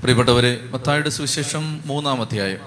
പ്രിയപ്പെട്ടവരെ 0.00 0.60
മത്തായുടെ 0.62 1.10
സുവിശേഷം 1.10 1.80
മൂന്നാം 1.84 2.20
അധ്യായം. 2.20 2.58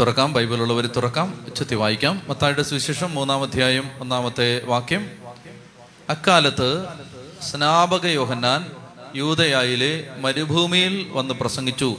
തുറക്കാം 0.00 0.32
ബൈബിളുള്ളവർ 0.32 0.86
തുറക്കാം 0.86 1.44
ഉച്ചത്തി 1.46 1.74
വായിക്കാം. 1.74 2.22
മത്തായുടെ 2.28 2.62
സുവിശേഷം 2.62 3.14
മൂന്നാം 3.14 3.42
അധ്യായം 3.42 3.90
ഒന്നാമത്തെ 3.98 4.64
വാക്യം. 4.64 5.10
അക്കാലത്ത് 6.10 6.84
സ്നാപക 7.50 8.06
യോഹന്നാൻ 8.06 8.70
യൂതയായിലെ 9.14 10.10
മരുഭൂമിയിൽ 10.20 11.06
വന്ന് 11.10 11.34
പ്രസംഗിച്ചു. 11.34 11.96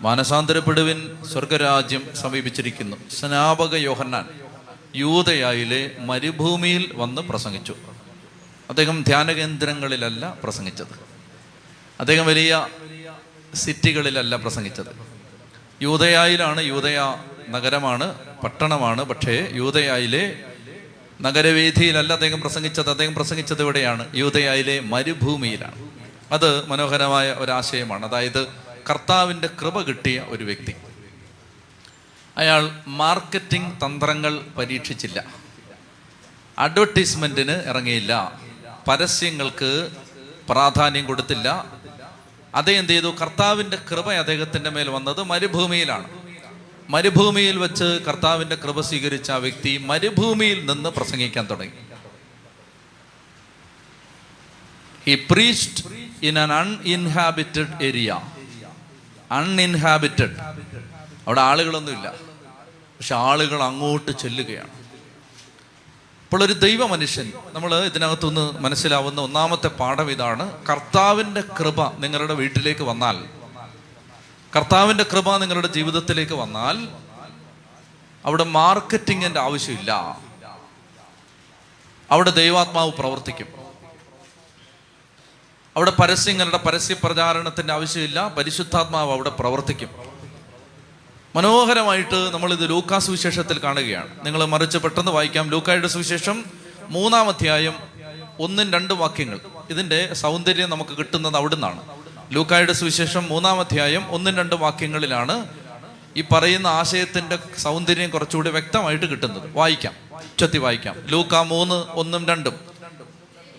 മാനസാന്തരപ്പെടുവിൻ 0.00 1.24
സ്വർഗരാജ്യം 1.32 2.02
സമീപിച്ചിരിക്കുന്നു. 2.14 2.96
സ്നാപക 3.18 3.74
യോഹന്നാൻ 3.74 4.28
യൂതയായിലെ 4.96 5.90
മരുഭൂമിയിൽ 5.98 6.90
വന്ന് 6.94 7.22
പ്രസംഗിച്ചു. 7.22 7.74
അദ്ദേഹം 8.70 9.02
ധ്യാന 9.02 9.26
ധ്യാനകേന്ദ്രങ്ങളിലല്ല 9.26 10.34
പ്രസംഗിച്ചത്. 10.44 11.13
അദ്ദേഹം 12.00 12.26
വലിയ 12.26 12.66
സിറ്റികളിലല്ല 13.54 14.36
പ്രസംഗിച്ചത്. 14.36 14.86
യൂതയായിലാണ് 15.82 16.60
യൂതയ 16.60 17.00
നഗരമാണ് 17.48 18.14
പട്ടണമാണ് 18.38 19.04
പക്ഷേ 19.04 19.50
യൂതയായിലെ 19.52 20.44
നഗരവേദിയിലല്ല 21.20 22.12
അദ്ദേഹം 22.12 22.40
പ്രസംഗിച്ചത്. 22.40 22.90
അദ്ദേഹം 22.90 23.14
പ്രസംഗിച്ചത് 23.14 23.62
ഇവിടെയാണ്. 23.62 24.16
യൂതയായിലെ 24.16 24.80
മരുഭൂമിയിലാണ്. 24.80 25.88
അത് 26.32 26.66
മനോഹരമായ 26.66 27.32
ഒരാശയമാണ്. 27.32 28.06
അതായത് 28.06 28.46
കർത്താവിന്റെ 28.90 29.48
കൃപ 29.60 29.80
കിട്ടിയ 29.80 30.24
ഒരു 30.28 30.44
വ്യക്തി. 30.44 30.74
അയാൾ 32.36 32.70
മാർക്കറ്റിംഗ് 32.86 33.76
തന്ത്രങ്ങൾ 33.76 34.40
പരീക്ഷിച്ചില്ല. 34.58 35.24
അഡ്വർടൈസ്മെന്റിന് 36.58 37.50
ഇറങ്ങിയില്ല. 37.50 38.40
പരസ്യങ്ങൾക്ക് 38.88 39.90
പ്രാധാന്യം 40.48 41.06
കൊടുത്തില്ല. 41.06 41.64
അതേ 42.54 42.72
എന്ത് 42.72 42.92
ചെയ്തു? 42.92 43.06
കർത്താവിന്റെ 43.06 43.78
കൃപ 43.90 44.12
അദ്ദേഹത്തിന്റെ 44.12 44.70
മേൽ 44.70 44.90
വന്നത് 44.90 45.22
മരുഭൂമിയിലാണ്. 45.22 46.08
മരുഭൂമിയിൽ 46.88 47.58
വെച്ച് 47.58 47.84
കർത്താവിന്റെ 47.84 48.56
കൃപ 48.56 48.80
സ്വീകരിച്ച 48.80 49.30
ആ 49.30 49.36
വ്യക്തി 49.36 49.76
മരുഭൂമിയിൽ 49.76 50.66
നിന്ന് 50.66 50.90
പ്രസംഗിക്കാൻ 50.90 51.46
തുടങ്ങി. 51.50 51.72
He 55.06 55.26
preached 55.30 55.84
in 56.22 56.38
an 56.38 56.52
uninhabited 56.52 57.82
area 57.82 58.20
uninhabited 59.32 60.36
അവിടെ 61.26 61.40
ആളുകളൊന്നുമില്ല. 61.40 62.08
പക്ഷെ 62.98 63.14
ആളുകൾ 63.14 63.62
അങ്ങോട്ട് 63.62 64.10
ചെല്ലുകയാണ്. 64.10 64.73
അപ്പോൾ 66.34 66.44
ഒരു 66.44 66.52
ദൈവ 66.52 66.86
മനുഷ്യൻ 66.86 67.32
നമ്മൾ 67.52 67.84
ഇതിനകത്തുനിന്ന് 67.84 68.52
മനസ്സിലാവുന്ന 68.52 69.20
ഒന്നാമത്തെ 69.20 69.68
പാഠം 69.68 70.10
ഇതാണ് 70.10 70.66
കർത്താവിന്റെ 70.66 71.40
കൃപ 71.40 71.92
നിങ്ങളുടെ 71.96 72.34
വീട്ടിലേക്ക് 72.34 72.80
വന്നാൽ. 72.80 73.24
കർത്താവിന്റെ 74.56 75.04
കൃപ 75.04 75.36
നിങ്ങളുടെ 75.36 75.66
ജീവിതത്തിലേക്ക് 75.66 76.32
വന്നാൽ 76.32 76.88
അവിടെ 78.24 78.44
മാർക്കറ്റിങ്ങിന്റെ 78.44 79.40
ആവശ്യമില്ല. 79.40 80.18
അവിടെ 82.10 82.30
ദൈവാത്മാവ് 82.30 82.92
പ്രവർത്തിക്കും. 82.92 83.46
അവിടെ 85.76 85.90
പരസ്യങ്ങളുടെ 85.90 86.56
പരസ്യ 86.56 86.96
പ്രചാരണത്തിന്റെ 87.04 87.72
ആവശ്യമില്ല 87.72 88.28
പരിശുദ്ധാത്മാവ് 88.28 89.12
അവിടെ 89.12 89.30
പ്രവർത്തിക്കും. 89.30 90.13
മനോഹരമായിട്ട് 91.34 92.30
നമ്മൾ 92.32 92.52
ഇത് 92.52 92.70
ലൂക്കാ 92.70 92.98
സുവിശേഷത്തിൽ 92.98 93.58
കാണുകയാണ്. 93.58 94.26
നിങ്ങൾ 94.26 94.44
മറിച്ച് 94.44 94.78
പെട്ടെന്ന് 94.78 95.10
വായിക്കാം. 95.12 95.50
ലൂക്കായുടെ 95.50 95.88
സുവിശേഷം 95.88 96.44
മൂന്നാം 96.88 97.28
അധ്യായം 97.28 97.74
ഒന്നും 98.40 98.72
രണ്ടും 98.72 98.98
വാക്യങ്ങൾ. 98.98 99.40
ഇതിന്റെ 99.70 100.14
സൗന്ദര്യം 100.14 100.70
നമുക്ക് 100.70 100.98
കിട്ടുന്നത് 100.98 101.36
അവിടുന്നാണ്. 101.36 101.80
ലൂക്കായുടെ 102.30 102.72
സുവിശേഷം 102.72 103.28
മൂന്നാം 103.28 103.60
അധ്യായം 103.60 104.10
ഒന്നും 104.10 104.36
രണ്ടും 104.36 104.60
വാക്യങ്ങളിലാണ് 104.60 105.48
ഈ 106.16 106.24
പറയുന്ന 106.32 106.66
ആശയത്തിന്റെ 106.66 107.38
സൗന്ദര്യം 107.58 108.10
കുറച്ചുകൂടി 108.10 108.50
വ്യക്തമായിട്ട് 108.50 109.06
കിട്ടുന്നത്. 109.06 109.56
വായിക്കാം. 109.56 109.92
ഉച്ചത്തി 110.12 110.58
വായിക്കാം. 110.58 110.96
ലൂക്ക 111.06 111.34
മൂന്ന് 111.34 111.74
ഒന്നും 111.74 112.28
രണ്ടും. 112.28 112.54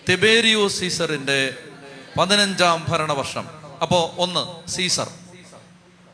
തിബേരിയോ 0.08 0.68
സീസറിന്റെ 0.68 1.54
പതിനഞ്ചാം 2.18 2.84
ഭരണവർഷം. 2.88 3.46
അപ്പോൾ 3.82 4.20
ഒന്ന് 4.20 4.70
സീസർ. 4.70 5.10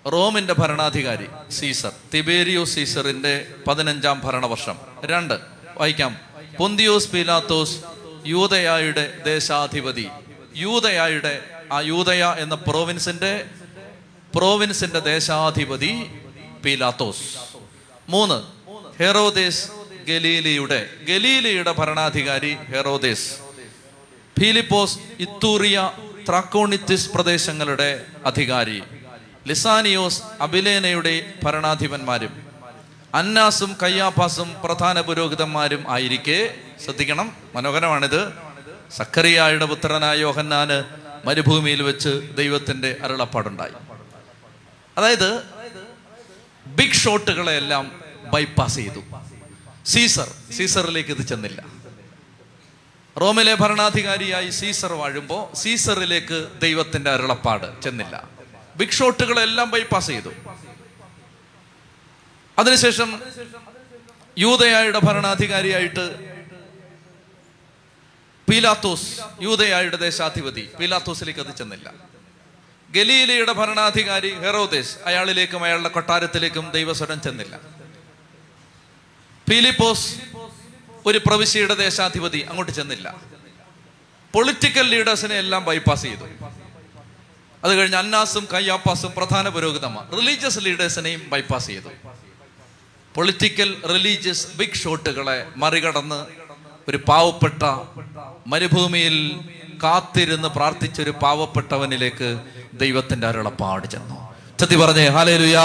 റോമിന്റെ 0.06 0.52
ഭരണാധികാരി 0.52 1.26
സീസർ 1.52 1.92
തിബേരിയോ 2.14 2.64
സീസറിന്റെ 2.64 3.46
പതിനഞ്ചാം 3.66 4.20
ഭരണവർഷം. 4.24 4.78
രണ്ട് 5.04 5.34
വായിക്കാം. 5.78 6.16
പൊന്തിയോസ് 6.58 7.08
പീലാത്തോസ് 7.08 7.78
യൂതയായുടെ 8.26 9.18
ദേശാധിപതി. 9.24 10.08
യൂതയായുടെ 10.56 11.44
ആ 11.72 11.80
യൂതയ 11.80 12.24
എന്ന 12.38 12.54
പ്രോവിൻസിന്റെ 12.54 13.44
പ്രോവിൻസിന്റെ 14.34 14.98
ദേശാധിപതി 14.98 16.10
പീലാത്തോസ്. 16.64 17.38
മൂന്ന് 18.08 18.42
ഹെറോദേസ് 19.02 19.70
ഗലീലിയുടെ 20.08 20.90
ഗലീലിയുടെ 21.08 21.72
ഭരണാധികാരി 21.72 22.54
ഹെറോദേസ്. 22.54 23.32
ഫിലിപ്പോസ് 24.40 24.98
ഇത്തൂറിയ 25.20 25.92
ത്രാക്കോണിത്തിസ് 26.28 27.10
പ്രദേശങ്ങളുടെ 27.10 28.06
അധികാരി. 28.26 28.82
ലിസാനിയോസ് 29.48 30.22
അബിലേനയുടെ 30.40 31.34
ഭരണാധിപന്മാരും 31.42 32.46
അന്നാസും 33.14 33.76
കയ്യാപ്പാസും 33.82 34.54
പ്രധാന 34.64 35.00
പുരോഹിതന്മാരും 35.00 35.84
ആയിരിക്കെ. 35.88 36.54
ശ്രദ്ധിക്കണം 36.84 37.36
മനോഹരമാണിത്. 37.54 38.32
സക്കറിയായുടെ 38.96 39.64
പുത്രനായ 39.64 40.18
യോഹന്നാന് 40.18 40.84
മരുഭൂമിയിൽ 41.24 41.82
വെച്ച് 41.82 42.36
ദൈവത്തിന്റെ 42.36 42.96
അരുളപ്പാടുണ്ടായി. 43.02 43.72
അതായത് 44.98 45.42
ബിഗ് 46.66 46.92
ഷോട്ടുകളെ 46.92 47.52
എല്ലാം 47.52 48.02
ബൈപ്പാസ് 48.32 48.74
ചെയ്തു. 48.74 49.00
സീസർ 49.86 50.28
സീസറിലേക്ക് 50.52 51.10
ഇത് 51.10 51.26
ചെന്നില്ല. 51.26 51.64
റോമിലെ 53.20 53.54
ഭരണാധികാരിയായി 53.54 54.50
സീസർ 54.50 54.92
വാഴുമ്പോൾ 54.92 55.56
സീസറിലേക്ക് 55.56 56.46
ദൈവത്തിന്റെ 56.62 57.10
അരുളപ്പാട് 57.10 57.82
ചെന്നില്ല. 57.82 58.31
ബിഗ് 58.76 58.90
ഷോട്ടുകളെല്ലാം 58.90 59.70
ബൈപ്പാസ് 59.70 60.06
ചെയ്തു. 60.06 60.30
അതിനുശേഷം 62.58 63.22
യൂതയായുടെ 64.38 64.98
ഭരണാധികാരിയായിട്ട് 64.98 66.04
പീലാത്തോസ് 68.50 69.20
യൂതയായുടെ 69.40 69.96
ദേശാധിപതി. 69.96 70.68
പീലാത്തോസിലേക്ക് 70.80 71.40
അത് 71.40 71.56
ചെന്നില്ല. 71.56 71.92
ഗലീലയുടെ 72.90 73.52
ഭരണാധികാരി 73.52 74.30
ഹെറോദേസ് 74.34 74.96
അയാളിലേക്കും 75.06 75.64
അയാളുടെ 75.64 75.88
കൊട്ടാരത്തിലേക്കും 75.88 76.70
ദൈവസ്വരം 76.70 77.20
ചെന്നില്ല. 77.22 77.60
ഫിലിപ്പോസ് 79.48 80.16
ഒരു 81.06 81.18
പ്രവിശ്യയുടെ 81.18 81.74
ദേശാധിപതി 81.74 82.40
അങ്ങോട്ട് 82.40 82.72
ചെന്നില്ല. 82.72 83.14
പൊളിറ്റിക്കൽ 84.32 84.88
ലീഡേഴ്സിനെ 84.88 85.38
എല്ലാം 85.38 85.64
ബൈപ്പാസ് 85.64 86.02
ചെയ്തു. 86.02 86.26
അത് 87.64 87.74
കഴിഞ്ഞ് 87.74 87.96
അന്നാസും 87.96 88.48
കയ്യാപ്പാസും 88.52 89.12
പ്രധാന 89.16 89.48
പുരോഗതിമാർ 89.48 90.16
റിലീജിയസ് 90.16 90.58
ലീഡേഴ്സിനെയും 90.62 91.30
ബൈപ്പാസ് 91.30 91.66
ചെയ്തു. 91.66 91.88
പൊളിറ്റിക്കൽ 93.14 93.82
റിലീജിയസ് 93.88 94.46
ബിഗ് 94.56 94.74
ഷോട്ടുകളെ 94.74 95.46
മറികടന്ന് 95.56 96.26
ഒരു 96.88 96.96
പാവപ്പെട്ട 96.96 97.62
മരുഭൂമിയിൽ 98.46 99.40
കാത്തിരുന്ന് 99.82 100.48
പ്രാർത്ഥിച്ച 100.48 101.00
ഒരു 101.00 101.10
പാവപ്പെട്ടവനിലേക്ക് 101.10 102.40
ദൈവത്തിന്റെ 102.74 103.26
അരുളപ്പാട് 103.26 103.86
ചെന്നു. 103.86 104.34
ചത്തി 104.60 104.76
പറഞ്ഞേ 104.76 105.08
ഹാലേലുയാ 105.08 105.62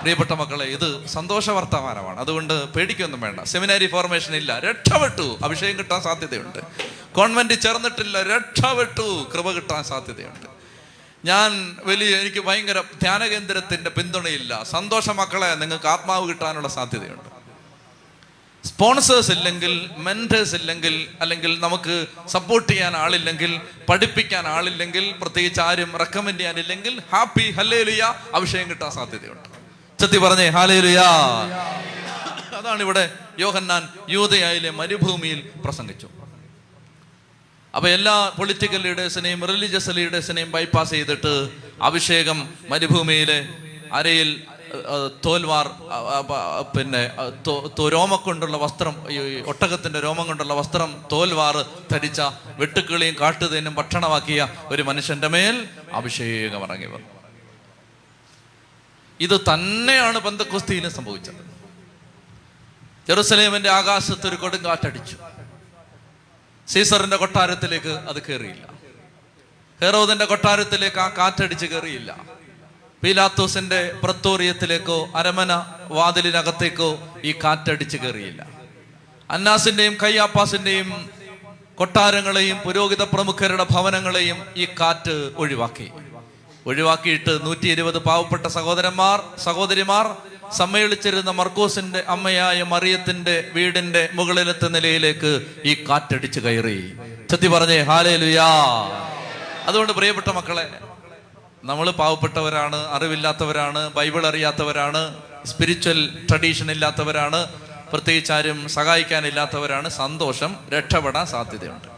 പ്രിയപ്പെട്ട 0.00 0.30
മക്കളെ 0.30 0.64
ഇത് 0.64 1.06
സന്തോഷ 1.06 1.50
വർത്തമാനമാണ്. 1.50 2.20
അതുകൊണ്ട് 2.20 2.64
പേടിക്കൊന്നും 2.64 3.20
വേണ്ട. 3.20 3.40
സെമിനാരി 3.40 3.86
ഫോർമേഷൻ 3.86 4.36
ഇല്ല. 4.36 4.58
രക്ഷപ്പെട്ടു. 4.58 5.38
അഭിഷേകം 5.44 5.78
കിട്ടാൻ 5.78 6.02
സാധ്യതയുണ്ട്. 6.02 6.58
കോൺവെന്റ് 7.12 7.60
ചേർന്നിട്ടില്ല. 7.60 8.22
രക്ഷപ്പെട്ടു. 8.22 9.26
കൃപ 9.34 9.50
കിട്ടാൻ 9.50 9.84
സാധ്യതയുണ്ട്. 9.84 10.55
ഞാൻ 11.24 11.76
വലിയ 11.84 12.16
എനിക്ക് 12.16 12.40
ഭയങ്കര 12.40 12.80
ധ്യാന 12.80 13.26
കേന്ദ്രത്തിന്റെ 13.26 13.90
പിന്തുണയില്ല. 13.90 14.62
സന്തോഷ 14.62 15.10
മക്കളെ 15.10 15.54
നിങ്ങൾക്ക് 15.54 15.86
ആത്മാവ് 15.86 16.28
കിട്ടാനുള്ള 16.28 16.68
സാധ്യതയുണ്ട്. 16.68 17.36
സ്പോൺസേഴ്സ് 18.66 19.30
ഇല്ലെങ്കിൽ 19.30 19.90
മെന്റേഴ്സ് 19.96 20.54
ഇല്ലെങ്കിൽ 20.54 21.08
അല്ലെങ്കിൽ 21.20 21.60
നമുക്ക് 21.60 22.06
സപ്പോർട്ട് 22.28 22.72
ചെയ്യാൻ 22.72 22.96
ആളില്ലെങ്കിൽ 22.96 23.60
പഠിപ്പിക്കാൻ 23.88 24.46
ആളില്ലെങ്കിൽ 24.46 25.14
പ്രത്യേകിച്ച് 25.20 25.60
ആരും 25.60 25.96
റെക്കമെൻഡ് 25.96 26.40
ചെയ്യാനില്ലെങ്കിൽ 26.40 27.02
ഹാപ്പി 27.12 27.50
ഹല്ലേലുയ 27.50 28.02
അഭിഷേകം 28.34 28.70
കിട്ടാൻ 28.70 28.90
സാധ്യതയുണ്ട്. 28.90 29.48
ചെത്തി 30.00 30.18
പറഞ്ഞേ 30.18 30.48
ഹാലേലുയാ 30.48 31.10
അതാണ് 32.56 32.82
ഇവിടെ 32.82 33.10
യോഹന്നാൻ 33.38 33.88
യൂതയായിലെ 34.08 34.70
മരുഭൂമിയിൽ 34.70 35.50
പ്രസംഗിച്ചു. 35.64 36.08
അപ്പൊ 37.76 37.88
എല്ലാ 37.88 38.28
പൊളിറ്റിക്കൽ 38.28 38.82
ലീഡേഴ്സിനെയും 38.82 39.46
റിലീജിയസ് 39.46 39.90
ലീഡേഴ്സിനെയും 39.96 40.50
ബൈപ്പാസ് 40.50 40.90
ചെയ്തിട്ട് 40.90 41.48
അഭിഷേകം 41.82 42.38
മരുഭൂമിയിലെ 42.68 43.48
അരയിൽ 43.92 44.42
തോൽവാർ 45.24 45.66
പിന്നെ 46.76 47.02
രോമം 47.88 48.20
കൊണ്ടുള്ള 48.24 48.56
വസ്ത്രം 48.56 48.94
ഒട്ടകത്തിന്റെ 49.46 50.00
രോമം 50.00 50.26
കൊണ്ടുള്ള 50.26 50.54
വസ്ത്രം 50.54 51.04
തോൽവാർ 51.12 51.56
ധരിച്ച 51.92 52.20
വെട്ടുക്കിളിയും 52.46 53.16
കാട്ടുതേനും 53.20 53.74
ഭക്ഷണമാക്കിയ 53.74 54.48
ഒരു 54.66 54.82
മനുഷ്യന്റെ 54.82 55.28
മേൽ 55.28 55.68
അഭിഷേകം 55.92 56.62
ഇറങ്ങി 56.62 56.86
വന്നു. 56.86 57.08
ഇത് 59.20 59.40
തന്നെയാണ് 59.40 60.18
ബന്ധക്കുസ്തിയിലും 60.18 60.90
സംഭവിച്ചത്. 60.90 61.42
ജെറുസലേമിന്റെ 63.08 63.70
ആകാശത്ത് 63.70 64.26
ഒരു 64.28 64.36
കൊടുങ്കാറ്റടിച്ചു. 64.36 65.16
സീസറിന്റെ 66.68 67.16
കൊട്ടാരത്തിലേക്ക് 67.16 67.88
അത് 68.08 68.22
കയറിയില്ല 68.22 68.64
ഹെറോദിന്റെ 69.80 70.24
കൊട്ടാരത്തിലേക്ക് 70.24 70.98
ആ 70.98 71.08
കാറ്റടിച്ച് 71.08 71.66
കയറിയില്ല 71.66 72.10
പീലാത്തോസിന്റെ 73.02 73.92
പ്രത്തോറിയത്തിലേക്കോ 74.04 75.08
അരമന 75.16 75.52
വാതിലിനകത്തേക്കോ 75.88 76.88
ഈ 77.24 77.32
കാറ്റടിച്ച് 77.44 77.96
കയറിയില്ല 77.96 78.46
അന്നാസിന്റെയും 79.30 79.96
കയ്യാപ്പാസിന്റെയും 80.02 80.88
കൊട്ടാരങ്ങളെയും 81.74 82.58
പുരോഹിത 82.58 83.02
പ്രമുഖരുടെ 83.02 83.66
ഭവനങ്ങളെയും 83.70 84.38
ഈ 84.56 84.66
കാറ്റ് 84.80 85.32
ഒഴിവാക്കി. 85.36 85.88
ഒഴിവാക്കിയിട്ട് 86.66 87.46
നൂറ്റി 87.46 87.68
ഇരുപത് 87.68 87.98
പാവപ്പെട്ട 87.98 88.46
സഹോദരന്മാർ 88.46 89.18
സഹോദരിമാർ 89.38 90.06
സമ്മേളിച്ചിരുന്ന 90.52 91.30
മർക്കോസിന്റെ 91.30 92.04
അമ്മയായ 92.08 92.62
മറിയത്തിന്റെ 92.62 93.50
വീടിന്റെ 93.52 94.08
മുകളിലത്തെ 94.12 94.68
നിലയിലേക്ക് 94.68 95.46
ഈ 95.64 95.86
കാറ്റടിച്ച് 95.88 96.40
കയറി. 96.40 96.96
ചത്തി 97.30 97.46
പറഞ്ഞേ 97.46 97.82
ഹാലേ 97.82 98.16
ലുയാ 98.16 98.46
അതുകൊണ്ട് 99.66 99.92
പ്രിയപ്പെട്ട 99.92 100.30
മക്കളെ 100.30 100.68
നമ്മൾ 101.64 101.90
പാവപ്പെട്ടവരാണ് 101.90 102.76
അറിവില്ലാത്തവരാണ് 102.76 103.92
ബൈബിൾ 103.92 104.26
അറിയാത്തവരാണ് 104.26 105.22
സ്പിരിച്വൽ 105.46 106.26
ട്രഡീഷൻ 106.30 106.70
ഇല്ലാത്തവരാണ് 106.70 107.46
പ്രത്യേകിച്ച് 107.92 108.32
ആരും 108.32 108.68
സഹായിക്കാനില്ലാത്തവരാണ് 108.68 109.88
സന്തോഷം 109.88 110.56
രക്ഷപ്പെടാൻ 110.72 111.26
സാധ്യതയുണ്ട്. 111.26 111.88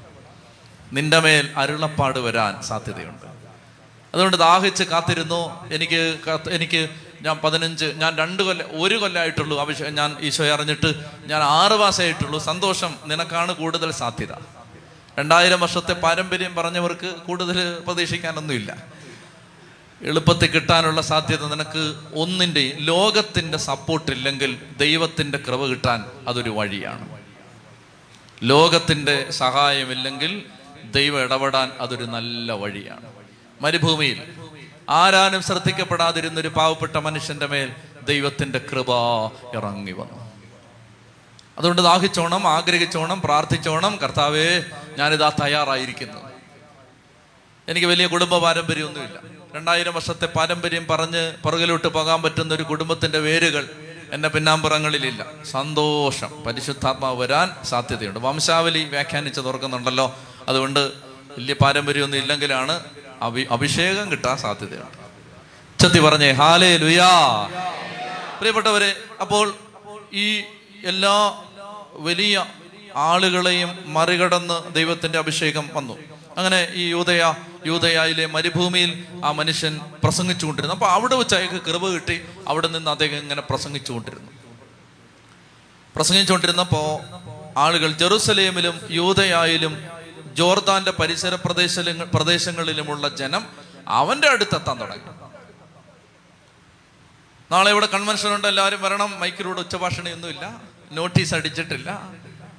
നിന്റെ 0.92 1.20
മേൽ 1.20 1.50
അരുളപ്പാട് 1.56 2.18
വരാൻ 2.18 2.62
സാധ്യതയുണ്ട്. 2.62 3.26
അതുകൊണ്ട് 4.14 4.36
ദാഹിച്ച് 4.36 4.84
കാത്തിരുന്നു. 4.84 5.70
എനിക്ക് 5.74 6.18
എനിക്ക് 6.50 6.90
ഞാൻ 7.20 7.38
പതിനഞ്ച് 7.38 7.84
ഞാൻ 7.84 8.18
രണ്ട് 8.18 8.42
കൊല്ലം 8.42 8.82
ഒരു 8.82 8.94
കൊല്ലമായിട്ടുള്ളൂ 8.94 9.60
അഭിഷേകം 9.60 9.94
ഞാൻ 9.94 10.16
ഈശോയെ 10.20 10.50
അറിഞ്ഞിട്ട് 10.50 11.04
ഞാൻ 11.26 11.42
ആറ് 11.42 11.72
മാസമായിട്ടുള്ളൂ. 11.72 12.38
സന്തോഷം 12.38 12.94
നിനക്കാണ് 13.04 13.54
കൂടുതൽ 13.54 13.90
സാധ്യത. 13.90 14.32
രണ്ടായിരം 15.18 15.60
വർഷത്തെ 15.60 15.92
പാരമ്പര്യം 15.92 16.54
പറഞ്ഞവർക്ക് 16.54 17.06
കൂടുതൽ 17.06 17.78
പ്രതീക്ഷിക്കാനൊന്നുമില്ല. 17.86 18.86
എളുപ്പത്തിൽ 20.02 20.50
കിട്ടാനുള്ള 20.50 21.00
സാധ്യത 21.00 21.46
നിനക്ക് 21.46 21.94
ഒന്നിന്റെയും 22.14 22.76
ലോകത്തിന്റെ 22.76 23.58
സപ്പോർട്ടില്ലെങ്കിൽ 23.58 24.62
ദൈവത്തിന്റെ 24.78 25.38
കൃപ 25.38 25.66
കിട്ടാൻ 25.66 26.04
അതൊരു 26.28 26.50
വഴിയാണ്. 26.50 27.18
ലോകത്തിന്റെ 28.42 29.30
സഹായമില്ലെങ്കിൽ 29.30 30.42
ദൈവം 30.84 31.22
ഇടപെടാൻ 31.22 31.72
അതൊരു 31.80 32.04
നല്ല 32.04 32.52
വഴിയാണ്. 32.52 33.12
മരുഭൂമിയിൽ 33.60 34.22
ആരാനും 34.88 35.42
ശ്രദ്ധിക്കപ്പെടാതിരുന്ന 35.42 36.40
ഒരു 36.40 36.48
പാവപ്പെട്ട 36.48 36.96
മനുഷ്യന്റെ 36.96 37.46
മേൽ 37.46 37.72
ദൈവത്തിന്റെ 38.02 38.58
കൃപ 38.58 38.92
ഇറങ്ങി 39.56 39.92
വന്നു. 39.92 40.32
അതുകൊണ്ട് 41.58 41.82
ദാഹിച്ചോണം 41.82 42.48
ആഗ്രഹിച്ചോണം 42.48 43.20
പ്രാർത്ഥിച്ചോണം. 43.20 43.96
കർത്താവേ 43.96 44.60
ഞാനിതാ 44.98 45.28
തയ്യാറായിരിക്കുന്നു. 45.28 46.20
എനിക്ക് 47.68 47.86
വലിയ 47.86 48.06
കുടുംബ 48.06 48.38
പാരമ്പര്യമൊന്നുമില്ല. 48.38 49.20
രണ്ടായിരം 49.54 49.94
വർഷത്തെ 49.94 50.26
പാരമ്പര്യം 50.26 50.86
പറഞ്ഞ് 50.86 51.32
പുറകിലോട്ട് 51.42 51.88
പോകാൻ 51.88 52.22
പറ്റുന്ന 52.22 52.54
ഒരു 52.54 52.62
കുടുംബത്തിന്റെ 52.62 53.18
വേരുകൾ 53.18 53.68
എന്റെ 54.12 54.28
പിന്നാമ്പുറങ്ങളിലില്ല. 54.28 55.26
സന്തോഷം. 55.50 56.44
പരിശുദ്ധാത്മാവ് 56.46 57.20
വരാൻ 57.20 57.64
സാധ്യതയുണ്ട്. 57.64 58.20
വംശാവലി 58.20 58.84
വ്യാഖ്യാനിച്ച് 58.84 59.40
തുറക്കുന്നുണ്ടല്ലോ 59.40 60.18
അതുകൊണ്ട് 60.48 60.80
വലിയ 61.38 61.54
പാരമ്പര്യമൊന്നും 61.54 62.18
ഇല്ലെങ്കിലാണ് 62.18 62.80
അഭി 63.22 63.48
അഭിഷേകം 63.50 64.10
കിട്ടാൻ 64.10 64.36
സാധ്യതയാണ്. 64.36 65.08
ചത്തി 65.80 65.98
പറഞ്ഞേ 65.98 66.30
ഹാലേ 66.30 66.76
ലുയാ 66.76 67.10
പ്രിയപ്പെട്ടവരെ 68.38 68.96
അപ്പോൾ 69.20 69.54
ഈ 70.12 70.40
എല്ലാ 70.84 71.42
വലിയ 71.92 72.44
ആളുകളെയും 72.96 73.78
മറികടന്ന് 73.86 74.74
ദൈവത്തിന്റെ 74.74 75.18
അഭിഷേകം 75.18 75.70
വന്നു. 75.72 75.98
അങ്ങനെ 76.38 76.68
ഈ 76.74 76.88
യൂതയ 76.88 77.34
യൂതയായിലെ 77.66 78.26
മരുഭൂമിയിൽ 78.26 79.04
ആ 79.24 79.30
മനുഷ്യൻ 79.30 79.80
പ്രസംഗിച്ചുകൊണ്ടിരുന്നു. 80.04 80.74
അപ്പൊ 80.74 80.86
അവിടെ 80.86 81.14
വെച്ച് 81.14 81.34
അയാൾക്ക് 81.34 81.64
കൃപ 81.64 81.88
കിട്ടി. 81.88 82.20
അവിടെ 82.48 82.68
നിന്ന് 82.68 82.90
അദ്ദേഹം 82.90 83.16
ഇങ്ങനെ 83.16 83.42
പ്രസംഗിച്ചുകൊണ്ടിരുന്നു. 83.42 84.32
പ്രസംഗിച്ചുകൊണ്ടിരുന്നപ്പോ 85.96 87.00
ആളുകൾ 87.56 87.92
ജെറുസലേമിലും 87.92 88.80
യൂതയായാലും 88.90 89.97
ജോർദാന്റെ 90.34 90.90
പരിസര 90.90 91.34
പ്രദേശ 91.34 91.78
പ്രദേശങ്ങളിലുമുള്ള 92.14 93.08
ജനം 93.08 93.46
അവന്റെ 93.88 94.28
അടുത്തെത്താൻ 94.28 94.80
തുടങ്ങി. 94.80 95.28
നാളെ 97.52 97.70
ഇവിടെ 97.70 97.86
കൺവെൻഷൻ 97.86 98.34
ഉണ്ട് 98.34 98.48
എല്ലാവരും 98.48 98.82
വരണം. 98.82 99.20
മൈക്കിലൂടെ 99.20 99.60
ഉച്ചഭാഷണയൊന്നുമില്ല. 99.60 100.60
നോട്ടീസ് 100.92 101.34
അടിച്ചിട്ടില്ല. 101.34 102.12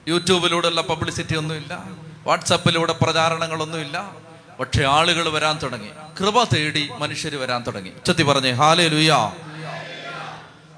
യൂട്യൂബിലൂടെയുള്ള 0.07 0.81
പബ്ലിസിറ്റി 0.81 1.35
ഒന്നുമില്ല. 1.35 1.83
വാട്സപ്പിലൂടെ 2.23 2.93
പ്രചാരണങ്ങളൊന്നുമില്ല. 2.93 4.15
പക്ഷെ 4.59 4.85
ആളുകൾ 4.85 5.29
വരാൻ 5.29 5.59
തുടങ്ങി. 5.63 5.89
കൃപ 6.19 6.43
തേടി 6.43 6.89
മനുഷ്യർ 6.97 7.35
വരാൻ 7.35 7.63
തുടങ്ങി. 7.67 7.89
ഉച്ചത്തി 7.89 8.23
പറഞ്ഞേ 8.23 8.51
ഹാലേ 8.51 8.87
ലുയാ 8.87 9.33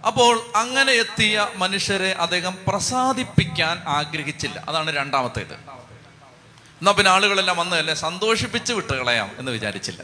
അപ്പോൾ 0.08 0.42
അങ്ങനെ 0.56 0.92
എത്തിയ 0.92 1.48
മനുഷ്യരെ 1.56 2.12
അദ്ദേഹം 2.12 2.58
പ്രസാദിപ്പിക്കാൻ 2.68 3.84
ആഗ്രഹിച്ചില്ല. 3.88 4.64
അതാണ് 4.70 4.96
രണ്ടാമത്തേത്. 4.96 5.81
എന്നാ 6.82 6.92
പിന്നെ 6.92 7.12
ആളുകളെല്ലാം 7.12 7.58
വന്ന് 7.58 7.76
എന്നെ 7.76 7.94
സന്തോഷിപ്പിച്ച് 7.94 8.74
വിട്ട് 8.74 8.94
കളയാം 8.94 9.32
എന്ന് 9.38 9.52
വിചാരിച്ചില്ല. 9.52 10.04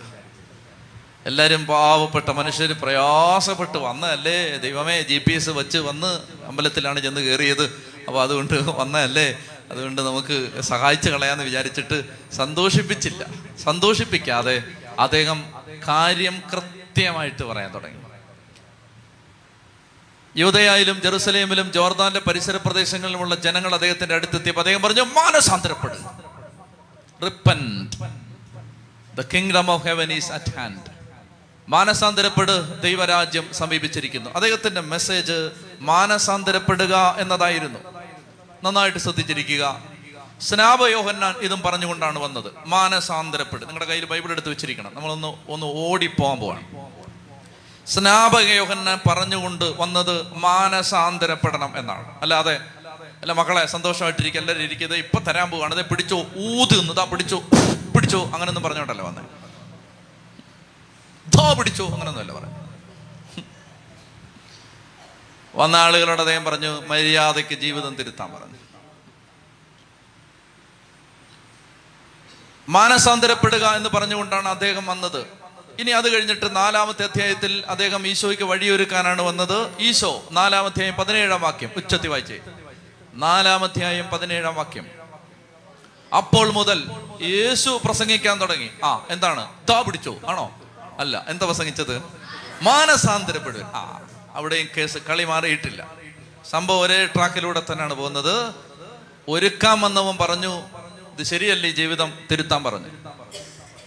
എല്ലാവരും 1.26 1.66
പാവപ്പെട്ട 1.66 2.30
മനുഷ്യർ 2.30 2.74
പ്രയാസപ്പെട്ട് 2.74 3.78
വന്നതല്ലേ? 3.78 4.58
ദൈവമേ 4.58 5.02
ജി 5.02 5.18
പി 5.18 5.34
എസ് 5.34 5.50
വെച്ച് 5.50 5.78
വന്ന് 5.78 6.22
അമ്പലത്തിലാണ് 6.46 7.00
ചെന്ന് 7.00 7.22
കയറിയത് 7.22 7.64
അപ്പോൾ 8.08 8.22
അതുകൊണ്ട് 8.22 8.54
വന്നതല്ലേ? 8.54 9.40
അതുകൊണ്ട് 9.72 10.02
നമുക്ക് 10.02 10.62
സഹായിച്ചു 10.62 11.10
കളയാന്ന് 11.10 11.44
വിചാരിച്ചിട്ട് 11.44 12.04
സന്തോഷിപ്പിച്ചില്ല. 12.36 13.26
സന്തോഷിപ്പിക്കാതെ 13.64 14.64
അദ്ദേഹം 15.00 15.54
കാര്യം 15.88 16.44
കൃത്യമായിട്ട് 16.54 17.44
പറയാൻ 17.44 17.74
തുടങ്ങി. 17.74 17.98
യൂതയായാലും 20.36 21.02
ജെറുസലേമിലും 21.02 21.72
ജോർദാന്റെ 21.72 22.20
പരിസര 22.20 22.58
പ്രദേശങ്ങളിലുമുള്ള 22.58 23.36
ജനങ്ങൾ 23.36 23.74
അദ്ദേഹത്തിന്റെ 23.74 24.16
അടുത്തെത്തിയപ്പോൾ 24.16 24.62
അദ്ദേഹം 24.62 24.82
പറഞ്ഞു 24.82 25.02
മാനസാന്തരപ്പെടുക 25.02 26.27
repent 27.24 27.98
the 29.18 29.26
kingdom 29.34 29.72
of 29.72 29.84
heaven 29.84 30.14
is 30.14 30.32
at 30.32 30.58
hand 30.58 30.98
മാനസാന്തരപ്പെട് 31.70 32.82
ദൈവരാജ്യം 32.82 33.54
സമീപിച്ചിരിക്കുന്നു. 33.54 34.30
അദ്ദേഹത്തിന്റെ 34.30 34.82
മെസ്സേജ് 34.82 35.52
മാനസാന്തരപ്പെടുക 35.80 37.16
എന്നതായിരുന്നു. 37.18 37.80
നന്നായിട്ട് 38.64 38.98
ശ്രദ്ധിച്ചിരിക്കുക. 38.98 39.84
സ്നാപയോഹന്നാൻ 40.42 41.36
ഇതും 41.42 41.62
പറഞ്ഞുകൊണ്ടാണ് 41.62 42.20
വന്നത്. 42.20 42.52
മാനസാന്തരപ്പെട്. 42.66 43.62
നിങ്ങളുടെ 43.62 43.86
കയ്യിൽ 43.86 44.06
ബൈബിൾ 44.06 44.32
എടുത്ത് 44.32 44.50
വെച്ചിരിക്കണം. 44.50 44.92
നമ്മളൊന്ന് 44.94 45.38
ഒന്ന് 45.50 45.66
ഓടിപ്പോകാൻ 45.66 46.40
പോവാണ്. 46.40 46.88
സ്നാപകയോഹന്നാൻ 47.88 49.00
പറഞ്ഞുകൊണ്ട് 49.10 49.66
വന്നത് 49.66 50.34
മാനസാന്തരപ്പെടണം 50.34 51.74
എന്നാണ്. 51.78 52.22
അല്ലാതെ 52.22 52.60
അല്ല 53.22 53.32
മക്കളെ 53.32 53.66
സന്തോഷമായിട്ടിരിക്കുക 53.66 54.42
എല്ലാവരും 54.42 54.64
ഇരിക്കുന്നത് 54.64 55.00
ഇപ്പൊ 55.00 55.20
തരാൻ 55.20 55.50
പോവാണ്. 55.50 55.74
അതെ 55.74 55.82
പിടിച്ചോ 55.82 56.18
ഊത് 56.20 56.80
നിന്നതാ 56.80 57.04
പിടിച്ചോ 57.04 57.40
പിടിച്ചോ. 57.96 58.26
അങ്ങനൊന്നും 58.34 58.64
പറഞ്ഞോണ്ടല്ലോ 58.64 59.06
വന്നേ? 59.06 59.22
ധോ 61.36 61.54
പിടിച്ചോ. 61.54 61.88
അങ്ങനൊന്നുമല്ല 61.88 62.34
പറഞ്ഞു. 62.34 62.68
വന്ന 65.56 65.76
ആളുകളോട് 65.76 66.20
അദ്ദേഹം 66.20 66.44
പറഞ്ഞു 66.46 66.82
മര്യാദയ്ക്ക് 66.88 67.56
ജീവിതം 67.56 67.96
തിരുത്താൻ 67.96 68.34
പറഞ്ഞു. 68.34 68.58
മാനസാന്തരപ്പെടുക 72.70 73.66
എന്ന് 73.66 73.90
പറഞ്ഞുകൊണ്ടാണ് 73.90 74.48
അദ്ദേഹം 74.48 74.86
വന്നത്. 74.86 75.26
ഇനി 75.80 75.92
അത് 75.92 76.14
കഴിഞ്ഞിട്ട് 76.14 76.56
നാലാമത്തെ 76.56 77.04
അധ്യായത്തിൽ 77.04 77.64
അദ്ദേഹം 77.68 78.08
ഈശോയ്ക്ക് 78.08 78.44
വഴിയൊരുക്കാനാണ് 78.44 79.22
വന്നത്. 79.22 79.80
ഈശോ 79.80 80.24
നാലാമധ്യായം 80.32 80.94
പതിനേഴാം 80.94 81.42
വാക്യം. 81.42 81.72
ഉച്ചത്തി 81.78 82.08
വായിച്ചേ. 82.08 82.40
നാലാമധ്യായം 83.18 84.10
പതിനേഴാം 84.10 84.56
വാക്യം. 84.56 84.86
അപ്പോൾ 86.18 86.52
മുതൽ 86.52 86.92
യേശു 87.22 87.82
പ്രസംഗിക്കാൻ 87.86 88.42
തുടങ്ങി. 88.42 88.70
ആ 88.84 89.06
എന്താണ്? 89.10 89.50
താ 89.70 89.82
പിടിച്ചോ. 89.82 90.16
ആണോ? 90.28 90.62
അല്ല 91.00 91.26
എന്താ 91.28 91.46
പ്രസംഗിച്ചത്? 91.46 91.98
മാനസാന്തരപ്പെടുക 92.62 93.62
ആ 93.62 94.02
അവിടെയും 94.34 94.68
കേസ് 94.78 94.98
കളി 94.98 95.24
മാറിയിട്ടില്ല. 95.24 95.88
സംഭവം 96.50 96.82
ഒരേ 96.82 97.06
ട്രാക്കിലൂടെ 97.06 97.62
തന്നെയാണ് 97.72 97.94
പോകുന്നത്. 97.94 98.54
ഒരുക്കാൻ 99.28 99.82
വന്നവൻ 99.82 100.18
പറഞ്ഞു 100.18 100.62
ഇത് 101.12 101.24
ശരിയല്ലേ 101.24 101.72
ജീവിതം? 101.72 102.14
തിരുത്താൻ 102.32 102.64
പറഞ്ഞു. 102.64 102.88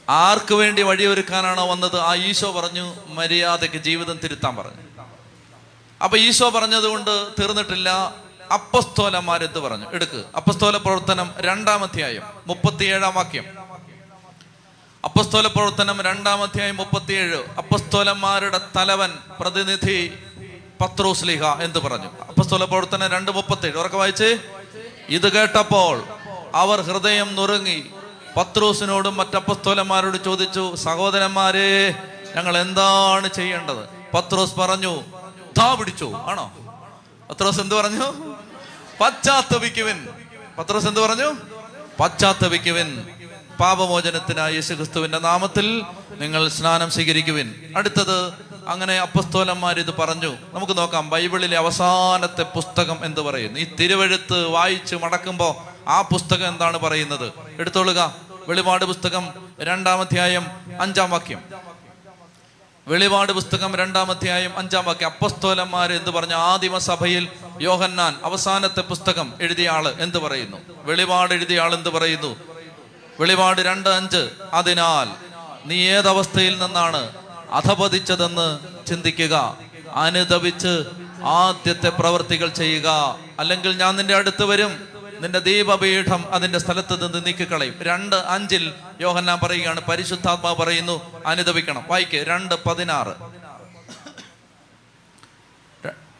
ആർക്ക് 0.08 0.54
വേണ്ടി 0.54 0.82
വഴിയൊരുക്കാനാണോ 0.82 1.66
വന്നത്? 1.66 2.00
ആ 2.00 2.14
ഈശോ 2.14 2.52
പറഞ്ഞു 2.52 2.94
മര്യാദയ്ക്ക് 3.06 3.76
ജീവിതം 3.76 4.18
തിരുത്താൻ 4.24 4.56
പറഞ്ഞു. 4.56 4.82
അപ്പൊ 6.04 6.18
ഈശോ 6.18 6.50
പറഞ്ഞതുകൊണ്ട് 6.50 7.30
തീർന്നിട്ടില്ല. 7.40 8.14
അപ്പസ്തോലന്മാരെന്ത് 8.52 9.58
പറഞ്ഞു? 9.58 9.86
എടുക്ക്. 9.92 10.24
അപ്പസ്തോല 10.36 10.76
പ്രവർത്തനം 10.76 11.30
രണ്ടാം 11.38 11.82
അധ്യായം 11.82 12.22
മുപ്പത്തിയേഴാം 12.46 13.14
വാക്യം. 13.14 13.44
അപ്പസ്തോല 15.04 15.46
പ്രവർത്തനം 15.46 16.00
രണ്ടാം 16.00 16.42
അധ്യായം 16.42 16.76
മുപ്പത്തിയേഴ്. 16.76 17.36
അപ്പസ്തോലന്മാരുടെ 17.58 18.60
തലവൻ 18.76 19.10
പ്രതിനിധി 19.40 20.12
പത്രോസ്ലിഹ 20.80 21.46
എന്ന് 21.46 21.78
പറഞ്ഞു? 21.78 22.06
അപ്പസ്തോല 22.28 22.64
പ്രവർത്തനം 22.64 23.08
രണ്ട് 23.08 23.30
മുപ്പത്തിയേഴ്. 23.30 23.78
ഉറക്കെ 23.78 23.96
വായിച്ച്. 23.96 24.38
ഇത് 25.08 25.32
കേട്ടപ്പോൾ 25.32 26.04
അവർ 26.54 26.80
ഹൃദയം 26.80 27.34
നുറുങ്ങി. 27.34 27.90
പത്രോസിനോടും 28.36 29.16
മറ്റപ്പസ്തോലന്മാരോട് 29.16 30.24
ചോദിച്ചു 30.24 30.74
സഹോദരന്മാരെ 30.74 31.94
ഞങ്ങൾ 32.36 32.58
എന്താണ് 32.58 33.28
ചെയ്യേണ്ടത്? 33.28 33.88
പത്രോസ് 34.14 34.54
പറഞ്ഞു 34.54 35.00
ധാ 35.58 35.74
പിടിച്ചു. 35.74 36.12
ആണോ? 36.14 36.52
പത്രോസ് 37.30 37.60
എന്ത് 37.60 37.74
പറഞ്ഞു? 37.74 38.29
പശ്ചാത്തപിക്കുവിൻ. 39.00 40.08
പത്രസ് 40.58 40.88
എന്ത് 40.88 41.00
പറഞ്ഞു? 41.00 41.34
പശ്ചാത്തപിക്കുവിൻ. 42.00 43.08
പാപമോചനത്തിനായി 43.60 44.54
യേശുക്രിസ്തുവിന്റെ 44.54 45.18
നാമത്തിൽ 45.18 45.82
നിങ്ങൾ 46.10 46.48
സ്നാനം 46.48 46.90
സ്വീകരിക്കുവിൻ. 46.90 47.54
അടുത്തത് 47.76 48.32
അങ്ങനെ 48.68 48.98
അപ്പസ്തോലന്മാർ 48.98 49.78
ഇത് 49.78 49.94
പറഞ്ഞു. 49.94 50.36
നമുക്ക് 50.52 50.78
നോക്കാം 50.78 51.10
ബൈബിളിലെ 51.10 51.56
അവസാനത്തെ 51.56 52.42
പുസ്തകം 52.42 53.04
എന്ന് 53.04 53.20
പറയുന്നു? 53.20 53.60
ഈ 53.60 53.74
തിരുവഴുത്ത് 53.80 54.46
വായിച്ച് 54.46 54.96
മടക്കുമ്പോൾ 54.96 55.54
ആ 55.88 56.02
പുസ്തകം 56.02 56.48
എന്താണ് 56.48 56.78
പറയുന്നത്? 56.78 57.32
എടുത്തോളുക. 57.58 58.14
വെളിപാട് 58.48 58.84
പുസ്തകം 58.84 59.28
രണ്ടാം 59.60 60.00
അധ്യായം 60.00 60.46
അഞ്ചാം 60.80 61.10
വാക്യം. 61.10 61.69
വെളിപാട് 62.90 63.32
പുസ്തകം 63.32 63.74
രണ്ടാം 63.74 64.10
അധ്യായം 64.10 64.58
അഞ്ചാം 64.58 64.84
വാക്യം. 64.84 65.06
അപ്പസ്തോലന്മാർ 65.06 65.92
എന്ന് 65.92 66.10
പറഞ്ഞ? 66.10 66.34
ആദിമ 66.34 66.78
സഭയിൽ 66.78 67.28
യോഹന്നാൻ 67.60 68.20
അവസാനത്തെ 68.24 68.80
പുസ്തകം 68.80 69.32
എഴുതിയ 69.40 69.68
ആൾ 69.68 69.88
എന്ത് 69.88 70.18
പറയുന്നു? 70.18 70.56
വെളിപാട് 70.70 71.34
എഴുതിയ 71.34 71.60
ആൾ 71.60 71.74
എന്ത് 71.74 71.88
പറയുന്നു? 71.88 72.36
വെളിപാട് 73.20 73.60
രണ്ട് 73.60 73.88
അഞ്ച്. 73.88 74.30
അതിനാൽ 74.52 75.08
നീ 75.66 75.76
ഏതവസ്ഥയിൽ 75.76 76.58
നിന്നാണ് 76.58 77.10
അധപതിച്ചതെന്ന് 77.52 78.58
ചിന്തിക്കുക. 78.86 79.56
അനുദപിച്ച് 79.94 80.84
ആദ്യത്തെ 81.24 81.88
പ്രവർത്തികൾ 81.88 82.48
ചെയ്യുക. 82.48 83.18
അല്ലെങ്കിൽ 83.38 83.76
ഞാൻ 83.76 83.96
നിന്റെ 83.96 84.14
അടുത്ത് 84.14 84.44
വരും. 84.44 84.89
നിന്റെ 85.20 85.38
ദീപപീഠം 85.38 86.34
അതിന്റെ 86.34 86.58
സ്ഥലത്ത് 86.58 87.06
നിന്ന് 87.06 87.26
നീക്കിക്കളയും. 87.26 87.74
രണ്ട് 87.82 88.16
അഞ്ചിൽ 88.16 88.72
യോഹന്നാൻ 89.00 89.40
പറയുകയാണ് 89.42 89.80
പരിശുദ്ധാത്മാ 89.80 90.52
പറയുന്നു 90.52 91.22
അനുദപിക്കണം. 91.26 91.84
വായിക്ക് 91.88 92.16
രണ്ട് 92.16 92.54
പതിനാറ്. 92.64 93.14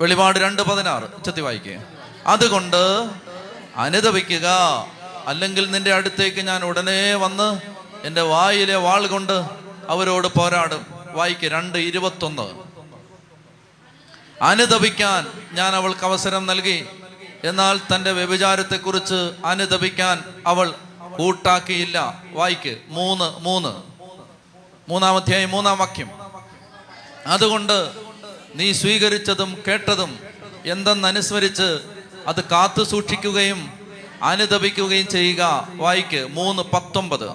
വെളിപാട് 0.00 0.38
രണ്ട് 0.38 0.62
പതിനാറ്. 0.62 1.04
ഉച്ചത്തി 1.04 1.40
വായിക്കേ. 1.40 1.83
അതുകൊണ്ട് 2.26 3.11
അനുദപിക്കുക 3.76 4.49
അല്ലെങ്കിൽ 5.26 5.71
നിന്റെ 5.71 5.95
അടുത്തേക്ക് 5.95 6.40
ഞാൻ 6.40 6.64
ഉടനെ 6.64 7.14
വന്ന് 7.14 7.61
എന്റെ 8.04 8.21
വായിലെ 8.21 8.76
വാൾ 8.76 9.07
കൊണ്ട് 9.07 9.45
അവരോട് 9.88 10.26
പോരാടും. 10.26 10.87
വായിക്ക് 11.12 11.47
രണ്ട് 11.47 11.78
ഇരുപത്തൊന്ന്. 11.78 12.71
അനുദപിക്കാൻ 14.42 15.26
ഞാൻ 15.52 15.75
അവൾക്ക് 15.75 16.04
അവസരം 16.04 16.47
നൽകി 16.47 16.87
എന്നാൽ 17.45 17.81
തന്റെ 17.95 18.13
വ്യഭിചാരത്തെക്കുറിച്ച് 18.13 19.33
അനുദപിക്കാൻ 19.45 20.25
അവൾ 20.47 20.75
കൂട്ടാക്കിയില്ല. 21.19 22.23
വായിക്ക്. 22.33 22.79
മൂന്ന് 22.89 23.39
മൂന്ന്. 23.39 23.91
മൂന്നാം 24.91 25.17
അധ്യായം 25.17 25.51
മൂന്നാം 25.51 25.79
വാക്യം. 25.79 26.11
അതുകൊണ്ട് 27.27 27.91
നീ 28.55 28.73
സ്വീകരിച്ചതും 28.73 29.63
കേട്ടതും 29.69 30.19
എന്തെന്നനുസ്മരിച്ച് 30.67 31.81
അത് 32.27 32.45
കാത്തു 32.45 32.85
സൂക്ഷിക്കുകയും 32.85 33.73
അനുദപിക്കുകയും 34.23 35.09
ചെയ്യുക. 35.09 35.69
വായിക്ക്. 35.73 36.29
മൂന്ന് 36.31 36.63
പത്തൊമ്പത്. 36.63 37.31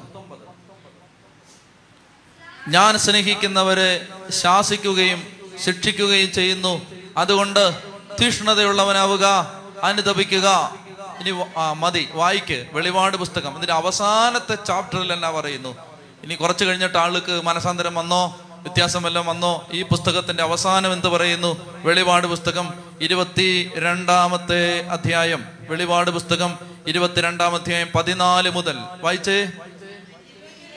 ഞാൻ 2.67 2.97
സ്നേഹിക്കുന്നവരെ 2.97 4.07
ശാസിക്കുകയും 4.29 5.27
ശിക്ഷിക്കുകയും 5.65 6.31
ചെയ്യുന്നു. 6.31 6.81
അതുകൊണ്ട് 7.17 7.81
തീഷ്ണതയുള്ളവനാവുക. 8.21 9.54
അനുദപിക്കുക. 9.83 10.75
ഇനി 11.19 11.45
ആ, 11.57 11.73
മതി. 11.73 12.09
വായിക്ക്. 12.13 12.65
വെളിപാട് 12.73 13.17
പുസ്തകം. 13.17 13.55
അതിന്റെ 13.55 13.73
അവസാനത്തെ 13.73 14.55
ചാപ്റ്ററിൽ 14.55 15.13
എന്നാ 15.13 15.31
പറയുന്നു? 15.31 15.77
ഇനി 16.23 16.35
കുറച്ച് 16.35 16.65
കഴിഞ്ഞിട്ട് 16.65 16.97
ആൾക്ക് 16.97 17.41
മനസാന്തരം 17.43 17.95
വന്നോ? 17.95 18.37
വ്യത്യാസം 18.41 19.03
വല്ലതും 19.03 19.27
വന്നോ? 19.27 19.67
ഈ 19.71 19.81
പുസ്തകത്തിന്റെ 19.81 20.43
അവസാനം 20.43 20.93
എന്ത് 20.93 21.07
പറയുന്നു? 21.07 21.57
വെളിപാട് 21.69 22.27
പുസ്തകം 22.27 22.73
ഇരുപത്തി 23.01 23.71
രണ്ടാമത്തെ 23.77 24.87
അധ്യായം. 24.87 25.45
വെളിപാട് 25.69 26.11
പുസ്തകം 26.11 26.59
ഇരുപത്തിരണ്ടാം 26.87 27.55
അധ്യായം 27.55 27.89
പതിനാല് 27.95 28.49
മുതൽ. 28.49 28.75
വായിച്ചേ? 29.01 29.47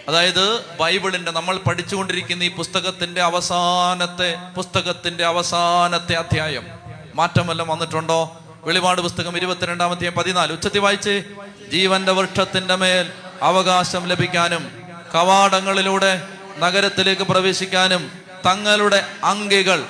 അതായത് 0.09 0.64
ബൈബിളിന്റെ 0.81 1.31
നമ്മൾ 1.31 1.57
പഠിച്ചുകൊണ്ടിരിക്കുന്ന 1.57 2.43
ഈ 2.43 2.49
പുസ്തകത്തിന്റെ 2.49 3.23
അവസാനത്തെ 3.23 4.38
പുസ്തകത്തിന്റെ 4.57 5.25
അവസാനത്തെ 5.25 6.12
അധ്യായം. 6.12 6.67
മാറ്റം 7.14 7.47
വല്ലതും 7.47 7.73
വന്നിട്ടുണ്ടോ? 7.73 8.37
വെളിപാട് 8.65 9.00
പുസ്തകം 9.00 9.37
ഇരുപത്തിരണ്ടാമത്തെ 9.37 10.09
പതിനാല്. 10.09 10.53
ഉച്ചത്തി 10.53 10.79
വായിച്ച് 10.79 11.23
ജീവന്റെ 11.73 12.12
വൃക്ഷത്തിന്റെ 12.12 12.75
മേൽ 12.75 13.11
അവകാശം 13.43 14.07
ലഭിക്കാനും 14.07 14.71
കവാടങ്ങളിലൂടെ 15.15 16.29
നഗരത്തിലേക്ക് 16.59 17.23
പ്രവേശിക്കാനും 17.23 18.11
തങ്ങളുടെ 18.47 19.07
അങ്കികൾ 19.25 19.85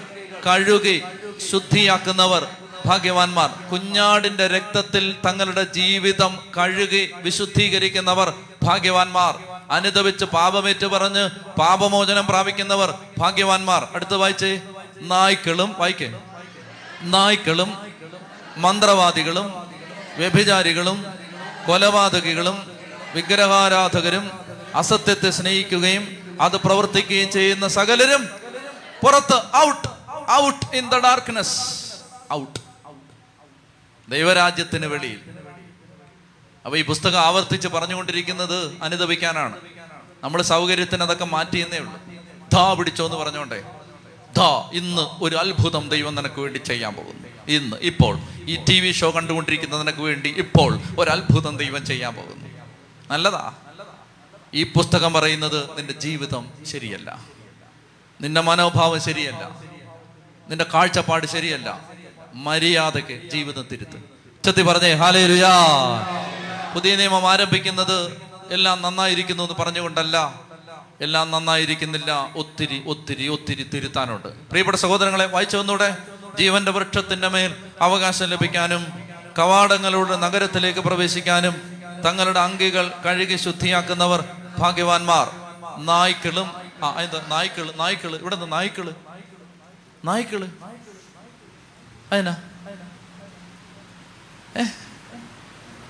കഴുകി 0.46 1.02
ശുദ്ധിയാക്കുന്നവർ 1.50 2.46
ഭാഗ്യവാന്മാർ. 2.86 3.50
കുഞ്ഞാടിന്റെ 3.72 4.46
രക്തത്തിൽ 4.46 5.14
തങ്ങളുടെ 5.26 5.64
ജീവിതം 5.64 6.38
കഴുകി 6.58 7.10
വിശുദ്ധീകരിക്കുന്നവർ 7.16 8.34
ഭാഗ്യവാന്മാർ. 8.62 9.34
അനുദവിച്ച് 9.70 10.24
പാപമേറ്റ് 10.24 10.86
പറഞ്ഞ് 10.86 11.30
പാപമോചനം 11.58 12.26
പ്രാപിക്കുന്നവർ 12.26 12.94
ഭാഗ്യവാന്മാർ. 13.18 13.88
അടുത്ത് 13.94 14.16
വായിച്ചേ 14.16 14.60
നായ്ക്കളും 15.00 15.74
വായിക്കേ. 15.78 16.14
നായ്ക്കളും 17.02 17.97
മന്ത്രവാദികളും 18.58 19.52
വ്യഭിചാരികളും 20.16 21.06
കൊലപാതകികളും 21.66 22.78
വിഗ്രഹാരാധകരും 23.14 24.30
അസത്യത്തെ 24.74 25.30
സ്നേഹിക്കുകയും 25.30 26.38
അത് 26.40 26.56
പ്രവർത്തിക്കുകയും 26.56 27.32
ചെയ്യുന്ന 27.32 27.68
സകലരും 27.68 28.28
പുറത്ത് 29.02 29.56
out 29.56 29.88
out 30.30 30.76
in 30.76 30.88
the 30.88 30.94
darkness 30.94 31.60
out 32.32 32.60
ദൈവരാജ്യത്തിന് 34.10 34.86
വെളിയിൽ. 34.86 35.20
അപ്പൊ 36.64 36.78
ഈ 36.78 36.84
പുസ്തകം 36.84 37.20
ആവർത്തിച്ച് 37.20 37.68
പറഞ്ഞുകൊണ്ടിരിക്കുന്നത് 37.68 38.76
അനുദപിക്കാനാണ്. 38.82 39.56
നമ്മൾ 40.24 40.42
സൗകര്യത്തിന് 40.42 41.02
അതൊക്കെ 41.02 41.24
മാറ്റിയെന്നേ 41.24 41.78
ഉള്ളൂ. 41.78 42.00
ധാ 42.52 42.72
പിടിച്ചോ 42.72 43.04
എന്ന് 43.04 43.16
പറഞ്ഞോണ്ടേ. 43.16 43.62
ധാ 44.36 44.70
ഇന്ന് 44.72 45.24
ഒരു 45.24 45.36
അത്ഭുതം 45.36 45.88
ദൈവം 45.88 46.14
നിനക്ക് 46.14 46.40
വേണ്ടി 46.40 46.58
ചെയ്യാൻ 46.58 46.94
പോകുന്നു. 46.94 47.37
ഇന്ന് 47.48 47.76
ഇപ്പോൾ 47.76 48.18
ഈ 48.46 48.56
ടി 48.68 48.80
വി 48.80 48.92
ഷോ 48.92 49.10
കണ്ടുകൊണ്ടിരിക്കുന്നതിനൊക്കെ 49.10 50.02
വേണ്ടി 50.02 50.34
ഇപ്പോൾ 50.38 50.80
ഒരു 50.98 51.10
അത്ഭുതം 51.10 51.56
ദൈവം 51.56 51.86
ചെയ്യാൻ 51.86 52.14
പോകുന്നു. 52.14 52.46
നല്ലതാ? 53.10 53.52
ഈ 54.54 54.62
പുസ്തകം 54.62 55.12
പറയുന്നത് 55.12 55.78
നിന്റെ 55.78 55.92
ജീവിതം 55.92 56.48
ശരിയല്ല. 56.66 57.18
നിന്റെ 58.20 58.40
മനോഭാവം 58.40 59.00
ശരിയല്ല. 59.00 59.50
നിന്റെ 60.48 60.66
കാഴ്ചപ്പാട് 60.74 61.26
ശരിയല്ല. 61.26 61.80
മര്യാദയ്ക്ക് 62.34 63.30
ജീവിതം 63.30 63.64
തിരുത്ത്. 63.72 63.96
ഉച്ചത്തി 63.96 64.62
പറഞ്ഞേ 64.62 64.92
ഹാലേ 64.92 65.26
രുയാ 65.26 65.66
പുതിയ 66.74 66.96
നിയമം 66.96 67.30
ആരംഭിക്കുന്നത് 67.30 68.22
എല്ലാം 68.50 68.82
നന്നായിരിക്കുന്നു 68.82 69.42
എന്ന് 69.42 69.62
പറഞ്ഞുകൊണ്ടല്ല 69.62 70.40
എല്ലാം 71.00 71.30
നന്നായിരിക്കുന്നില്ല. 71.30 72.32
ഒത്തിരി 72.36 72.82
ഒത്തിരി 72.86 73.28
ഒത്തിരി 73.28 73.62
തിരുത്താനുണ്ട്. 73.74 74.28
പ്രിയപ്പെട്ട 74.28 74.76
സഹോദരങ്ങളെ 74.76 75.26
വായിച്ചു 75.26 75.56
വന്നൂടെ? 75.56 75.96
ജീവന്റെ 76.38 76.70
വൃക്ഷത്തിന്റെ 76.70 77.28
മേൽ 77.28 77.54
അവകാശം 77.80 78.26
ലഭിക്കാനും 78.26 78.86
കവാടങ്ങളുടെ 79.38 80.16
നഗരത്തിലേക്ക് 80.16 80.80
പ്രവേശിക്കാനും 80.80 81.54
തങ്ങളുടെ 82.06 82.40
അങ്കികൾ 82.40 82.92
കഴുകി 83.06 83.36
ശുദ്ധിയാക്കുന്നവർ 83.36 84.24
ഭാഗ്യവാന്മാർ. 84.58 85.30
നായ്ക്കളും 85.78 86.50
ആ 86.84 87.00
എന്താ 87.00 87.24
നായ്ക്കൾ 87.28 87.72
നായ്ക്കൾ 87.76 88.16
ഇവിടെ 88.16 88.36
നായ്ക്കൾ? 88.36 88.94
നായ്ക്കൾ? 90.04 90.48
അതിനാ 92.12 92.36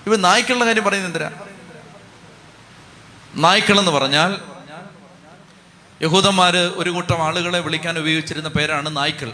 ഇവ 0.07 0.15
നായ്ക്കളുടെ 0.15 0.65
കാര്യം 0.65 0.83
പറയുന്നത് 0.83 1.23
എന്തിനാ? 1.23 1.45
നായ്ക്കളെന്ന് 3.35 3.91
പറഞ്ഞാൽ 3.91 4.39
യഹൂദന്മാര് 6.01 6.71
ഒരു 6.75 6.89
കൂട്ടം 6.89 7.23
ആളുകളെ 7.23 7.59
വിളിക്കാൻ 7.59 7.99
ഉപയോഗിച്ചിരുന്ന 7.99 8.49
പേരാണ് 8.49 8.97
നായ്ക്കൾ. 8.97 9.31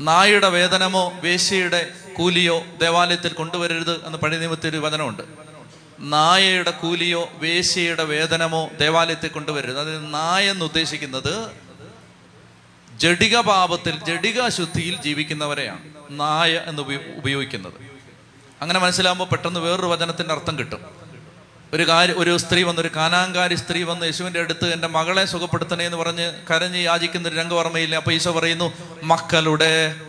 നായുടെ 0.00 0.48
വേതനമോ 0.48 1.12
വേശ്യയുടെ 1.22 1.90
കൂലിയോ 2.16 2.64
ദേവാലയത്തിൽ 2.80 3.32
കൊണ്ടുവരരുത് 3.32 4.06
എന്ന് 4.06 4.18
പഴയ 4.18 4.38
നിയമത്തിൽ 4.38 4.78
വചനമുണ്ട്. 4.78 5.22
നായയുടെ 6.00 6.70
കൂലിയോ 6.70 7.28
വേശ്യയുടെ 7.32 8.04
വേതനമോ 8.04 8.70
ദേവാലയത്തിൽ 8.80 9.28
കൊണ്ടുവരരുത്. 9.28 9.80
അതിന് 9.80 10.14
നായ 10.14 10.50
എന്ന് 10.50 10.64
ഉദ്ദേശിക്കുന്നത് 10.64 11.50
ജഡിക 12.96 13.40
പാപത്തിൽ 13.40 14.04
ജഡിക 14.04 14.48
ശുദ്ധിയിൽ 14.48 15.02
ജീവിക്കുന്നവരെയാണ് 15.02 15.78
നായ 16.10 16.60
എന്ന് 16.66 16.82
ഉപയോ- 16.82 17.16
ഉപയോഗിക്കുന്നത്. 17.16 17.72
അങ്ങനെ 18.62 18.80
മനസ്സിലാകുമ്പോൾ 18.80 19.24
പെട്ടെന്ന് 19.24 19.60
വേറൊരു 19.60 19.86
വചനത്തിന്റെ 19.86 20.34
അർത്ഥം 20.34 20.58
കിട്ടും. 20.58 21.03
ഒരു 21.74 21.84
കാര്യം 21.88 22.16
ഒരു 22.18 22.36
സ്ത്രീ 22.36 22.62
വന്ന് 22.62 22.80
ഒരു 22.80 22.90
കാനാങ്കാരി 22.96 23.54
സ്ത്രീ 23.54 23.82
വന്ന് 23.82 24.06
യേശുവിന്റെ 24.06 24.40
അടുത്ത് 24.40 24.72
എന്റെ 24.72 24.88
മകളെ 24.88 25.24
സുഖപ്പെടുത്തണേ 25.24 25.84
എന്ന് 25.84 25.98
പറഞ്ഞ് 25.98 26.26
കരഞ്ഞ് 26.50 26.80
യാചിക്കുന്ന 26.84 27.28
ഒരു 27.28 27.36
രംഗവർമ്മയില്ലേ? 27.36 27.96
അപ്പൊ 27.98 28.12
ഈശോ 28.12 28.32
പറയുന്നു 28.32 28.72
മക്കളുടെ 29.02 30.00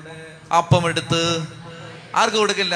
അപ്പം 0.57 0.87
എടുത്ത് 0.89 1.21
ആർക്ക് 2.15 2.37
കൊടുക്കില്ല? 2.37 2.75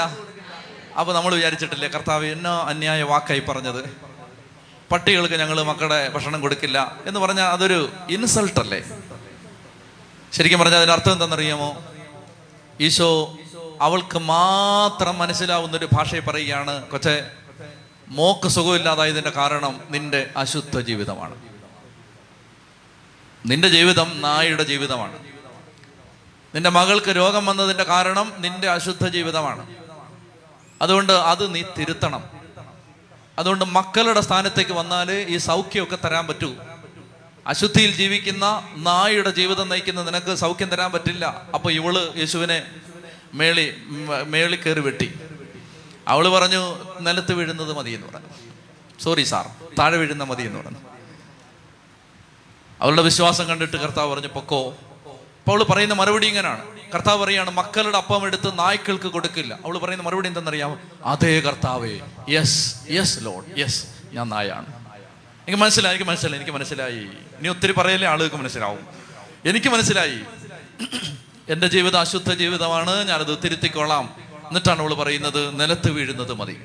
അപ്പൊ 1.00 1.14
നമ്മൾ 1.14 1.36
വിചാരിച്ചിട്ടില്ലേ 1.36 1.88
കർത്താവ് 1.88 2.26
എന്നോ 2.26 2.62
അന്യായ 2.62 3.04
വാക്കായി 3.04 3.40
പറഞ്ഞത്? 3.40 3.82
പട്ടികൾക്ക് 4.92 5.34
ഞങ്ങൾ 5.34 5.64
മക്കളുടെ 5.64 6.10
ഭക്ഷണം 6.10 6.42
കൊടുക്കില്ല. 6.42 6.98
എന്ന് 7.06 7.20
പറഞ്ഞാൽ 7.20 7.46
അതൊരു 7.46 7.90
ഇൻസൾട്ട് 8.10 8.60
അല്ലേ? 8.60 8.80
ശരിക്കും 10.34 10.60
പറഞ്ഞാൽ 10.60 10.78
അതിന്റെ 10.78 10.94
അർത്ഥം 10.94 11.12
എന്താണെന്നറിയാമോ? 11.12 11.70
ഈശോ 12.82 13.38
അവൾക്ക് 13.82 14.18
മാത്രം 14.18 15.18
മനസ്സിലാവുന്ന 15.20 15.78
ഒരു 15.78 15.88
ഭാഷയെ 15.94 16.20
പറയുകയാണ് 16.20 16.88
കൊച്ചെ 16.88 17.16
മോക്ക് 18.10 18.48
സുഖമില്ലാതായതിന്റെ 18.48 19.30
കാരണം 19.30 19.80
നിന്റെ 19.90 20.30
അശുദ്ധ 20.38 20.80
ജീവിതമാണ്. 20.80 21.36
നിന്റെ 23.46 23.68
ജീവിതം 23.68 24.22
നായയുടെ 24.22 24.64
ജീവിതമാണ്. 24.64 25.20
നിന്റെ 26.56 26.70
മകൾക്ക് 26.70 27.16
രോഗം 27.16 27.46
വന്നതിന്റെ 27.46 27.84
കാരണം 27.84 28.34
നിന്റെ 28.38 28.70
അശുദ്ധ 28.70 29.08
ജീവിതമാണ്. 29.08 29.76
അതുകൊണ്ട് 30.82 31.14
അത് 31.14 31.56
നീ 31.56 31.64
തിരുത്തണം. 31.78 32.24
അതുകൊണ്ട് 33.40 33.66
മക്കളുടെ 33.66 34.22
സ്ഥാനത്തേക്ക് 34.22 34.72
വന്നാൽ 34.72 35.12
ഈ 35.12 35.38
സൗഖ്യമൊക്കെ 35.38 35.98
തരാൻ 36.06 36.28
പറ്റൂ. 36.28 36.56
അശുദ്ധിയിൽ 37.48 37.96
ജീവിക്കുന്ന 37.96 38.70
നായയുടെ 38.76 39.30
ജീവിതം 39.30 39.70
നയിക്കുന്ന 39.70 40.04
നിനക്ക് 40.04 40.36
സൗഖ്യം 40.36 40.70
തരാൻ 40.70 40.92
പറ്റില്ല. 40.92 41.26
അപ്പോൾ 41.54 41.74
ഇവൾ 41.74 42.14
യേശുവിനെ 42.18 42.64
മേളി 43.34 43.76
മേളി 44.28 44.56
കയറി 44.56 44.80
വെട്ടി. 44.80 45.20
അവൾ 46.10 46.30
പറഞ്ഞു 46.30 46.84
നിലത്ത് 47.00 47.34
വീഴുന്നത് 47.34 47.74
മതി 47.74 47.92
എന്ന് 47.92 48.08
പറഞ്ഞു. 48.08 48.28
സോറി 49.02 49.24
സാർ 49.24 49.50
താഴെ 49.80 49.98
വീഴുന്ന 49.98 50.24
മതി 50.24 50.44
എന്ന് 50.44 50.60
പറഞ്ഞു. 50.60 50.78
അവളുടെ 52.82 53.02
വിശ്വാസം 53.02 53.48
കണ്ടിട്ട് 53.48 53.78
കർത്താവ് 53.78 54.12
പറഞ്ഞു 54.12 54.28
പൊക്കോ. 54.28 54.70
അപ്പോൾ 54.70 55.52
അവൾ 55.52 55.64
പറയുന്ന 55.64 55.94
മറുപടി 55.94 56.28
ഇങ്ങനെയാണ് 56.28 56.66
കർത്താവ് 56.96 57.24
പറയാണ് 57.24 57.50
മക്കളുടെ 57.50 57.98
അപ്പം 57.98 58.26
എടുത്ത് 58.26 58.60
നായ്ക്കൾക്ക് 58.60 59.08
കൊടുക്കില്ല. 59.08 59.54
അവൾ 59.54 59.78
പറയുന്ന 59.78 60.04
മറുപടി 60.04 60.28
എന്തെന്നറിയാമോ? 60.28 60.78
അതേ 61.06 61.40
കർത്താവേ 61.40 62.00
യെസ് 62.30 62.76
യെസ് 62.92 63.26
ലോഡ് 63.26 63.60
യെസ് 63.60 63.86
ഞാൻ 64.14 64.30
നായാണ്. 64.30 64.66
എനിക്ക് 65.48 65.58
മനസ്സിലായി 65.58 65.96
എനിക്ക് 65.96 66.10
മനസ്സിലായി 66.10 66.36
എനിക്ക് 66.36 66.52
മനസ്സിലായി. 66.52 67.00
ഇനി 67.40 67.48
ഒത്തിരി 67.48 67.72
പറയലേ 67.72 68.08
ആളുകൾക്ക് 68.08 68.36
മനസ്സിലാവും. 68.36 68.88
എനിക്ക് 69.46 69.68
മനസ്സിലായി. 69.68 70.20
എന്റെ 71.50 71.68
ജീവിതം 71.68 72.00
അശുദ്ധ 72.00 72.34
ജീവിതമാണ് 72.34 73.08
ഞാനത് 73.08 73.38
തിരുത്തിക്കൊള്ളാം. 73.44 74.29
എന്നിട്ടാണ് 74.50 74.80
അവൾ 74.82 74.94
പറയുന്നത് 74.94 75.60
നിലത്ത് 75.60 75.90
വീഴുന്നത് 75.92 76.34
മതി. 76.34 76.58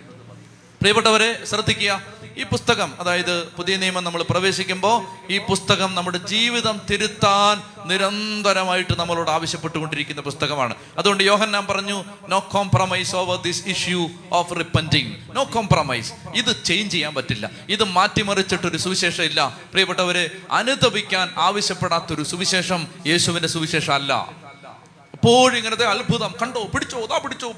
പ്രിയപ്പെട്ടവരെ 0.80 1.44
ശ്രദ്ധിക്കുക 1.44 2.02
ഈ 2.36 2.42
പുസ്തകം 2.42 3.00
അതായത് 3.00 3.48
പുതിയ 3.56 3.76
നിയമം 3.76 4.04
നമ്മൾ 4.04 4.22
പ്രവേശിക്കുമ്പോൾ 4.22 4.96
ഈ 5.32 5.38
പുസ്തകം 5.38 5.94
നമ്മുടെ 5.94 6.18
ജീവിതം 6.18 6.80
തിരുത്താൻ 6.90 7.62
നിരന്തരമായിട്ട് 7.88 8.98
നമ്മളോട് 8.98 9.30
ആവശ്യപ്പെട്ടുകൊണ്ടിരിക്കുന്ന 9.30 10.20
പുസ്തകമാണ്. 10.20 10.74
അതുകൊണ്ട് 10.98 11.24
യോഹൻ 11.24 11.40
യോഹന്നാൻ 11.44 11.66
പറഞ്ഞു 11.66 12.04
no 12.28 12.38
compromise 12.38 13.16
over 13.16 13.42
this 13.42 13.62
issue 13.66 14.08
of 14.32 14.58
repenting 14.58 15.14
no 15.36 15.44
compromise 15.44 16.12
ഇത് 16.34 16.64
ചേഞ്ച് 16.64 16.92
ചെയ്യാൻ 16.92 17.14
പറ്റില്ല. 17.14 17.50
ഇത് 17.68 17.84
മാറ്റിമറിച്ചിട്ടൊരു 17.84 18.76
സുവിശേഷം 18.76 19.24
ഇല്ല 19.24 19.58
പ്രിയപ്പെട്ടവരെ 19.72 20.30
അനുതപിക്കാൻ 20.50 21.28
ആവശ്യപ്പെടാത്തൊരു 21.36 22.22
സുവിശേഷം 22.22 22.88
യേശുവിന്റെ 23.06 23.48
സുവിശേഷം 23.48 23.94
അല്ല 23.94 24.43
എപ്പോഴും 25.24 25.58
ഇങ്ങനത്തെ 25.58 25.84
അത്ഭുതം. 25.84 26.34
കണ്ടോ? 26.42 26.62
പിടിച്ചോ? 26.62 27.06
ദാ 27.06 27.18
പിടിച്ചോ? 27.18 27.52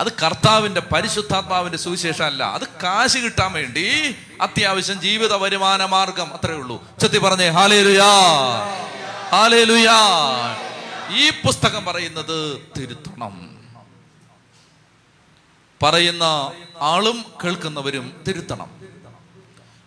അത് 0.00 0.12
കർത്താവിന്റെ 0.12 0.80
പരിശുദ്ധാത്മാവിന്റെ 0.80 1.78
സുവിശേഷം 1.78 2.24
അല്ല. 2.24 2.44
അത് 2.44 2.62
കാശ് 2.82 3.18
കിട്ടാൻ 3.18 3.52
വേണ്ടി 3.52 4.16
അത്യാവശ്യം 4.40 5.00
ജീവിത 5.00 5.34
വരുമാന 5.34 5.84
മാർഗം. 5.84 6.34
അത്രേ 6.34 6.54
ഉള്ളൂ. 6.54 6.98
ചെത്തി 7.00 7.18
പറഞ്ഞേ 7.18 7.48
ഹാലേലുയാ. 7.48 8.10
ഹാലേലുയാ. 9.30 9.96
ഈ 11.16 11.30
പുസ്തകം 11.30 11.84
പറയുന്നത് 11.84 12.68
തിരുത്തണം. 12.78 13.58
പറയുന്ന 15.82 16.52
ആളും 16.80 17.24
കേൾക്കുന്നവരും 17.44 18.24
തിരുത്തണം. 18.28 18.70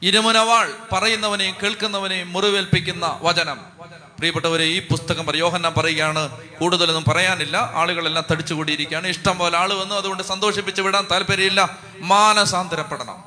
ഇരുമുനവാൾ 0.02 0.74
പറയുന്നവനെയും 0.92 1.56
കേൾക്കുന്നവനെയും 1.64 2.34
മുറിവേൽപ്പിക്കുന്ന 2.34 3.20
വചനം. 3.22 3.77
പ്രിയപ്പെട്ടവരെ 4.18 4.64
ഈ 4.64 4.88
പുസ്തകം 4.88 5.36
യോഹന്നാൻ 5.36 5.74
പറയുകയാണ് 5.78 6.42
കൂടുതലൊന്നും 6.60 7.04
പറയാനില്ല. 7.08 7.72
ആളുകളെല്ലാം 7.74 8.26
തടിച്ചുകൂടിയിരിക്കുകയാണ്. 8.32 9.08
ഇഷ്ടം 9.08 9.38
പോലെ 9.38 9.58
ആൾ 9.58 9.74
വന്നു 9.74 9.96
അതുകൊണ്ട് 9.96 10.24
സന്തോഷിപ്പിച്ച് 10.24 10.82
വിടാൻ 10.82 11.08
താല്പര്യമില്ല. 11.12 11.78
മാനസാന്തരപ്പെടണം. 12.00 13.24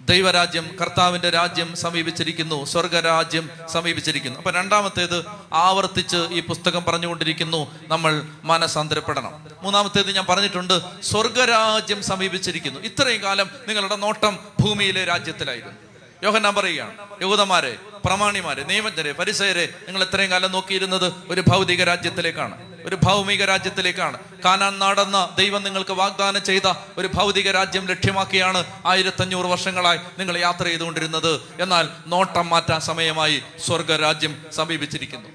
ദൈവരാജ്യം 0.00 0.76
കർത്താവിന്റെ 0.80 1.30
രാജ്യം 1.30 1.76
സമീപിച്ചിരിക്കുന്നു. 1.76 2.64
സ്വർഗരാജ്യം 2.64 3.50
സമീപിച്ചിരിക്കുന്നു. 3.72 4.36
അപ്പൊ 4.36 4.50
രണ്ടാമത്തേത് 4.50 5.24
ആവർത്തിച്ച് 5.52 6.16
ഈ 6.16 6.40
പുസ്തകം 6.40 6.84
പറഞ്ഞുകൊണ്ടിരിക്കുന്നു. 6.84 7.74
നമ്മൾ 7.88 8.22
മാനസാന്തരപ്പെടണം. 8.44 9.46
മൂന്നാമത്തേത് 9.62 10.12
ഞാൻ 10.12 10.26
പറഞ്ഞിട്ടുണ്ട് 10.26 11.02
സ്വർഗരാജ്യം 11.02 12.02
സമീപിച്ചിരിക്കുന്നു. 12.02 12.80
ഇത്രയും 12.80 13.22
കാലം 13.22 13.50
നിങ്ങളുടെ 13.68 13.96
നോട്ടം 13.96 14.38
ഭൂമിയിലെ 14.60 15.04
രാജ്യത്തിലായിരുന്നു. 15.04 15.74
യോഹന്നാൻ 16.22 16.54
പറയുകയാണ് 16.54 16.92
യഹൂദന്മാരെ 17.22 17.76
പ്രമാണിമാരെ 18.04 18.64
നിയമജ്ഞരെ 18.64 19.12
പരിസയരെ 19.12 19.68
നിങ്ങൾ 19.86 20.02
എത്രയും 20.02 20.30
കാലം 20.30 20.52
നോക്കിയിരുന്നത് 20.52 21.12
ഒരു 21.28 21.44
ഭൗതിക 21.48 21.84
രാജ്യത്തിലേക്കാണ്. 21.84 22.68
ഒരു 22.86 22.96
ഭൗമിക 22.96 23.44
രാജ്യത്തിലേക്കാണ്. 23.44 24.18
കാനാൻ 24.44 24.78
നാടെന്ന 24.78 25.34
ദൈവം 25.38 25.62
നിങ്ങൾക്ക് 25.62 25.90
വാഗ്ദാനം 25.90 26.44
ചെയ്ത 26.44 26.72
ഒരു 26.98 27.10
ഭൗതിക 27.14 27.50
രാജ്യം 27.50 27.88
ലക്ഷ്യമാക്കിയാണ് 27.88 28.64
ആയിരത്തഞ്ഞൂറ് 28.86 29.46
വർഷങ്ങളായി 29.46 29.98
നിങ്ങൾ 30.18 30.38
യാത്ര 30.38 30.64
ചെയ്തുകൊണ്ടിരുന്നത്. 30.64 31.40
എന്നാൽ 31.60 31.88
നോട്ടം 32.06 32.48
മാറ്റാൻ 32.48 32.80
സമയമായി 32.80 33.42
സ്വർഗരാജ്യം 33.66 34.46
സമീപിച്ചിരിക്കുന്നു. 34.52 35.28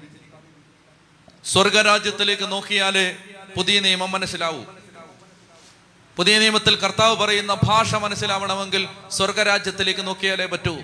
സ്വർഗരാജ്യത്തിലേക്ക് 1.44 2.52
നോക്കിയാലേ 2.52 3.16
പുതിയ 3.56 3.80
നിയമം 3.80 4.10
മനസ്സിലാവൂ. 4.10 4.62
പുതിയ 6.16 6.38
നിയമത്തിൽ 6.38 6.76
കർത്താവ് 6.76 7.16
പറയുന്ന 7.16 7.56
ഭാഷ 7.64 7.94
മനസ്സിലാവണമെങ്കിൽ 7.94 8.88
സ്വർഗരാജ്യത്തിലേക്ക് 9.10 10.06
നോക്കിയാലേ 10.06 10.46
പറ്റൂ. 10.46 10.76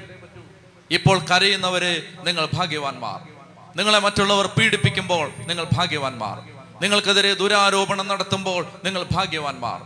ഇപ്പോൾ 0.91 1.19
കരയുന്നവരെ 1.19 2.03
നിങ്ങൾ 2.25 2.49
ഭാഗ്യവാന്മാർ. 2.55 3.29
നിങ്ങളെ 3.77 3.99
മറ്റുള്ളവർ 3.99 4.47
പീഡിപ്പിക്കുമ്പോൾ 4.47 5.33
നിങ്ങൾ 5.39 5.67
ഭാഗ്യവാന്മാർ. 5.73 6.39
നിങ്ങൾക്കെതിരെ 6.83 7.35
ദുരാരോപണം 7.35 8.09
നടത്തുമ്പോൾ 8.09 8.67
നിങ്ങൾ 8.85 9.07
ഭാഗ്യവാന്മാർ. 9.13 9.83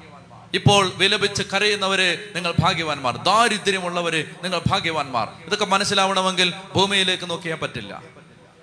ഇപ്പോൾ 0.54 0.92
വിലപിച്ച് 0.96 1.42
കരയുന്നവരെ 1.54 2.24
നിങ്ങൾ 2.34 2.54
ഭാഗ്യവാന്മാർ. 2.58 3.16
ദാരിദ്ര്യമുള്ളവരെ 3.16 4.24
നിങ്ങൾ 4.42 4.60
ഭാഗ്യവാന്മാർ. 4.66 5.28
ഇതൊക്കെ 5.46 5.64
മനസ്സിലാവണമെങ്കിൽ 5.64 6.52
ഭൂമിയിലേക്ക് 6.74 7.30
നോക്കിയാൽ 7.30 7.56
പറ്റില്ല. 7.56 8.02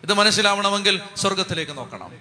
ഇത് 0.03 0.13
മനസ്സിലാവണമെങ്കിൽ 0.13 1.01
സ്വർഗത്തിലേക്ക് 1.17 1.77
നോക്കണം. 1.77 2.11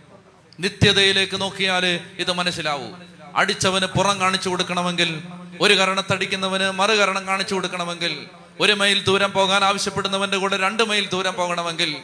നിത്യതയിലേക്ക് 0.60 1.40
നോക്കിയാലേ 1.40 2.00
ഇത് 2.18 2.32
മനസ്സിലാവൂ. 2.32 2.88
അടിച്ചവന് 3.36 3.86
പുറം 3.86 4.20
കാണിച്ചു 4.20 4.48
കൊടുക്കണമെങ്കിൽ 4.48 5.22
ഒരു 5.60 5.74
കരണത്തടിക്കുന്നവന് 5.74 6.70
മറുകരണം 6.70 7.26
കാണിച്ചു 7.26 7.54
കൊടുക്കണമെങ്കിൽ 7.54 8.26
ഒരു 8.60 8.72
മൈൽ 8.72 9.04
ദൂരം 9.04 9.32
പോകാൻ 9.32 9.64
ആവശ്യപ്പെടുന്നവന്റെ 9.64 10.36
കൂടെ 10.36 10.56
രണ്ട് 10.56 10.82
മൈൽ 10.82 11.08
ദൂരം 11.08 11.34
പോകണമെങ്കിൽ 11.34 11.96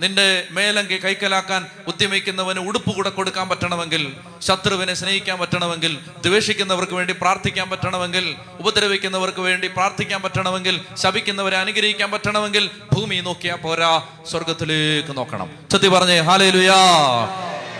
നിന്റെ 0.00 0.48
മേലങ്കി 0.50 0.96
കൈക്കലാക്കാൻ 1.04 1.66
ഉദ്യമിക്കുന്നവന് 1.86 2.58
ഉടുപ്പ് 2.58 2.90
കൂടെ 2.94 3.10
കൊടുക്കാൻ 3.10 3.48
പറ്റണമെങ്കിൽ 3.48 4.16
ശത്രുവിനെ 4.42 4.94
സ്നേഹിക്കാൻ 4.94 5.38
പറ്റണമെങ്കിൽ 5.38 5.98
ദ്വേഷിക്കുന്നവർക്ക് 6.26 6.92
വേണ്ടി 6.92 7.12
പ്രാർത്ഥിക്കാൻ 7.12 7.70
പറ്റണമെങ്കിൽ 7.70 8.36
ഉപദ്രവിക്കുന്നവർക്ക് 8.60 9.40
വേണ്ടി 9.40 9.68
പ്രാർത്ഥിക്കാൻ 9.68 10.22
പറ്റണമെങ്കിൽ 10.22 10.80
ശപിക്കുന്നവരെ 10.96 11.56
അനുഗ്രഹിക്കാൻ 11.56 12.10
പറ്റണമെങ്കിൽ 12.10 12.70
ഭൂമി 12.92 13.16
നോക്കിയാ 13.20 13.54
പോരാ 13.54 14.06
സ്വർഗത്തിലേക്ക് 14.30 15.16
നോക്കണം. 15.16 15.50
സത്യ 15.72 15.88
പറഞ്ഞേ 15.88 16.20
ഹാലേലുയാ. 16.20 16.80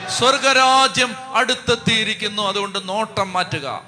സ്വർഗരാജ്യം 0.09 1.17
അടുത്തെത്തിയിരിക്കുന്നു 1.35 2.43
അതുകൊണ്ട് 2.43 2.89
നോട്ടം 2.89 3.33
മാറ്റുക. 3.33 3.83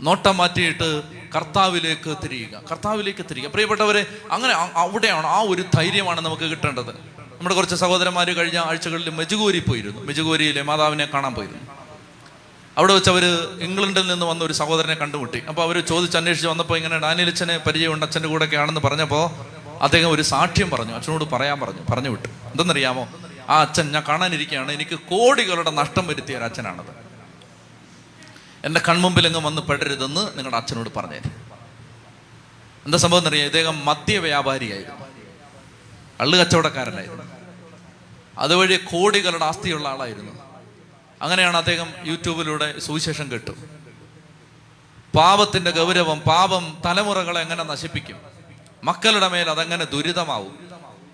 നോട്ടം 0.00 0.36
മാറ്റിയിട്ട് 0.36 1.15
കർത്താവിലേക്ക് 1.34 2.16
തിരിയുക. 2.24 2.62
കർത്താവിലേക്ക് 2.70 3.24
തിരിയുക. 3.30 3.50
പ്രിയപ്പെട്ടവരെ 3.50 4.06
അങ്ങനെ 4.30 4.54
അവിടെയാണ് 4.54 5.26
ആ 5.26 5.40
ഒരു 5.40 5.64
ധൈര്യമാണ് 5.74 6.20
നമുക്ക് 6.20 6.42
കിട്ടേണ്ടത്. 6.42 6.90
നമ്മുടെ 7.18 7.54
കുറച്ച് 7.54 7.74
സഹോദരന്മാർ 7.74 8.30
കഴിഞ്ഞ 8.30 8.58
ആഴ്ചകളിൽ 8.58 9.10
മെജുഗോരി 9.10 9.58
പോയിരുന്നു. 9.58 10.00
മെജുഗോരിയിലെ 10.00 10.62
മാതാവിനെ 10.62 11.08
കാണാൻ 11.14 11.34
പോയിരുന്നു. 11.34 11.60
അവിടെ 12.78 12.94
വെച്ച് 12.94 13.10
അവർ 13.10 13.24
ഇംഗ്ലണ്ടിൽ 13.60 14.06
നിന്ന് 14.06 14.26
വന്ന 14.26 14.44
ഒരു 14.44 14.52
സഹോദരനെ 14.52 14.94
കണ്ടുമുട്ടി. 14.94 15.42
അപ്പോൾ 15.48 15.62
അവർ 15.62 15.80
ചോദിച്ച് 15.80 16.16
അന്വേഷിച്ച് 16.16 16.48
വന്നപ്പോൾ 16.48 16.76
ഇങ്ങനെ 16.76 16.98
ഡാനിയലച്ഛനെ 16.98 17.58
പരിചയമുണ്ട് 17.58 18.06
അച്ഛന്റെ 18.06 18.28
കൂടെയൊക്കെ 18.28 18.56
ആണെന്ന് 18.56 18.80
പറഞ്ഞപ്പോൾ 18.80 19.30
അദ്ദേഹം 19.82 20.10
ഒരു 20.10 20.22
സാക്ഷ്യം 20.22 20.70
പറഞ്ഞു. 20.70 20.92
അച്ഛനോട് 20.92 21.24
പറയാൻ 21.24 21.60
പറഞ്ഞു. 21.60 21.92
പറഞ്ഞു 21.92 22.08
വിട്ടു. 22.08 22.28
എന്തെന്നറിയാമോ? 22.28 23.08
ആ 23.48 23.60
അച്ഛൻ 23.60 23.92
ഞാൻ 23.92 24.02
കാണാനിരിക്കുകയാണ് 24.08 24.72
എനിക്ക് 24.72 24.94
കോടികളുടെ 24.94 25.70
നഷ്ടം 25.70 26.06
വരുത്തിയ 26.06 26.36
ഒരു 26.36 26.44
അച്ഛനാണത്. 26.44 27.05
എന്റെ 28.66 28.80
കൺമുമ്പിൽ 28.88 29.26
എങ്ങും 29.26 29.44
വന്ന് 29.44 29.62
പെടരുതെന്ന് 29.62 30.20
നിങ്ങളുടെ 30.20 30.56
അച്ഛനോട് 30.56 30.90
പറഞ്ഞു 30.96 31.14
എന്താ 32.86 32.98
സംഭവം 32.98 33.18
എന്നറിയാം? 33.18 33.46
ഇദ്ദേഹം 33.46 33.84
മദ്യ 33.84 34.18
വ്യാപാരിയായിരുന്നു. 34.18 35.06
കള്ളു 36.20 36.38
കച്ചവടക്കാരനായിരുന്നു. 36.38 37.24
അതുവഴി 38.38 38.76
കോടികളുടെ 38.76 39.44
ആസ്തിയുള്ള 39.44 39.88
ആളായിരുന്നു. 39.88 40.32
അങ്ങനെയാണ് 41.22 41.56
അദ്ദേഹം 41.56 41.92
യൂട്യൂബിലൂടെ 42.04 42.78
സുവിശേഷം 42.78 43.30
കേട്ടു. 43.30 43.50
പാപത്തിന്റെ 45.16 45.70
ഗൗരവം 45.70 46.20
പാപം 46.20 46.78
തലമുറകളെ 46.84 47.40
എങ്ങനെ 47.40 47.62
നശിപ്പിക്കും? 47.62 48.16
മക്കളുടെ 48.84 49.28
മേൽ 49.28 49.50
അതെങ്ങനെ 49.50 49.84
ദുരിതമാവും? 49.84 50.68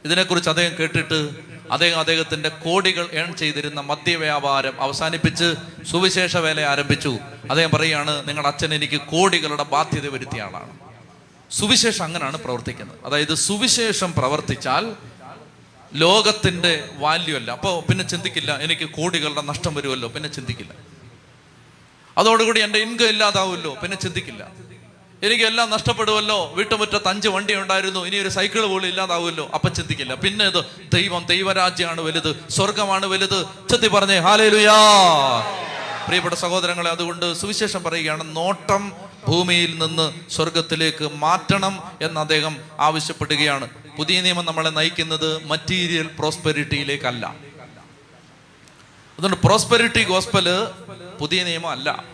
ഇതിനെക്കുറിച്ച് 0.04 0.50
അദ്ദേഹം 0.50 0.78
കേട്ടിട്ട് 0.78 1.51
അദ്ദേഹം 1.72 2.00
അദ്ദേഹത്തിന്റെ 2.00 2.48
കോടികൾ 2.48 3.08
ഏൺ 3.12 3.36
ചെയ്തിരുന്ന 3.36 3.80
മദ്യവ്യാപാരം 3.80 4.80
അവസാനിപ്പിച്ച് 4.80 5.54
സുവിശേഷ 5.90 6.36
വേല 6.36 6.60
ആരംഭിച്ചു. 6.60 7.18
അദ്ദേഹം 7.50 7.70
പറയുകയാണ് 7.70 8.28
നിങ്ങളുടെ 8.28 8.48
അച്ഛൻ 8.48 8.74
എനിക്ക് 8.74 9.00
കോടികളുടെ 9.00 9.62
ബാധ്യത 9.62 10.08
വരുത്തിയ 10.08 10.42
ആളാണ്. 10.42 10.70
സുവിശേഷം 11.50 12.04
അങ്ങനെയാണ് 12.04 12.36
പ്രവർത്തിക്കുന്നത്. 12.36 12.98
അതായത് 13.04 13.34
സുവിശേഷം 13.34 14.12
പ്രവർത്തിച്ചാൽ 14.12 14.96
ലോകത്തിന്റെ 15.94 16.88
വാല്യൂ 16.96 17.36
അല്ല. 17.36 17.50
അപ്പോൾ 17.50 17.88
പിന്നെ 17.88 18.08
ചിന്തിക്കില്ല 18.08 18.58
എനിക്ക് 18.58 18.90
കോടികളുടെ 18.90 19.40
നഷ്ടം 19.40 19.74
വരുമല്ലോ? 19.74 20.08
പിന്നെ 20.08 20.28
ചിന്തിക്കില്ല. 20.28 20.72
അതോടുകൂടി 22.18 22.60
എന്റെ 22.60 22.78
ഇൻകം 22.78 23.08
ഇല്ലാതാവുമല്ലോ? 23.08 23.74
പിന്നെ 23.74 23.96
ചിന്തിക്കില്ല. 23.96 24.71
എനിക്ക് 25.22 25.44
എല്ലാം 25.44 25.70
നഷ്ടപ്പെടുമല്ലോ 25.70 26.52
വീട്ടുമുറ്റത്ത് 26.54 27.08
അഞ്ച് 27.08 27.28
വണ്ടി 27.28 27.54
ഉണ്ടായിരുന്നു. 27.54 28.06
ഇനി 28.06 28.16
ഒരു 28.16 28.28
സൈക്കിൾ 28.28 28.66
പോലും 28.66 28.88
ഇല്ലാതാവുമല്ലോ. 28.88 29.50
അപ്പൊ 29.54 29.68
ചിന്തിക്കില്ല. 29.68 30.14
പിന്നെ 30.14 30.44
ഇത് 30.44 30.64
ദൈവം 30.94 31.26
ദൈവരാജ്യമാണ് 31.26 32.00
വലുത്. 32.00 32.44
സ്വർഗമാണ് 32.50 33.06
വലുത്. 33.06 33.46
ചെത്തി 33.70 33.88
പറഞ്ഞേ 33.88 34.18
ഹാലേലുയാ. 34.18 34.74
പ്രിയപ്പെട്ട 36.06 36.34
സഹോദരങ്ങളെ 36.34 36.90
അതുകൊണ്ട് 36.90 37.34
സുവിശേഷം 37.34 37.82
പറയുകയാണ് 37.82 38.36
നോട്ടം 38.36 38.92
ഭൂമിയിൽ 39.28 39.78
നിന്ന് 39.78 40.30
സ്വർഗത്തിലേക്ക് 40.30 41.10
മാറ്റണം 41.14 41.82
എന്ന് 42.02 42.20
അദ്ദേഹം 42.20 42.56
ആവശ്യപ്പെടുകയാണ്. 42.80 43.68
പുതിയ 43.98 44.20
നിയമം 44.20 44.44
നമ്മളെ 44.44 44.70
നയിക്കുന്നത് 44.70 45.46
മറ്റീരിയൽ 45.46 46.10
പ്രോസ്പെരിറ്റിയിലേക്കല്ല 46.18 47.26
അതുകൊണ്ട് 49.18 49.36
പ്രോസ്പെരിറ്റി 49.36 50.04
ഗോസ്പൽ 50.04 50.48
പുതിയ 51.20 51.44
നിയമം 51.44 51.70
അല്ല 51.70 52.04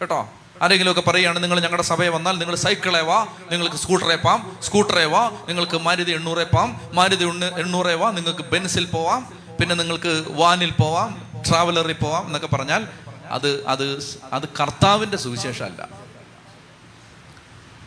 കേട്ടോ? 0.00 0.28
ആരെങ്കിലും 0.62 0.92
ഒക്കെ 0.92 1.00
പറയുകയാണ് 1.00 1.42
നിങ്ങൾ 1.42 1.60
ഞങ്ങളുടെ 1.60 1.82
സഭയെ 1.82 2.08
വന്നാൽ 2.08 2.38
നിങ്ങൾ 2.38 2.54
സൈക്കിളെ 2.56 3.00
വാ 3.00 3.18
നിങ്ങൾക്ക് 3.50 3.76
സ്കൂട്ടറെ 3.76 4.16
പാം 4.16 4.38
സ്കൂട്ടറെ 4.62 5.04
വാ 5.04 5.22
നിങ്ങൾക്ക് 5.48 5.78
മാരുതി 5.78 6.12
എണ്ണൂറെ 6.12 6.44
പാം 6.44 6.68
മാരുതി 6.92 7.24
എണ്ണൂറെ 7.56 7.94
വാ 7.94 8.10
നിങ്ങൾക്ക് 8.10 8.42
ബെൻസിൽ 8.44 8.86
പോവാം 8.86 9.22
പിന്നെ 9.60 9.74
നിങ്ങൾക്ക് 9.74 10.12
വാനിൽ 10.32 10.70
പോവാം 10.72 11.10
ട്രാവലറിൽ 11.48 11.92
പോവാം 11.94 12.26
എന്നൊക്കെ 12.26 12.46
പറഞ്ഞാൽ 12.46 12.82
അത് 13.30 13.50
അത് 13.66 13.84
അത് 14.32 14.48
കർത്താവിന്റെ 14.60 15.16
സുവിശേഷമല്ല. 15.16 15.80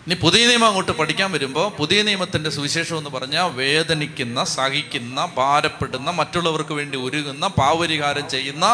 ഇനി 0.05 0.15
പുതിയ 0.15 0.47
നിയമം 0.47 0.67
അങ്ങോട്ട് 0.67 0.91
പഠിക്കാൻ 0.91 1.31
വരുമ്പോൾ 1.31 1.71
പുതിയ 1.77 2.03
നിയമത്തിന്റെ 2.03 2.49
സുവിശേഷം 2.49 2.97
എന്ന് 2.97 3.09
പറഞ്ഞാൽ 3.09 3.51
വേദനിക്കുന്ന 3.55 4.43
സഹിക്കുന്ന 4.53 5.25
ഭാരപ്പെടുന്ന 5.37 6.11
മറ്റുള്ളവർക്ക് 6.11 6.73
വേണ്ടി 6.73 6.97
ഒരുങ്ങുന്ന 6.97 7.47
പാവരികാരം 7.59 8.29
ചെയ്യുന്ന 8.29 8.65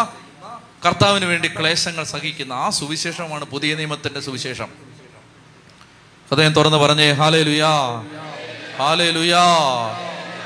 കർത്താവിന് 0.85 1.25
വേണ്ടി 1.25 1.47
ക്ലേശങ്ങൾ 1.47 2.03
സഹിക്കുന്ന 2.03 2.53
ആ 2.53 2.69
സുവിശേഷമാണ് 2.69 3.45
പുതിയ 3.45 3.75
നിയമത്തിന്റെ 3.75 4.19
സുവിശേഷം. 4.19 4.67
ഹൃദയം 6.29 6.53
തുറന്ന് 6.53 6.77
പറഞ്ഞേ 6.77 7.11
ഹാലേ 7.11 7.43
ലുയാ 7.43 7.71
ഹാലേ 8.77 9.09
ലുയാ 9.11 9.43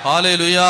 ഹാലേ 0.02 0.36
ലുയാ 0.36 0.69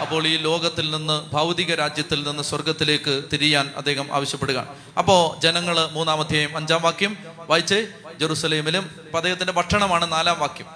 അപ്പോൾ 0.00 0.26
ഈ 0.26 0.36
ലോകത്തിൽ 0.36 0.90
നിന്ന് 0.90 1.30
ഭൗതിക 1.32 1.74
രാജ്യത്തിൽ 1.74 2.28
നിന്ന് 2.28 2.42
സ്വർഗത്തിലേക്ക് 2.42 3.22
തിരിയാൻ 3.32 3.70
അദ്ദേഹം 3.76 4.14
ആവശ്യപ്പെടുക 4.14 4.68
അപ്പോൾ 4.98 5.40
ജനങ്ങൾ 5.40 5.88
മൂന്നാമധ്യായം 5.92 6.56
അഞ്ചാം 6.56 6.82
വാക്യം 6.82 7.16
വായിച്ചേ 7.48 7.86
ജെറുസലേമിലും 8.20 8.82
അപ്പൊ 8.82 9.16
അദ്ദേഹത്തിന്റെ 9.16 9.52
ഭക്ഷണമാണ് 9.52 10.12
നാലാം 10.12 10.38
വാക്യം. 10.40 10.66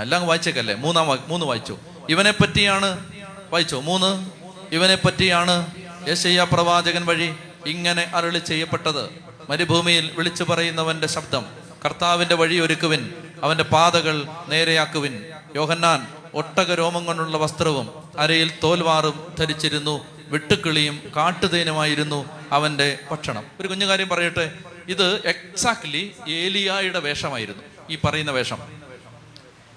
എല്ലാം 0.00 0.26
വായിച്ചേക്കല്ലേ? 0.26 0.74
മൂന്നാം 0.74 1.08
വാക്യം 1.08 1.28
മൂന്ന് 1.28 1.46
വായിച്ചു? 1.46 1.78
ഇവനെ 2.10 2.30
പറ്റിയാണ് 2.30 3.04
വായിച്ചോ? 3.50 3.80
മൂന്ന്? 3.80 4.43
ഇവനെ 4.74 4.94
പറ്റിയാണ് 4.94 5.66
യശയ്യ 6.08 6.46
പ്രവാചകൻ 6.52 7.06
വഴി 7.06 7.34
ഇങ്ങനെ 7.66 8.02
അരളി 8.02 8.38
ചെയ്യപ്പെട്ടത്. 8.38 9.10
മരുഭൂമിയിൽ 9.50 10.10
വിളിച്ചു 10.18 10.44
പറയുന്നവന്റെ 10.44 11.06
ശബ്ദം 11.06 11.46
കർത്താവിന്റെ 11.84 12.34
വഴി 12.34 12.56
ഒരുക്കുവിൻ 12.56 13.14
അവന്റെ 13.42 13.64
പാതകൾ 13.64 14.24
നേരെയാക്കുവിൻ. 14.48 15.24
യോഹന്നാൻ 15.56 16.06
ഒട്ടക 16.34 16.74
രോമം 16.74 17.04
കൊണ്ടുള്ള 17.04 17.36
വസ്ത്രവും 17.36 17.90
അരയിൽ 18.18 18.50
തോൽവാറും 18.62 19.34
ധരിച്ചിരുന്നു 19.38 20.06
വെട്ടുക്കിളിയും 20.28 21.12
കാട്ടുതേനുമായിരുന്നു 21.16 22.24
അവന്റെ 22.52 22.98
ഭക്ഷണം. 23.10 23.44
ഒരു 23.60 23.68
കുഞ്ഞു 23.68 23.86
കാര്യം 23.86 24.08
പറയട്ടെ 24.08 24.52
ഇത് 24.88 25.26
എക്സാക്ട്ലി 25.26 26.12
ഏലിയായുടെ 26.28 26.98
വേഷമായിരുന്നു 26.98 27.62
ഈ 27.90 27.98
പറയുന്ന 28.04 28.30
വേഷം. 28.30 28.58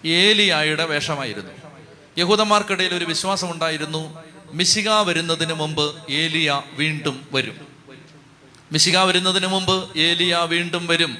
ഏലിയായുടെ 0.05 0.85
വേഷമായിരുന്നു. 0.85 1.51
യഹൂദന്മാർക്കിടയിൽ 2.17 2.93
ഒരു 2.93 3.05
വിശ്വാസം 3.05 3.51
ഉണ്ടായിരുന്നു 3.51 4.26
മിശിക 4.51 4.89
വരുന്നതിന് 4.89 5.53
മുമ്പ് 5.53 6.11
ഏലിയ 6.11 6.61
വീണ്ടും 6.73 7.27
വരും. 7.31 7.67
മിശിക 8.71 8.97
വരുന്നതിന് 8.97 9.47
മുമ്പ് 9.47 9.97
ഏലിയ 9.97 10.35
വീണ്ടും 10.35 10.87
വരും. 10.87 11.17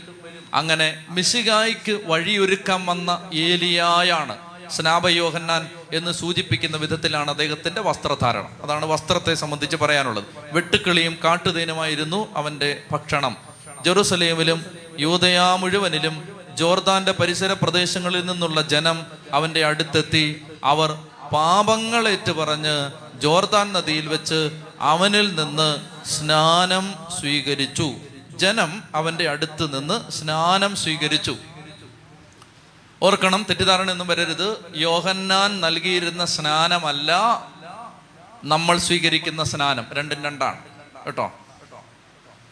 അങ്ങനെ 0.54 1.06
മിശികായ്ക്ക് 1.10 2.00
വഴിയൊരുക്കാൻ 2.06 2.86
വന്ന 2.86 3.30
ഏലിയായാണ് 3.34 4.38
സ്നാപയോഹന്നാൻ 4.70 5.70
എന്ന് 5.94 6.12
സൂചിപ്പിക്കുന്ന 6.12 6.78
വിധത്തിലാണ് 6.78 7.32
അദ്ദേഹത്തിന്റെ 7.32 7.82
വസ്ത്രധാരണം. 7.82 8.63
അതാണ് 8.63 8.86
വസ്ത്രത്തെ 8.86 9.34
സംബന്ധിച്ച് 9.34 9.78
പറയാനുള്ളത്. 9.78 10.24
വെട്ടുക്കിളിയും 10.52 11.18
കാട്ടുതേനുമായിരുന്നു 11.24 12.38
അവന്റെ 12.38 12.84
ഭക്ഷണം. 12.92 13.38
ജെറുസലേമിലും 13.86 14.66
യൂതയാ 15.00 15.56
മുഴുവനിലും 15.56 16.28
ജോർദാന്റെ 16.54 17.12
പരിസര 17.12 17.54
പ്രദേശങ്ങളിൽ 17.54 18.26
നിന്നുള്ള 18.26 18.62
ജനം 18.62 19.06
അവന്റെ 19.34 19.66
അടുത്തെത്തി. 19.66 20.42
അവർ 20.63 20.92
പാപങ്ങളേറ്റ് 21.34 22.32
പറഞ്ഞ് 22.32 23.07
ജോർദാൻ 23.19 23.73
നദിയിൽ 23.73 24.08
വെച്ച് 24.08 24.63
അവനിൽ 24.80 25.36
നിന്ന് 25.36 25.77
സ്നാനം 26.08 26.95
സ്വീകരിച്ചു. 27.19 27.91
ജനം 28.36 28.84
അവന്റെ 28.95 29.30
അടുത്ത് 29.30 29.80
നിന്ന് 29.80 30.12
സ്നാനം 30.12 30.75
സ്വീകരിച്ചു. 30.75 31.36
ഓർക്കണം 33.03 33.45
തെറ്റിദ്ധാരണ 33.49 33.91
ഒന്നും 33.91 34.08
വരരുത്. 34.08 34.73
യോഹന്നാൻ 34.75 35.62
നൽകിയിരുന്ന 35.62 36.25
സ്നാനമല്ല 36.25 37.12
നമ്മൾ 38.43 38.77
സ്വീകരിക്കുന്ന 38.77 39.43
സ്നാനം. 39.43 39.86
രണ്ടും 39.93 40.23
രണ്ടാണ്. 40.23 40.60
കേട്ടോ? 41.06 41.34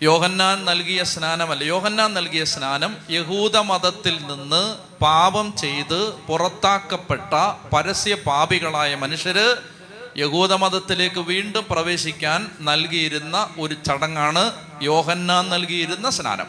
യോഹന്നാൻ 0.03 0.65
നൽകിയ 0.65 1.03
സ്നാനമല്ല. 1.03 1.63
യോഹന്നാൻ 1.63 2.13
നൽകിയ 2.13 2.43
സ്നാനം 2.43 2.97
യഹൂദ 3.09 3.57
മതത്തിൽ 3.57 4.27
നിന്ന് 4.27 4.75
പാപം 5.03 5.55
ചെയ്ത് 5.57 6.13
പുറത്താക്കപ്പെട്ട 6.13 7.33
പരസ്യ 7.73 8.15
പാപികളായ 8.15 8.95
മനുഷ്യര് 8.95 9.74
യഹൂദ 10.17 10.53
മതത്തിലേക്ക് 10.53 11.19
വീണ്ടും 11.19 11.65
പ്രവേശിക്കാൻ 11.69 12.51
നൽകിയിരുന്ന 12.61 13.49
ഒരു 13.59 13.73
ചടങ്ങാണ് 13.73 14.51
യോഹന്നാൻ 14.81 15.49
നൽകിയിരുന്ന 15.49 16.09
സ്നാനം. 16.09 16.45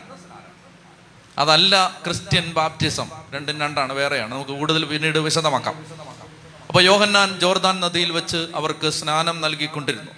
അതല്ല 1.38 2.00
ക്രിസ്ത്യൻ 2.05 2.52
ബാപ്റ്റിസം 2.52 3.11
രണ്ടും 3.31 3.61
രണ്ടാണ് 3.61 3.92
വേറെയാണ്. 3.92 4.35
നമുക്ക് 4.35 4.50
കൂടുതൽ 4.50 4.85
പിന്നീട് 4.85 5.18
വിശദമാക്കാം. 5.18 5.87
അപ്പൊ 6.68 6.81
യോഹന്നാൻ 6.81 7.40
ജോർദാൻ 7.40 7.81
നദിയിൽ 7.81 8.12
വെച്ച് 8.12 8.46
അവർക്ക് 8.55 8.90
സ്നാനം 8.90 9.40
നൽകിക്കൊണ്ടിരുന്നു. 9.40 10.12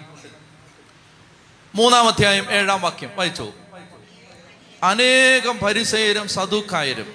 മൂന്നാം 1.74 2.08
അധ്യായം 2.08 2.50
ഏഴാം 2.50 2.80
വാക്യം 2.80 3.10
വായിച്ചു. 3.16 3.52
അനേകം 4.82 5.58
പരിസയരും 5.58 6.28
സദുക്കായരും 6.28 7.14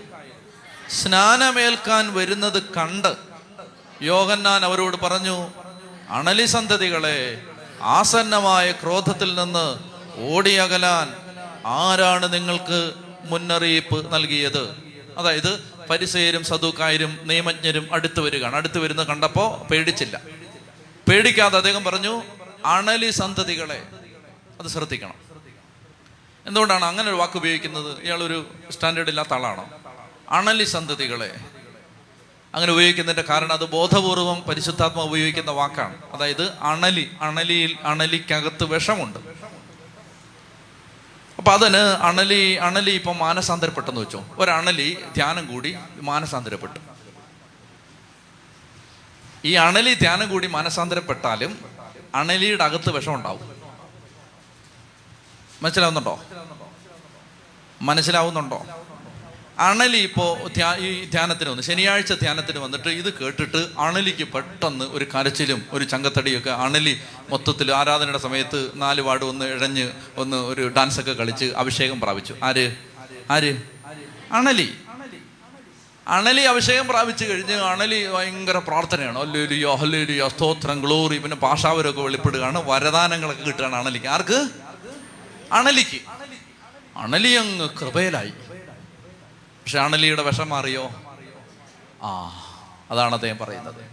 സ്നാനമേൽക്കാൻ 0.89 2.13
വരുന്നത് 2.13 2.63
കണ്ട് 2.63 3.15
യോഹന്നാൻ 4.01 4.65
അവരോട് 4.65 4.97
പറഞ്ഞു 4.97 5.62
അണലി 6.09 6.45
സന്തതികളെ 6.45 7.41
ആസന്നമായ 7.81 8.71
ക്രോധത്തിൽ 8.71 9.43
നിന്ന് 9.43 9.77
ഓടിയകലാൻ 10.33 11.13
ആരാണ് 11.65 12.33
നിങ്ങൾക്ക് 12.33 12.93
മുന്നറിയിപ്പ് 13.23 14.13
നൽകിയത്? 14.13 14.75
അതായത് 15.17 15.63
പരിസയരും 15.89 16.43
സദൂക്കായരും 16.43 17.19
നിയമജ്ഞരും 17.23 17.89
അടുത്തു 17.91 18.21
വരികയാണ്. 18.21 18.55
അടുത്തു 18.55 18.79
വരുന്ന 18.79 19.03
കണ്ടപ്പോ 19.03 19.67
പേടിച്ചില്ല. 19.71 20.21
പേടിക്കാതെ 21.09 21.57
അദ്ദേഹം 21.57 21.83
പറഞ്ഞു 21.83 22.23
അണലി 22.65 23.09
സന്തതികളെ 23.09 23.83
അത് 24.59 24.67
ശ്രദ്ധിക്കണം. 24.67 25.15
എന്തുകൊണ്ടാണ് 26.45 26.85
അങ്ങനെ 26.85 27.09
ഒരു 27.09 27.15
വാക്ക് 27.15 27.37
ഉപയോഗിക്കുന്നത്? 27.37 28.01
ഇയാൾ 28.01 28.23
ഒരു 28.23 28.45
സ്റ്റാൻഡേർഡ് 28.71 29.09
ഇല്ലാത്ത 29.09 29.33
ആളാണോ? 29.33 29.69
അണലി 30.29 30.63
സന്തതികളെ 30.63 31.31
അങ്ങനെ 32.55 32.71
ഉപയോഗിക്കുന്നതിന്റെ 32.71 33.33
കാരണം 33.33 33.53
അത് 33.53 33.69
ബോധപൂർവം 33.69 34.41
പരിശുദ്ധാത്മ 34.41 35.01
ഉപയോഗിക്കുന്ന 35.01 35.51
വാക്കാണ്. 35.51 35.95
അതായത് 36.13 36.57
അണലി 36.61 37.15
അണലിയിൽ 37.21 37.77
അണലിക്കകത്ത് 37.83 38.63
വിഷമുണ്ട്. 38.63 39.19
അപ്പൊ 41.37 41.51
അതിന് 41.51 41.77
അണലി 41.77 42.51
അണലി 42.51 42.91
ഇപ്പൊ 42.91 43.13
മാനസാന്തരപ്പെട്ടെന്ന് 43.13 44.01
വെച്ചോ. 44.01 44.25
ഒരണലി 44.37 44.97
ധ്യാനം 45.15 45.53
കൂടി 45.53 45.77
മാനസാന്തരപ്പെട്ടു. 45.95 46.79
ഈ 49.45 49.53
അണലി 49.53 49.93
ധ്യാനം 49.93 50.29
കൂടി 50.29 50.47
മാനസാന്തരപ്പെട്ടാലും 50.47 51.59
അണലിയുടെ 52.15 52.63
അകത്ത് 52.63 52.89
വിഷം 52.89 53.13
ഉണ്ടാവും 53.13 53.63
മനസ്സിലാവുന്നുണ്ടോ? 55.61 56.23
മനസ്സിലാവുന്നുണ്ടോ? 57.81 58.82
അണലി 59.59 59.97
ഇപ്പോൾ 59.97 60.49
ഈ 60.77 61.05
ധ്യാനത്തിന് 61.05 61.49
വന്നു. 61.49 61.63
ശനിയാഴ്ച 61.63 62.13
ധ്യാനത്തിന് 62.13 62.59
വന്നിട്ട് 62.59 62.89
ഇത് 62.89 63.13
കേട്ടിട്ട് 63.13 63.67
അണലിക്ക് 63.79 64.23
പെട്ടെന്ന് 64.23 64.85
ഒരു 64.85 65.05
കരച്ചിലും 65.05 65.65
ഒരു 65.71 65.83
ചങ്കത്തടിയൊക്കെ 65.83 66.49
അണലി 66.49 66.99
മൊത്തത്തിൽ 67.29 67.71
ആരാധനയുടെ 67.71 68.17
സമയത്ത് 68.17 68.71
നാല് 68.75 69.01
പാട് 69.01 69.25
ഒന്ന് 69.25 69.45
ഇഴഞ്ഞ് 69.45 69.91
ഒന്ന് 70.17 70.37
ഒരു 70.37 70.73
ഡാൻസൊക്കെ 70.77 71.11
കളിച്ച് 71.11 71.45
അഭിഷേകം 71.45 72.01
പ്രാപിച്ചു. 72.01 72.35
ആര്? 72.43 72.75
ആര്? 73.31 73.57
അണലി. 74.31 74.73
അണലി 76.07 76.41
അഭിഷേകം 76.41 76.87
പ്രാപിച്ചു 76.87 77.25
കഴിഞ്ഞ് 77.25 77.53
അണലി 77.53 78.07
ഭയങ്കര 78.07 78.57
പ്രാർത്ഥനയാണ്. 78.57 79.19
അല്ലേലിയോ 79.19 79.75
അല്ലേലിയോ 79.75 80.29
സ്തോത്രം 80.29 80.81
ഗ്ലോറി 80.81 81.17
പിന്നെ 81.17 81.37
പാഷാവരൊക്കെ 81.37 82.01
വെളിപ്പെടുകയാണ്. 82.01 82.69
വരദാനങ്ങളൊക്കെ 82.69 83.43
കിട്ടുകയാണ് 83.43 83.75
അണലിക്ക്. 83.75 84.07
ആർക്ക്? 84.07 84.49
അണലിക്ക്. 85.51 85.99
അണലി 86.97 87.29
അങ്ങ് 87.29 87.69
കൃപയിലായി. 87.81 88.33
പക്ഷെ 89.63 89.79
അണലിയുടെ 89.79 90.23
വിഷം 90.23 90.49
മാറിയോ 90.49 90.91
ആ 92.03 92.11
അതാണ് 92.91 93.13
അദ്ദേഹം 93.13 93.37
പറയുന്നത്. 93.37 93.85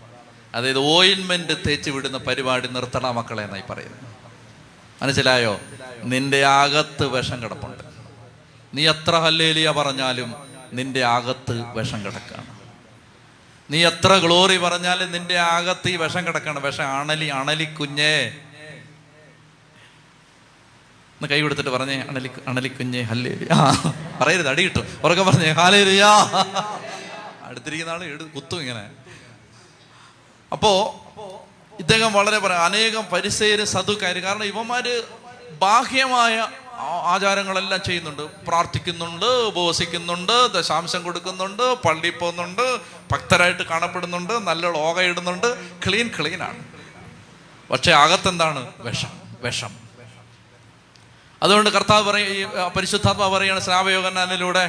അതായത് 0.55 0.79
ഓയിൻമെന്റ് 0.79 1.53
തേച്ച് 1.67 1.91
വിടുന്ന 1.91 2.19
പരിപാടി 2.19 2.67
നിർത്തണ 2.67 3.11
മക്കളെ 3.11 3.43
എന്നായി 3.43 3.63
പറയുന്നത് 3.71 4.01
മനസ്സിലായോ? 5.03 5.61
നിന്റെ 6.05 6.45
അകത്ത് 6.45 7.07
വിഷം 7.07 7.43
കിടപ്പുണ്ട്. 7.43 7.85
നീ 8.75 8.89
എത്ര 8.89 9.19
ഹല്ലേലിയ 9.19 9.71
പറഞ്ഞാലും 9.71 10.35
നിന്റെ 10.73 11.05
അകത്ത് 11.05 11.61
വിഷം 11.61 12.05
കിടക്കാണ്. 12.05 12.61
നീ 13.71 13.87
എത്ര 13.87 14.17
ഗ്ലോറി 14.17 14.57
പറഞ്ഞാലും 14.57 15.13
നിന്റെ 15.13 15.39
അകത്ത് 15.39 15.89
ഈ 15.89 15.97
വിഷം 15.97 16.27
കിടക്കാണ്. 16.27 16.61
വിഷം 16.61 16.89
അണലി 16.89 17.27
അണലി 17.27 17.65
കുഞ്ഞേ 17.65 18.37
ഒന്ന് 21.21 21.29
കൈ 21.29 21.41
കൊടുത്തിട്ട് 21.41 21.71
പറഞ്ഞേ 21.71 22.05
അണലി 22.09 22.31
അണലിക്കുഞ്ഞേ 22.49 23.01
ഹല്ലേലി 23.03 23.47
ആ 23.53 23.59
പറയരുത് 24.21 24.49
അടി 24.49 24.63
കിട്ടും. 24.65 25.01
ഉറക്കെ 25.05 25.23
പറഞ്ഞേ 25.23 25.51
ഹാലേലിയാ 25.51 26.13
അടുത്തിരിക്കുന്ന 27.45 27.93
ആൾ 27.93 28.05
എടു 28.05 28.25
കുത്തും 28.25 28.61
ഇങ്ങനെ. 28.61 28.91
അപ്പോ 30.53 30.71
ഇദ്ദേഹം 31.79 32.13
വളരെ 32.13 32.39
പറയാം 32.39 32.65
അനേകം 32.65 33.05
പരിസേര് 33.13 33.65
സതുക്കാര് 33.65 34.23
കാരണം 34.23 34.45
ഇവന്മാര് 34.45 35.03
ബാഹ്യമായ 35.61 36.49
ആചാരങ്ങളെല്ലാം 37.15 37.81
ചെയ്യുന്നുണ്ട്. 37.87 38.23
പ്രാർത്ഥിക്കുന്നുണ്ട് 38.23 39.27
ഉപവസിക്കുന്നുണ്ട് 39.27 40.53
ദശാംശം 40.53 41.03
കൊടുക്കുന്നുണ്ട് 41.03 41.75
പള്ളിയിൽ 41.83 42.19
പോകുന്നുണ്ട് 42.19 42.79
ഭക്തരായിട്ട് 43.13 43.63
കാണപ്പെടുന്നുണ്ട് 43.63 44.33
നല്ല 44.33 44.67
ലോക 44.71 45.01
ഇടുന്നുണ്ട്. 45.01 45.49
ക്ലീൻ 45.87 46.11
ക്ലീനാണ്. 46.21 46.65
പക്ഷെ 47.71 47.93
അകത്തെന്താണ്? 47.93 48.73
വിഷം 48.79 49.15
വിഷം. 49.43 49.90
അതുകൊണ്ട് 51.43 51.71
കർത്താവ് 51.71 52.11
പറയും 52.11 52.29
ഈ 52.29 52.45
പരിശുദ്ധാത്മാവ് 52.77 53.33
പറയുകയാണ് 53.35 53.61
സ്നാപയോഗനാനിലൂടെ 53.61 54.65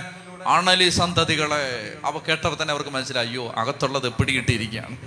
അണലി 0.47 0.89
സന്തതികളെ. 0.89 1.65
അവ 2.05 2.17
കേട്ടപ്പോൾ 2.27 2.62
തന്നെ 2.62 2.71
അവർക്ക് 2.71 2.89
മനസ്സിലായി 2.89 3.27
അയ്യോ 3.27 3.53
അകത്തുള്ളത് 3.57 4.07
പിടികിട്ടിയിരിക്കുകയാണ്. 4.13 4.97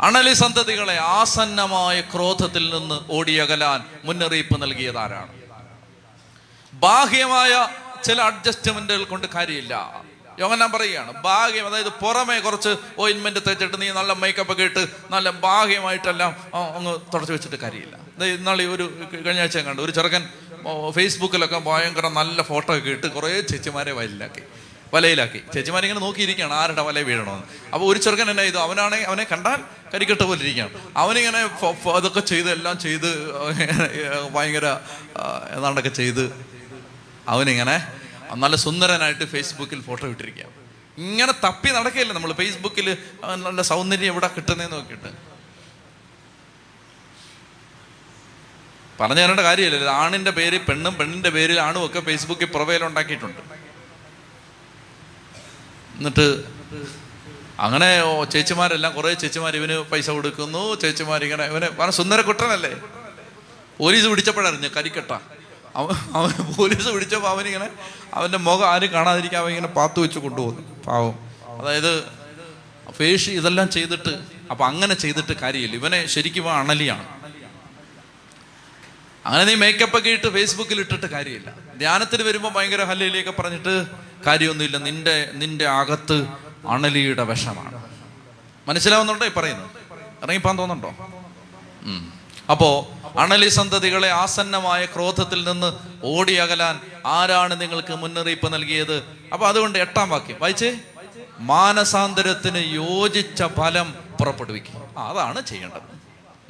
അണലി 0.00 0.32
സന്തതികളെ 0.32 0.96
ആസന്നമായ 0.98 2.00
ക്രോധത്തിൽ 2.00 2.64
നിന്ന് 2.74 2.98
ഓടിയകലാൻ 3.10 3.84
മുന്നറിയിപ്പ് 4.04 4.62
നൽകിയതാരാണ് 4.62 5.32
ബാഹ്യമായ 6.72 7.68
ചില 8.04 8.20
അഡ്ജസ്റ്റ്മെന്റുകൾ 8.20 9.04
കൊണ്ട് 9.04 9.26
കാര്യമില്ല. 9.34 10.04
യോഗനാൻ 10.38 10.72
പറയുകയാണ് 10.72 11.12
ഭാഗ്യം 11.22 11.66
അതായത് 11.66 11.88
പുറമേ 11.88 12.38
കുറച്ച് 12.38 12.76
ഓയിൻമെന്റ് 12.98 13.40
തേച്ചിട്ട് 13.48 13.82
നീ 13.82 13.90
നല്ല 13.90 14.12
മേക്കപ്പ് 14.12 14.52
ഒക്കെ 14.52 14.62
ഇട്ട് 14.62 14.86
നല്ല 15.10 15.30
ഭാഗ്യമായിട്ടെല്ലാം 15.30 16.36
അങ്ങ് 16.76 16.94
തുടച്ചു 17.14 17.32
വെച്ചിട്ട് 17.32 17.56
കാര്യമില്ല. 17.56 18.03
ദേ 18.18 18.26
ഇന്നാളെ 18.38 18.64
ഒരു 18.74 18.84
കഴിഞ്ഞ 19.12 19.40
ആഴ്ച 19.44 19.58
കണ്ടു. 19.68 19.80
ഒരു 19.86 19.92
ചെറുക്കൻ 19.96 20.22
ഫേസ്ബുക്കിലൊക്കെ 20.96 21.58
ഭയങ്കര 21.70 22.06
നല്ല 22.18 22.38
ഫോട്ടോ 22.50 22.70
ഒക്കെ 22.78 22.90
ഇട്ട് 22.96 23.08
കുറേ 23.16 23.30
ചേച്ചിമാരെ 23.50 23.92
വയലിലാക്കി 23.98 24.42
വലയിലാക്കി. 24.94 25.40
ചേച്ചിമാരിങ്ങനെ 25.54 26.00
നോക്കിയിരിക്കുകയാണ് 26.04 26.54
ആരുടെ 26.60 26.82
വല 26.88 26.98
വീഴണമെന്ന്. 27.08 27.46
അപ്പോൾ 27.74 27.86
ഒരു 27.90 27.98
ചെറുക്കൻ 28.04 28.28
എന്നാ 28.32 28.44
ചെയ്തു? 28.46 28.58
അവനാണെങ്കിൽ 28.66 29.08
അവനെ 29.10 29.24
കണ്ടാൽ 29.32 29.60
കരിക്കെട്ട 29.92 30.22
പോലെ 30.28 30.40
ഇരിക്കുകയാണ്. 30.44 30.72
അവനിങ്ങനെ 31.02 31.40
അതൊക്കെ 31.96 32.22
ചെയ്ത് 32.32 32.48
എല്ലാം 32.56 32.76
ചെയ്ത് 32.86 33.10
ഭയങ്കര 34.36 34.66
എന്താണ്ടൊക്കെ 35.56 35.92
ചെയ്ത് 36.00 36.24
അവനിങ്ങനെ 37.34 37.76
നല്ല 38.44 38.56
സുന്ദരനായിട്ട് 38.66 39.24
ഫേസ്ബുക്കിൽ 39.34 39.80
ഫോട്ടോ 39.88 40.06
ഇട്ടിരിക്കുക 40.14 40.46
ഇങ്ങനെ 41.04 41.32
തപ്പി 41.44 41.70
നടക്കില്ല 41.76 42.12
നമ്മൾ 42.16 42.32
ഫേസ്ബുക്കിൽ 42.40 42.88
നല്ല 43.46 43.60
സൗന്ദര്യം 43.72 44.08
എവിടെ 44.12 44.28
കിട്ടുന്നതെന്ന് 44.36 44.76
നോക്കിയിട്ട്. 44.76 45.10
പറഞ്ഞു 49.00 49.20
തരേണ്ട 49.20 49.40
കാര്യമില്ല. 49.40 49.88
ആണിന്റെ 49.90 50.30
പേര് 50.30 50.58
പെണ്ണും 50.68 50.94
പെണ്ണിന്റെ 50.98 51.30
പേരിൽ 51.36 51.60
ആണും 51.60 51.86
ഒക്കെ 51.86 52.00
ഫേസ്ബുക്കിൽ 52.00 52.48
പ്രൊഫൈൽ 52.54 52.84
ഉണ്ടാക്കിയിട്ടുണ്ട്. 52.84 53.40
എന്നിട്ട് 55.98 56.26
അങ്ങനെ 57.60 57.88
ചേച്ചിമാരെല്ലാം 58.32 58.92
കുറേ 58.94 59.14
ചേച്ചിമാർ 59.14 59.56
ഇവന് 59.56 59.76
പൈസ 59.90 60.10
കൊടുക്കുന്നു. 60.10 60.74
ചേച്ചിമാർ 60.82 61.24
ഇങ്ങനെ 61.24 61.44
ഇവനെ 61.44 61.68
വളരെ 61.68 61.92
സുന്ദര 61.92 62.20
കുട്ടനല്ലേ 62.20 62.72
പോലീസ് 63.78 64.06
പിടിച്ചപ്പോഴറിഞ്ഞു 64.06 64.68
കരിക്കട്ട. 64.76 65.12
അവൻ 65.76 65.94
അവൻ 66.18 66.54
പോലീസ് 66.56 66.88
പിടിച്ചപ്പോൾ 66.88 67.28
അവനിങ്ങനെ 67.28 67.68
അവന്റെ 68.14 68.38
മുഖം 68.38 68.66
ആരും 68.70 68.92
കാണാതിരിക്കാൻ 68.92 69.40
അവൻ 69.42 69.50
ഇങ്ങനെ 69.50 69.72
പാത്തു 69.78 70.00
വെച്ച് 70.00 70.18
കൊണ്ടുപോകുന്നു. 70.18 70.62
പാവം. 70.86 71.14
അതായത് 71.60 72.04
ഫേഷ് 72.98 73.30
ഇതെല്ലാം 73.30 73.70
ചെയ്തിട്ട് 73.70 74.14
അപ്പം 74.50 74.66
അങ്ങനെ 74.66 74.94
ചെയ്തിട്ട് 74.94 75.32
കാര്യമില്ല. 75.32 75.76
ഇവനെ 75.76 76.06
ശരിക്കും 76.06 76.52
അണലിയാണ്. 76.52 77.23
അങ്ങനെ 79.26 79.44
നീ 79.44 79.54
മേക്കപ്പ് 79.54 79.98
ഒക്കെ 79.98 80.10
ഇട്ട് 80.10 80.30
ഫേസ്ബുക്കിൽ 80.30 80.80
ഇട്ടിട്ട് 80.80 81.06
കാര്യമില്ല. 81.06 81.52
ധ്യാനത്തിന് 81.78 82.22
വരുമ്പോൾ 82.22 82.52
ഭയങ്കര 82.52 82.84
ഹല്ലയിലേക്ക് 82.84 83.34
പറഞ്ഞിട്ട് 83.38 83.86
കാര്യമൊന്നുമില്ല. 84.26 84.76
നിന്റെ 84.76 85.30
നിന്റെ 85.32 85.66
അകത്ത് 85.66 86.26
അണലിയുടെ 86.68 87.22
വിഷമാണ്. 87.22 87.84
മനസ്സിലാവുന്നുണ്ടോ 88.68 89.26
ഈ 89.26 89.30
പറയുന്നത്? 89.36 89.70
ഇറങ്ങിപ്പാൻ 90.22 90.58
തോന്നുന്നുണ്ടോ. 90.58 91.08
അപ്പോ 92.50 92.92
അണലി 93.18 93.48
സന്തതികളെ 93.48 94.10
ആസന്നമായ 94.10 94.84
ക്രോധത്തിൽ 94.84 95.50
നിന്ന് 95.50 95.72
ഓടി 96.04 96.32
അകലാൻ 96.32 96.80
ആരാണ് 97.06 97.60
നിങ്ങൾക്ക് 97.60 97.94
മുന്നറിയിപ്പ് 97.94 98.52
നൽകിയത്? 98.52 99.02
അപ്പൊ 99.32 99.48
അതുകൊണ്ട് 99.48 99.78
എട്ടാം 99.78 100.10
വാക്യം. 100.10 100.36
വായിച്ചേ? 100.40 100.76
മാനസാന്തരത്തിന് 101.38 102.58
യോജിച്ച 102.58 103.42
ഫലം 103.42 103.94
പുറപ്പെടുവിക്കും 104.20 104.98
അതാണ് 104.98 105.46
ചെയ്യേണ്ടത്. 105.46 106.03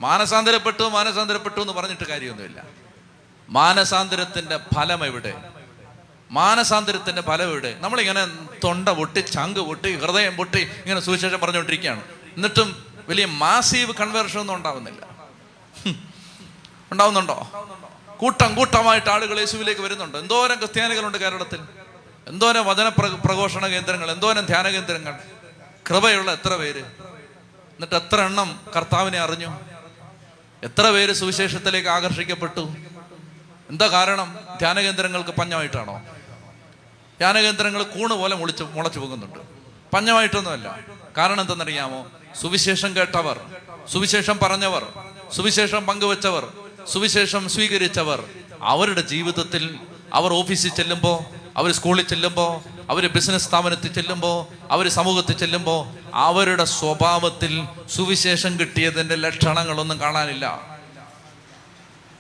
മാനസാന്തരപ്പെട്ടു 0.05 0.83
മാനസാന്തരപ്പെട്ടു 0.83 1.61
എന്ന് 1.61 1.73
പറഞ്ഞിട്ട് 1.73 2.05
കാര്യമൊന്നുമില്ല. 2.05 2.65
മാനസാന്തരത്തിന്റെ 3.49 4.61
ഫലം 4.75 5.07
എവിടെ? 5.07 5.35
മാനസാന്തരത്തിന്റെ 6.31 7.23
ഫലം 7.23 7.51
എവിടെ? 7.51 7.77
നമ്മളിങ്ങനെ 7.81 8.27
തൊണ്ട 8.65 8.89
പൊട്ടി 8.89 9.21
ചങ്ക് 9.21 9.61
പൊട്ടി 9.61 9.97
ഹൃദയം 9.97 10.37
പൊട്ടി 10.37 10.59
ഇങ്ങനെ 10.59 11.01
സുവിശേഷം 11.01 11.41
പറഞ്ഞുകൊണ്ടിരിക്കുകയാണ്. 11.41 12.01
എന്നിട്ടും 12.37 12.85
വലിയ 13.09 13.25
മാസീവ് 13.25 13.95
കൺവേർഷൻ 14.01 14.41
ഒന്നും 14.41 14.55
ഉണ്ടാവുന്നില്ല. 14.55 15.07
ഉണ്ടാവുന്നുണ്ടോ? 16.93 17.51
കൂട്ടം 18.19 18.55
കൂട്ടമായിട്ട് 18.55 19.11
ആളുകൾ 19.11 19.39
യേശുവിലേക്ക് 19.39 19.81
വരുന്നുണ്ട്. 19.81 20.19
എന്തോരം 20.19 20.59
ക്രിസ്ത്യാനികളുണ്ട് 20.59 21.19
കേരളത്തിൽ? 21.19 21.61
എന്തോരം 22.29 22.67
വചന 22.67 22.89
പ്ര- 22.89 23.21
പ്രഘോഷണ 23.25 23.67
കേന്ദ്രങ്ങൾ? 23.67 24.11
എന്തോരം 24.11 24.45
ധ്യാന 24.45 24.69
കേന്ദ്രങ്ങൾ? 24.69 25.15
കൃപയുള്ള 25.91 26.33
എത്ര 26.33 26.57
പേര്? 26.57 26.81
എന്നിട്ട് 26.81 27.95
എത്ര 27.95 28.21
എണ്ണം 28.21 28.61
കർത്താവിനെ 28.77 29.19
അറിഞ്ഞു? 29.19 29.74
എത്ര 30.67 30.91
പേര് 30.91 31.13
സുവിശേഷത്തിലേക്ക് 31.13 31.89
ആകർഷിക്കപ്പെട്ടു? 31.89 32.65
എന്താ 33.71 33.87
കാരണം? 33.87 34.29
ധ്യാനകേന്ദ്രങ്ങൾക്ക് 34.61 35.31
പഞ്ഞമായിട്ടാണോ? 35.31 35.97
ധ്യാനകേന്ദ്രങ്ങൾ 37.19 37.83
കൂണ് 37.83 38.15
പോലെ 38.15 38.35
മുളിച്ച് 38.37 38.65
മുളച്ചു 38.77 38.99
പോകുന്നുണ്ട് 38.99 39.39
പഞ്ഞമായിട്ടൊന്നുമല്ല. 39.95 40.69
കാരണം 41.19 41.41
എന്തെന്നറിയാമോ? 41.41 42.01
സുവിശേഷം 42.41 42.97
കേട്ടവർ 42.97 43.41
സുവിശേഷം 43.93 44.39
പറഞ്ഞവർ 44.43 44.85
സുവിശേഷം 45.33 45.87
പങ്കുവച്ചവർ 45.87 46.45
സുവിശേഷം 46.93 47.49
സ്വീകരിച്ചവർ 47.49 48.21
അവരുടെ 48.63 49.01
ജീവിതത്തിൽ 49.01 49.79
അവർ 50.13 50.33
ഓഫീസിൽ 50.33 50.69
ചെല്ലുമ്പോൾ 50.69 51.17
അവർ 51.57 51.73
സ്കൂളിൽ 51.73 52.07
ചെല്ലുമ്പോൾ 52.07 52.51
അവർ 52.91 53.09
ബിസിനസ് 53.09 53.45
സ്ഥാപനത്തിൽ 53.45 53.93
ചെല്ലുമ്പോൾ 53.93 54.47
അവർ 54.71 54.89
സമൂഹത്തിൽ 54.89 55.39
ചെല്ലുമ്പോൾ 55.39 55.95
അവരുടെ 56.15 56.65
സ്വഭാവത്തിൽ 56.65 57.65
സുവിശേഷം 57.89 58.61
കിട്ടിയതിന്റെ 58.61 59.15
ലക്ഷണങ്ങളൊന്നും 59.15 60.01
കാണാനില്ല. 60.01 60.61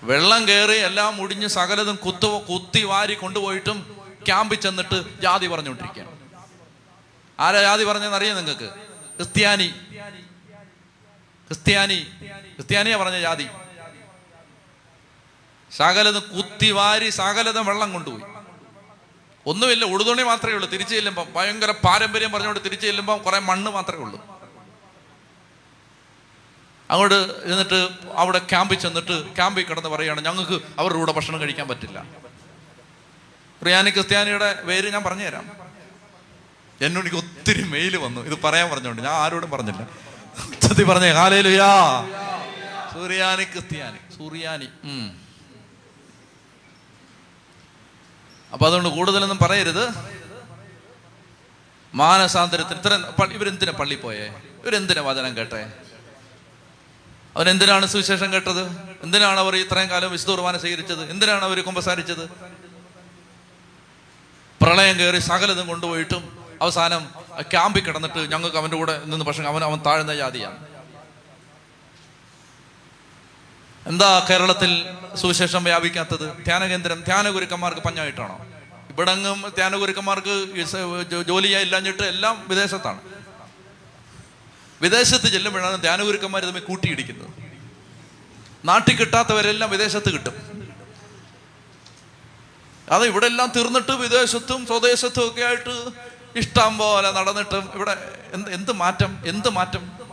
വെള്ളം 0.02 0.48
കയറി 0.48 0.72
എല്ലാം 0.72 1.16
മുടിഞ്ഞ് 1.16 1.46
സകലതും 1.46 1.96
കുത്തു 1.96 2.26
കുത്തി 2.26 2.82
വാരി 2.82 3.14
കൊണ്ടുപോയിട്ടും 3.14 4.06
ക്യാമ്പിൽ 4.26 4.56
ചെന്നിട്ട് 4.56 5.22
ജാതി 5.22 5.46
പറഞ്ഞുകൊണ്ടിരിക്കുകയാണ്. 5.46 6.14
ആരാ 7.40 7.60
ജാതി 7.60 7.84
പറഞ്ഞതെന്ന് 7.84 8.16
അറിയാം 8.16 8.36
നിങ്ങൾക്ക്? 8.36 8.68
ക്രിസ്ത്യാനി. 9.16 9.66
ക്രിസ്ത്യാനി. 11.48 12.06
ക്രിസ്ത്യാനിയാ 12.54 12.96
പറഞ്ഞ 12.96 13.20
ജാതി. 13.20 13.46
സകലതും 15.76 16.22
കുത്തിവാരി 16.36 17.08
സകലതും 17.08 17.66
വെള്ളം 17.66 17.92
കൊണ്ടുപോയി. 17.92 18.33
ഒന്നുമില്ല 19.46 19.84
ഉടുതുണി 19.84 20.22
മാത്രമേ 20.22 20.54
ഉള്ളൂ 20.54 20.68
തിരിച്ചു 20.70 20.94
ചെല്ലുമ്പം. 20.94 21.26
ഭയങ്കര 21.36 21.70
പാരമ്പര്യം 21.70 22.32
പറഞ്ഞുകൊണ്ട് 22.32 22.64
തിരിച്ചു 22.64 22.86
ചെല്ലുമ്പം 22.86 23.18
കുറെ 23.18 23.38
മണ്ണ് 23.38 23.70
മാത്രമേ 23.70 24.02
ഉള്ളൂ. 24.04 24.18
അങ്ങോട്ട് 26.90 27.18
എന്നിട്ട് 27.52 27.88
അവിടെ 28.22 28.38
ക്യാമ്പിൽ 28.38 28.78
ചെന്നിട്ട് 28.78 29.34
ക്യാമ്പിൽ 29.36 29.64
കിടന്ന് 29.64 29.88
പറയുകയാണ് 29.88 30.20
ഞങ്ങൾക്ക് 30.24 30.56
അവരുടെ 30.78 30.98
കൂടെ 30.98 31.12
ഭക്ഷണം 31.12 31.40
കഴിക്കാൻ 31.40 31.68
പറ്റില്ല. 31.68 31.98
റിയാനി 33.66 33.90
ക്രിസ്ത്യാനിയുടെ 33.90 34.48
പേര് 34.62 34.92
ഞാൻ 34.92 35.02
പറഞ്ഞുതരാം. 35.02 35.44
എന്നോട് 36.82 37.04
എനിക്ക് 37.04 37.20
ഒത്തിരി 37.24 37.62
മെയിൽ 37.62 37.96
വന്നു. 37.96 38.20
ഇത് 38.20 38.36
പറയാൻ 38.44 38.70
പറഞ്ഞോണ്ട് 38.70 39.02
ഞാൻ 39.02 39.12
ആരോടും 39.12 39.50
പറഞ്ഞില്ല. 39.50 39.82
ഉച്ചത്തി 40.52 40.82
പറഞ്ഞേ 40.82 41.10
ഹാലേലുയാ 41.10 41.68
സൂര്യാനി 42.94 43.44
ക്രിസ്ത്യാനി. 43.44 43.98
സൂര്യാനി 44.18 44.68
അപ്പൊ 48.54 48.66
അതുകൊണ്ട് 48.66 48.88
കൂടുതലൊന്നും 48.88 49.38
പറയരുത്. 49.38 49.84
മാനസാന്തരത്തിന് 51.94 52.74
ഇത്ര 52.74 53.24
ഇവരെന്തിനാ 53.32 53.72
പള്ളി 53.72 53.94
പോയേ? 53.94 54.26
ഇവരെന്തിനാ 54.64 55.02
വചനം 55.02 55.36
കേട്ടേ? 55.36 55.72
അവരെന്തിനാണ് 57.36 57.86
സുവിശേഷം 57.86 58.32
കേട്ടത്? 58.32 58.62
എന്തിനാണ് 59.02 59.40
അവർ 59.40 59.56
ഇത്രയും 59.56 59.90
കാലം 59.90 60.10
വിശുദ്ധ 60.10 60.56
സ്വീകരിച്ചത്? 60.56 61.10
എന്തിനാണ് 61.10 61.44
അവർ 61.44 61.64
കുമ്പസാരിച്ചത്? 61.64 62.28
പ്രളയം 64.62 64.98
കയറി 64.98 65.18
സകലതും 65.18 65.66
കൊണ്ടുപോയിട്ടും 65.66 66.48
അവസാനം 66.62 67.10
ക്യാമ്പിൽ 67.40 67.82
കിടന്നിട്ട് 67.84 68.18
ഞങ്ങൾക്ക് 68.18 68.56
അവന്റെ 68.56 68.76
കൂടെ 68.76 69.02
നിന്ന് 69.04 69.24
പക്ഷെ 69.24 69.42
അവൻ 69.42 69.64
അവൻ 69.64 69.80
താഴ്ന്ന 69.86 70.14
ജാതിയാണ്. 70.14 70.73
എന്താ 73.86 74.26
കേരളത്തിൽ 74.30 74.70
സുവിശേഷം 75.16 75.64
വ്യാപിക്കാത്തത്? 75.64 76.44
ധ്യാനകേന്ദ്രം 76.44 77.00
ധ്യാനഗുരുക്കന്മാർക്ക് 77.00 77.80
പഞ്ഞായിട്ടാണോ? 77.80 78.46
ഇവിടെങ്ങും 78.90 79.52
ധ്യാനഗുരുക്കന്മാർക്ക് 79.56 80.34
ജോലി 81.28 81.46
ഇല്ലാഞ്ഞിട്ട് 81.46 82.02
എല്ലാം 82.02 82.44
വിദേശത്താണ്. 82.48 83.00
വിദേശത്ത് 84.82 85.28
ചെല്ലുമ്പോഴാണ് 85.32 85.82
ധ്യാനഗുരുക്കന്മാർ 85.82 86.44
തമ്മിൽ 86.44 86.60
കൂട്ടിയിടിക്കുന്നത്. 86.60 87.30
നാട്ടിൽ 88.64 88.96
കിട്ടാത്തവരെല്ലാം 88.96 89.70
വിദേശത്ത് 89.70 90.12
കിട്ടും. 90.12 90.34
അത് 92.90 93.04
ഇവിടെ 93.04 93.26
എല്ലാം 93.26 93.52
തീർന്നിട്ട് 93.56 93.92
വിദേശത്തും 93.92 94.66
സ്വദേശത്തും 94.66 95.28
ഒക്കെ 95.28 95.42
ആയിട്ട് 95.42 95.90
ഇഷ്ടം 96.38 96.78
പോലെ 96.78 97.10
നടന്നിട്ടും 97.10 97.68
ഇവിടെ 97.74 97.96
എന്ത് 98.32 98.50
എന്ത് 98.50 98.72
മാറ്റം 98.72 99.18
എന്ത് 99.26 99.48
മാറ്റം? 99.48 100.03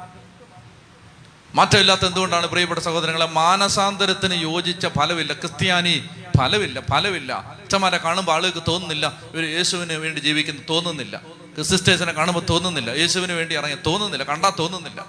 മാറ്റമില്ലാത്ത 1.56 2.06
എന്തുകൊണ്ടാണ് 2.06 2.48
പ്രിയപ്പെട്ട 2.48 2.80
സഹോദരങ്ങളെ? 2.80 3.26
മാനസാന്തരത്തിന് 3.26 4.34
യോജിച്ച 4.34 4.88
ഫലമില്ല. 4.88 5.34
ക്രിസ്ത്യാനി 5.34 6.10
ഫലമില്ല 6.38 6.80
ഫലമില്ല. 6.80 7.34
അച്ഛന്മാരെ 7.34 7.98
കാണുമ്പോൾ 7.98 8.32
ആളുകൾക്ക് 8.32 8.64
തോന്നുന്നില്ല. 8.68 9.22
ഇവർ 9.34 9.46
യേശുവിന് 9.46 9.94
വേണ്ടി 9.94 10.20
ജീവിക്കുന്നു 10.20 10.62
തോന്നുന്നില്ല. 10.70 11.22
സിസ്റ്റേഴ്സിനെ 11.62 12.12
കാണുമ്പോൾ 12.12 12.46
തോന്നുന്നില്ല. 12.50 12.92
യേശുവിന് 12.92 13.34
വേണ്ടി 13.34 13.56
ഇറങ്ങി 13.56 13.78
തോന്നുന്നില്ല. 13.86 14.24
കണ്ടാൽ 14.24 14.52
തോന്നുന്നില്ല. 14.60 15.06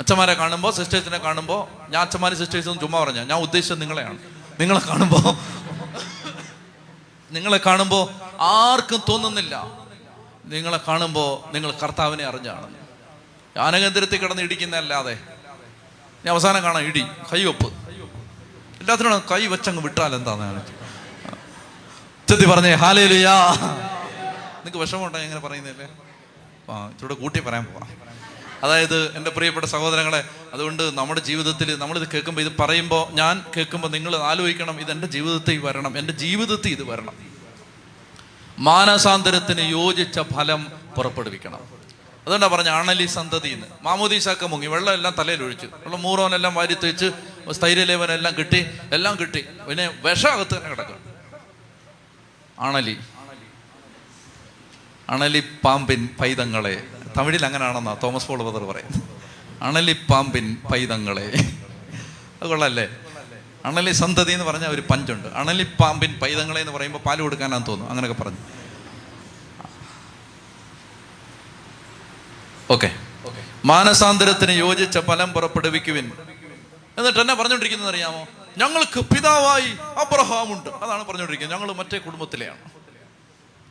അച്ഛന്മാരെ 0.00 0.34
കാണുമ്പോൾ 0.34 0.72
സിസ്റ്റേഴ്സിനെ 0.72 1.18
കാണുമ്പോൾ 1.18 1.90
ഞാൻ 1.90 2.02
അച്ഛന്മാരും 2.02 2.38
സിസ്റ്റേഴ്സും 2.38 2.80
ചുമ്മാ 2.80 3.02
പറഞ്ഞ 3.04 3.18
ഞാൻ 3.18 3.40
ഉദ്ദേശിച്ചത് 3.40 3.80
നിങ്ങളെയാണ്. 3.80 4.18
നിങ്ങളെ 4.60 4.80
കാണുമ്പോൾ 4.80 5.34
നിങ്ങളെ 7.32 7.60
കാണുമ്പോൾ 7.66 8.08
ആർക്കും 8.40 9.02
തോന്നുന്നില്ല. 9.08 9.66
നിങ്ങളെ 10.44 10.80
കാണുമ്പോൾ 10.88 11.52
നിങ്ങൾ 11.52 11.70
കർത്താവിനെ 11.70 12.24
അറിഞ്ഞാണ് 12.24 12.79
ജ്ഞാനകേന്ദ്രത്തിൽ 13.60 14.18
കിടന്ന് 14.18 14.42
ഇടിക്കുന്നതല്ലാതെ. 14.42 15.18
ഞാൻ 16.24 16.28
അവസാനം 16.28 16.62
കാണാം 16.62 16.82
ഇടി 16.82 17.04
കൈവപ്പ്. 17.32 17.66
എല്ലാത്തിനും 18.80 19.22
കൈ 19.30 19.46
വെച്ചങ്ങ് 19.46 19.82
വിട്ടാൽ 19.82 20.14
എന്താന്ന് 20.14 20.60
ചെത്തി 22.28 22.46
പറഞ്ഞേ 22.46 22.74
ഹാലേലുയാ. 22.74 23.50
നിങ്ങൾക്ക് 24.54 24.78
വിഷമമുണ്ടോ 24.78 25.18
എങ്ങനെ 25.18 25.40
പറയുന്നില്ലേ 25.40 25.88
ആ 26.70 26.88
ഇതോടെ 26.88 27.14
കൂട്ടി 27.14 27.40
പറയാൻ 27.40 27.64
പോവാം. 27.64 27.88
അതായത് 28.62 29.16
എന്റെ 29.16 29.30
പ്രിയപ്പെട്ട 29.30 29.66
സഹോദരങ്ങളെ 29.66 30.24
അതുകൊണ്ട് 30.52 30.98
നമ്മുടെ 30.98 31.20
ജീവിതത്തിൽ 31.20 31.78
നമ്മളിത് 31.78 32.08
കേൾക്കുമ്പോൾ 32.08 32.42
ഇത് 32.42 32.52
പറയുമ്പോൾ 32.58 33.12
ഞാൻ 33.12 33.44
കേൾക്കുമ്പോൾ 33.56 33.88
നിങ്ങൾ 33.88 34.16
ആലോചിക്കണം 34.16 34.80
ഇത് 34.80 34.90
എന്റെ 34.90 35.06
ജീവിതത്തിൽ 35.06 35.58
വരണം 35.58 35.98
എന്റെ 35.98 36.12
ജീവിതത്തിൽ 36.12 36.68
ഇത് 36.68 36.82
വരണം. 36.82 37.14
മാനസാന്തരത്തിന് 38.58 39.60
യോജിച്ച 39.60 40.20
ഫലം 40.20 40.66
പുറപ്പെടുവിക്കണം. 40.96 41.79
അതുകൊണ്ടാ 42.30 42.56
പറഞ്ഞ 42.56 42.68
അണലി 42.68 43.06
സന്തതി 43.06 43.48
എന്ന് 43.48 43.66
മാമോദീശാക്ക 43.82 44.44
മുങ്ങി. 44.44 44.66
വെള്ളം 44.66 44.92
എല്ലാം 44.92 45.14
തലയിൽ 45.18 45.42
ഒഴിച്ചു. 45.42 45.66
വെള്ളം 45.66 46.02
മൂറോനെല്ലാം 46.02 46.54
വാരി 46.54 46.74
തേച്ച് 46.74 47.10
സ്ഥൈര്യലേവനെല്ലാം 47.50 48.34
കിട്ടി. 48.38 48.66
എല്ലാം 48.92 49.16
കിട്ടി. 49.20 49.44
പിന്നെ 49.68 49.86
വിഷകത്ത് 49.86 50.56
തന്നെ 50.56 50.70
കിടക്കും 50.70 50.96
ആണലി. 52.58 52.96
അണലി 55.08 55.42
പാമ്പിൻ 55.64 56.08
പൈതങ്ങളെ. 56.20 56.82
തമിഴിൽ 57.18 57.46
അങ്ങനെയാണെന്നാ 57.46 57.96
തോമസ് 58.02 58.26
പോൾ 58.26 58.42
ബദർ 58.42 58.64
പറയുന്നത്. 58.64 59.02
അണലി 59.62 59.92
പാമ്പിൻ 59.92 60.56
പൈതങ്ങളെ. 60.72 61.32
അത് 62.42 62.48
കൊള്ളല്ലേ? 62.48 62.88
അണലി 63.64 63.92
സന്തതി 63.92 64.32
എന്ന് 64.32 64.44
പറഞ്ഞാൽ 64.44 64.68
ഒരു 64.68 64.82
പഞ്ചുണ്ട്. 64.90 65.28
അണലി 65.28 65.62
പാമ്പിൻ 65.62 66.18
പൈതങ്ങളെ 66.18 66.60
എന്ന് 66.60 66.72
പറയുമ്പോൾ 66.72 66.98
പാൽ 66.98 67.20
കൊടുക്കാനാന്ന് 67.20 67.66
തോന്നുന്നു. 67.66 67.90
അങ്ങനെയൊക്കെ 67.90 68.22
പറഞ്ഞു. 68.22 68.38
ഓക്കെ. 72.70 72.96
മാനസാന്തരത്തിന് 73.64 74.50
യോജിച്ച 74.50 74.98
ഫലം 74.98 75.32
പുറപ്പെടുവിക്കുവിൻ. 75.32 76.12
എന്നിട്ട് 76.98 77.18
എന്നെ 77.18 77.34
പറഞ്ഞുകൊണ്ടിരിക്കുന്നത് 77.34 77.88
അറിയാമോ? 77.88 78.26
ഞങ്ങൾക്ക് 78.58 79.00
പിതാവായി 79.00 79.70
അബ്രഹാമുണ്ട്. 80.00 80.68
അതാണ് 80.68 81.04
പറഞ്ഞുകൊണ്ടിരിക്കുന്നത്. 81.04 81.60
ഞങ്ങൾ 81.60 81.74
മറ്റേ 81.74 81.98
കുടുംബത്തിലെയാണ്. 81.98 82.58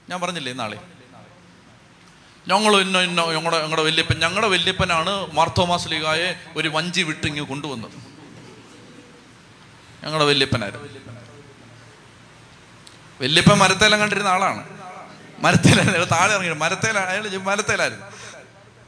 ഞാൻ 0.09 0.21
പറഞ്ഞില്ലേ 0.21 0.53
നാളെ 0.53 0.77
ഞങ്ങൾ 2.47 2.81
ഇന്ന 2.81 2.97
ഇന്ന 2.97 3.21
ഞങ്ങളുടെ 3.21 3.61
ഞങ്ങളുടെ 3.61 3.81
വല്യപ്പൻ 3.81 4.19
ഞങ്ങളുടെ 4.19 4.47
വല്യപ്പനാണ് 4.47 5.33
മാർത്തോമാസ് 5.33 5.89
ലീഗായെ 5.89 6.39
ഒരു 6.55 6.67
വഞ്ചി 6.67 7.01
വിട്ടിങ്ങ് 7.01 7.41
കൊണ്ടുവന്നത്. 7.41 7.91
ഞങ്ങളുടെ 10.03 10.25
വല്യപ്പനായിരുന്നു 10.25 10.87
വല്യപ്പൻ 13.21 13.57
മരത്തേലം 13.57 13.99
കണ്ടിരുന്ന 13.99 14.27
ആളാണ്. 14.27 14.69
മരത്തേലായിരുന്നു 15.39 16.05
താഴെ 16.05 16.33
ഇറങ്ങി 16.33 16.53
മരത്തേല 16.53 16.97
അയാൾ 16.97 17.37
മരത്തേലായിരുന്നു. 17.37 18.18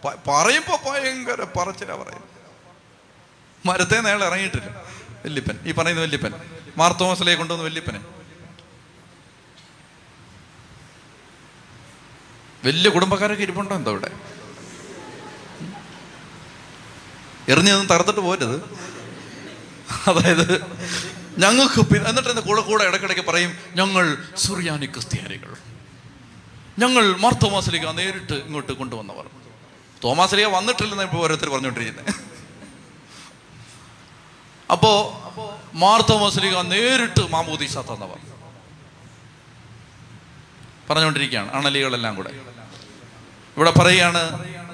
പ- 0.06 0.28
പറയുമ്പോ 0.28 0.92
ഭയങ്കര 0.92 1.44
പറച്ചിലാ 1.44 1.96
പറയും 1.96 2.24
മരത്തെ 3.66 4.00
അയാൾ 4.00 4.24
ഇറങ്ങിയിട്ടില്ല. 4.24 4.84
വല്യപ്പൻ. 5.26 5.60
ഈ 5.66 5.72
പറയുന്ന 5.72 6.02
വല്യപ്പൻ. 6.02 6.34
മാർത്തോമസിലേക്ക് 6.78 7.38
കൊണ്ടുവന്ന 7.38 7.66
വല്യപ്പനെ. 7.66 8.02
വലിയ 12.66 12.90
കുടുംബക്കാരൊക്കെ 12.90 13.44
ഇരിപ്പുണ്ടോ 13.44 13.76
എന്താ 13.76 13.92
ഇവിടെ 13.92 14.12
എറിഞ്ഞതൊന്നും 17.48 17.88
തറുത്തിട്ട് 17.88 18.20
പോരുത്. 18.20 18.56
അതായത് 20.08 20.62
ഞങ്ങൾക്ക് 21.38 21.96
എന്നിട്ട് 21.96 22.30
എന്റെ 22.30 22.42
കൂടെ 22.42 22.62
കൂടെ 22.62 22.84
ഇടയ്ക്കിടയ്ക്ക് 22.84 23.26
പറയും 23.26 23.58
ഞങ്ങൾ 23.76 24.18
സുറിയാനി 24.36 24.86
ക്രിസ്ത്യാനികൾ. 24.86 25.56
ഞങ്ങൾ 26.80 27.16
മാർത്തോമാസിലേക്ക് 27.16 27.98
നേരിട്ട് 27.98 28.34
ഇങ്ങോട്ട് 28.34 28.72
കൊണ്ടുവന്നവർ. 28.72 29.41
തോമാസിലേക്ക് 30.04 30.52
വന്നിട്ടില്ലെന്ന് 30.58 31.06
ഇപ്പോൾ 31.08 31.22
ഓരോരുത്തർ 31.24 31.50
പറഞ്ഞുകൊണ്ടിരിക്കുന്നത് 31.50 32.14
അപ്പോ 34.74 34.92
ലീഗ 36.44 36.62
നേരിട്ട് 36.74 37.24
മാമൂദീസ 37.34 37.78
തന്നവർ 37.78 38.20
പറഞ്ഞുകൊണ്ടിരിക്കുകയാണ് 40.90 41.50
അണലികളെല്ലാം 41.58 42.14
കൂടെ. 42.16 42.32
ഇവിടെ 43.58 43.72
പറയുകയാണ് 43.80 44.22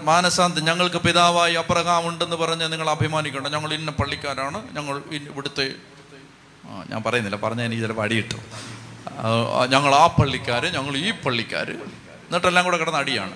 മാനസാന്ത് 0.10 0.60
ഞങ്ങൾക്ക് 0.68 1.00
പിതാവായി 1.06 1.56
അബ്രഹാം 1.62 2.04
ഉണ്ടെന്ന് 2.08 2.36
പറഞ്ഞ് 2.36 2.66
നിങ്ങൾ 2.72 2.90
അഭിമാനിക്കണം 2.90 3.52
ഞങ്ങൾ 3.56 3.72
ഇന്ന 3.74 3.92
പള്ളിക്കാരാണ്. 3.92 4.60
ഞങ്ങൾ 4.78 4.96
ഇവിടുത്തെ 5.18 5.66
ഞാൻ 6.92 7.02
പറയുന്നില്ല 7.04 7.38
പറഞ്ഞ 7.44 7.62
എനിക്ക് 7.68 7.84
ചിലപ്പോൾ 7.84 8.06
അടിയിട്ടു 8.06 8.40
ഞങ്ങൾ 9.74 9.92
ആ 9.96 10.08
പള്ളിക്കാർ 10.20 10.64
ഞങ്ങൾ 10.78 10.94
ഈ 10.98 11.12
പള്ളിക്കാർ 11.26 11.68
എന്നിട്ടെല്ലാം 11.72 12.66
കൂടെ 12.66 12.78
കിടന്ന് 12.78 13.00
അടിയാണ്. 13.00 13.36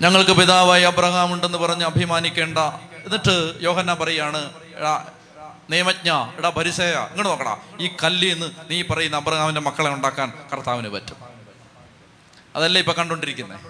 ഞങ്ങൾക്ക് 0.00 0.30
പിതാവായി 0.30 0.82
അബ്രഹാം 0.82 1.32
ഉണ്ടെന്ന് 1.32 1.58
പറഞ്ഞ് 1.58 1.84
അഭിമാനിക്കേണ്ട. 1.84 2.58
എന്നിട്ട് 3.06 3.58
യോഹന്ന 3.62 3.94
പറയാണ് 3.94 4.50
നിയമജ്ഞ 5.70 6.10
എടാ 6.38 6.48
പരിസയ 6.48 6.90
ഇങ്ങോട്ട് 6.90 7.28
നോക്കടാ. 7.28 7.56
ഈ 7.80 7.90
കല്ലിൽ 8.04 8.32
നിന്ന് 8.32 8.50
നീ 8.70 8.82
പറയുന്ന 8.82 9.16
അബ്രഹാമിന്റെ 9.16 9.60
മക്കളെ 9.60 9.90
ഉണ്ടാക്കാൻ 9.90 10.32
കർത്താവിന് 10.52 10.88
പറ്റും. 10.88 11.16
അതല്ലേ 12.56 12.78
ഇപ്പൊ 12.80 12.92
കണ്ടുകൊണ്ടിരിക്കുന്നത് 12.92 13.60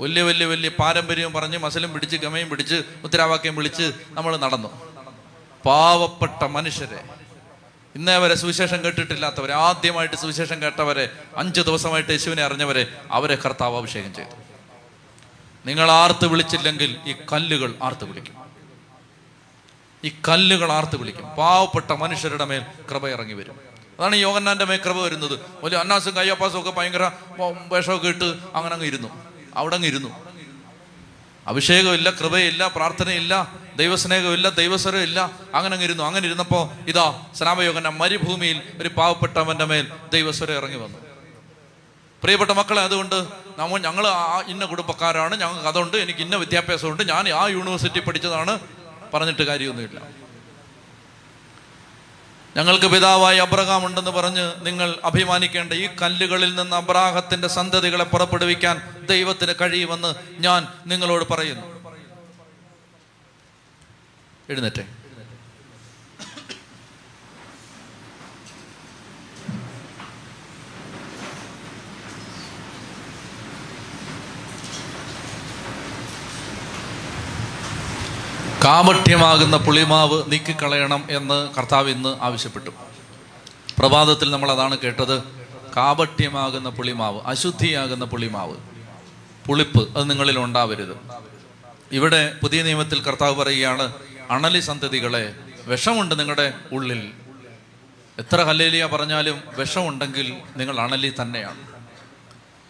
വലിയ 0.00 0.22
വലിയ 0.22 0.46
വലിയ 0.46 0.68
പാരമ്പര്യവും 0.68 1.32
പറഞ്ഞ് 1.32 1.58
മസലും 1.58 1.92
പിടിച്ച് 1.92 2.16
ഗമയും 2.16 2.48
പിടിച്ച് 2.50 2.82
ഉത്തരവാക്യം 3.04 3.56
വിളിച്ച് 3.56 3.92
നമ്മൾ 4.08 4.36
നടന്നു. 4.36 4.68
പാവപ്പെട്ട 5.66 6.44
മനുഷ്യരെ. 6.44 7.04
ഇന്നേ 7.94 8.16
വരെ 8.16 8.34
സുവിശേഷം 8.34 8.84
കേട്ടിട്ടില്ലാത്തവരെ. 8.84 9.54
ആദ്യമായിട്ട് 9.54 10.16
സുവിശേഷം 10.16 10.62
കേട്ടവരെ 10.62 11.08
അഞ്ച് 11.36 11.60
ദിവസമായിട്ട് 11.60 12.10
യേശുവിനെ 12.10 12.42
അറിഞ്ഞവരെ 12.42 12.86
അവരെ 13.10 13.34
കർത്താവ് 13.44 13.76
അഭിഷേകം 13.76 14.14
ചെയ്തു. 14.14 14.45
നിങ്ങൾ 15.66 15.90
ആർത്ത് 15.90 16.26
വിളിച്ചില്ലെങ്കിൽ 16.26 16.96
ഈ 17.06 17.12
കല്ലുകൾ 17.32 17.74
ആർത്ത് 17.82 18.04
വിളിക്കും. 18.04 18.34
ഈ 20.04 20.08
കല്ലുകൾ 20.28 20.72
ആർത്ത് 20.72 20.96
വിളിക്കും. 20.96 21.26
പാവപ്പെട്ട 21.26 21.92
മനുഷ്യരുടെ 21.92 22.44
മേൽ 22.44 22.62
കൃപ 22.90 23.08
ഇറങ്ങി 23.08 23.34
വരും. 23.34 23.60
അതാണ് 23.98 24.16
യോഗന്നാന്റെ 24.16 24.64
മേൽ 24.64 24.76
കൃപ 24.76 25.00
വരുന്നത്. 25.00 25.40
വലിയ 25.64 25.78
അന്നാസും 25.78 26.16
കയ്യപ്പാസും 26.16 26.60
ഒക്കെ 26.60 26.70
ഭയങ്കര 26.70 27.10
വേഷമൊക്കെ 27.72 28.08
ഇട്ട് 28.08 28.24
അങ്ങനെ 28.54 28.74
അങ്ങ് 28.74 28.86
ഇരുന്നു. 28.86 29.08
അവിടെ 29.56 29.74
അങ്ങ് 29.74 29.88
ഇരുന്നു. 29.88 30.26
അഭിഷേകമില്ല 31.46 32.10
കൃപയില്ല 32.10 32.68
പ്രാർത്ഥനയില്ല 32.68 33.52
ദൈവസ്നേഹമില്ല 33.76 34.48
ദൈവസ്വരം 34.48 35.02
ഇല്ല 35.02 35.20
അങ്ങനെ 35.54 35.72
അങ്ങ് 35.72 35.84
ഇരുന്നു. 35.84 36.02
അങ്ങനെ 36.02 36.26
ഇരുന്നപ്പോ 36.26 36.72
ഇതാ 36.88 37.22
സ്നാപയോഗന 37.34 37.88
മരുഭൂമിയിൽ 37.88 38.62
ഒരു 38.80 38.88
പാവപ്പെട്ടവന്റെ 38.88 39.64
മേൽ 39.64 39.92
ദൈവസ്വരം 40.12 40.56
ഇറങ്ങി 40.56 40.76
വന്നു. 40.76 41.05
പ്രിയപ്പെട്ട 42.22 42.50
മക്കളെ 42.50 42.82
അതുകൊണ്ട് 42.82 43.26
നമ്മൾ 43.58 43.80
ഞങ്ങൾ 43.80 44.06
ഇന്ന 44.46 44.64
കുടുംബക്കാരാണ് 44.64 45.40
ഞങ്ങൾക്ക് 45.40 45.68
അതുണ്ട് 45.68 45.96
എനിക്ക് 45.96 46.20
ഇന്ന 46.20 46.36
വിദ്യാഭ്യാസമുണ്ട് 46.36 47.08
ഞാൻ 47.08 47.28
ആ 47.28 47.48
യൂണിവേഴ്സിറ്റി 47.48 48.00
പഠിച്ചതാണ് 48.00 48.60
പറഞ്ഞിട്ട് 49.14 49.42
കാര്യമൊന്നുമില്ല. 49.42 50.00
ഞങ്ങൾക്ക് 52.56 52.86
പിതാവായി 52.86 53.38
അബ്രഹാം 53.38 53.86
ഉണ്ടെന്ന് 53.86 54.10
പറഞ്ഞ് 54.10 54.66
നിങ്ങൾ 54.66 54.98
അഭിമാനിക്കേണ്ട 55.04 55.72
ഈ 55.72 55.88
കല്ലുകളിൽ 56.02 56.54
നിന്ന് 56.54 56.76
അബ്രാഹത്തിന്റെ 56.76 57.48
സന്തതികളെ 57.48 58.04
പുറപ്പെടുവിക്കാൻ 58.04 59.04
ദൈവത്തിന് 59.08 59.52
കഴിയുമെന്ന് 59.60 60.14
ഞാൻ 60.38 60.68
നിങ്ങളോട് 60.86 61.24
പറയുന്നു. 61.30 61.76
എഴുന്നേറ്റേ. 64.50 64.95
കാമഠ്യമാകുന്ന 78.66 79.56
പുളിമാവ് 79.56 80.22
നീക്കിക്കളയണം 80.26 81.04
എന്ന് 81.10 81.54
കർത്താവ് 81.54 81.90
ഇന്ന് 81.90 82.16
ആവശ്യപ്പെട്ടു. 82.20 82.70
പ്രഭാതത്തിൽ 83.78 84.30
നമ്മൾ 84.30 84.52
അതാണ് 84.52 84.78
കേട്ടത്. 84.78 85.22
കാപഠ്യമാകുന്ന 85.76 86.68
പുളിമാവ് 86.68 87.20
അശുദ്ധിയാകുന്ന 87.26 88.04
പുളിമാവ് 88.04 88.56
പുളിപ്പ് 89.46 89.98
അത് 89.98 90.10
നിങ്ങളിൽ 90.10 90.38
ഉണ്ടാവരുത്. 90.38 90.96
ഇവിടെ 91.92 92.34
പുതിയ 92.42 92.62
നിയമത്തിൽ 92.62 93.02
കർത്താവ് 93.02 93.36
പറയുകയാണ് 93.36 93.92
അണലി 94.30 94.60
സന്തതികളെ 94.60 95.34
വിഷമുണ്ട് 95.66 96.18
നിങ്ങളുടെ 96.18 96.54
ഉള്ളിൽ. 96.72 97.10
എത്ര 98.18 98.42
ഹല്ലേലിയ 98.42 98.86
പറഞ്ഞാലും 98.86 99.42
വിഷമുണ്ടെങ്കിൽ 99.56 100.36
നിങ്ങൾ 100.56 100.80
അണലി 100.80 101.12
തന്നെയാണ്. 101.22 101.58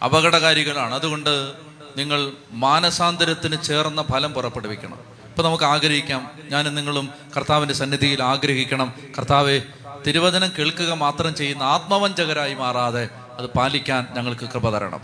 അപകടകാരികളാണ്. 0.03 0.93
അതുകൊണ്ട് 0.93 1.53
നിങ്ങൾ 1.97 2.31
മാനസാന്തരത്തിന് 2.51 3.61
ചേർന്ന 3.63 4.01
ഫലം 4.01 4.33
പുറപ്പെടുവിക്കണം. 4.33 5.16
ഇപ്പൊ 5.37 5.49
നമുക്ക് 5.49 5.63
ആഗ്രഹിക്കാം. 5.63 6.31
ഞാനും 6.51 6.75
നിങ്ങളും 6.75 7.09
കർത്താവിന്റെ 7.37 7.73
സന്നിധിയിൽ 7.73 8.23
ആഗ്രഹിക്കണം. 8.23 8.93
കർത്താവെ 9.17 9.61
തിരുവചനം 10.07 10.51
കേൾക്കുക 10.59 10.91
മാത്രം 10.91 11.35
ചെയ്യുന്ന 11.35 11.63
ആത്മവഞ്ചകരായി 11.63 12.53
മാറാതെ 12.53 13.09
അത് 13.37 13.45
പാലിക്കാൻ 13.45 14.07
ഞങ്ങൾക്ക് 14.15 14.45
കൃപ 14.53 14.69
തരണം. 14.69 14.99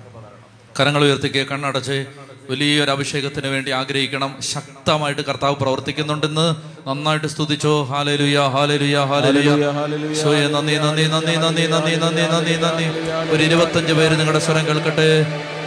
കരങ്ങൾ 0.79 1.03
ഉയർത്തിക്ക് 1.03 1.47
കണ്ണടച്ച് 1.47 2.05
വലിയൊരു 2.49 2.91
അഭിഷേകത്തിന് 2.91 3.47
വേണ്ടി 3.47 3.71
ആഗ്രഹിക്കണം. 3.71 4.35
ശക്തമായിട്ട് 4.39 5.21
കർത്താവ് 5.21 5.55
പ്രവർത്തിക്കുന്നുണ്ടെന്ന് 5.55 6.55
നന്നായിട്ട് 6.89 7.27
സ്തുതിച്ചോ. 7.27 7.83
ഹാലലുയ 7.83 8.39
ഹാലലുയ 8.39 8.99
ഹാലലുയ. 8.99 10.13
സോയെ 10.13 10.47
നന്ദി 10.47 10.75
നന്ദി 10.75 11.03
നന്ദി 11.03 11.35
നന്ദി 11.35 11.67
നന്ദി 11.67 11.95
നന്ദി 11.95 12.21
നന്ദി 12.21 12.55
നന്ദി. 12.55 12.85
ഒരു 13.29 13.43
ഇരുപത്തഞ്ച് 13.43 13.93
പേര് 13.93 14.19
നിങ്ങളുടെ 14.19 14.39
സ്വരം 14.39 14.67
കേൾക്കട്ടെ. 14.67 15.09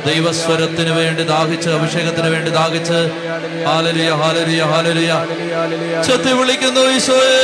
ദൈവസ്വരത്തിന് 0.06 0.90
വേണ്ടി 0.90 1.22
ദാഹിച്ച് 1.22 1.68
അഭിഷേകത്തിന് 1.68 2.28
വേണ്ടി 2.28 2.50
ദാഹിച്ച്. 2.50 2.98
ഹാലലിയ 3.66 4.10
ഹാലലിയ 4.10 4.62
ഹാലലിയ. 4.62 5.12
ചെത്തി 6.06 6.32
വിളിക്കുന്നു 6.32 6.80
ഈശോയെ. 6.80 7.42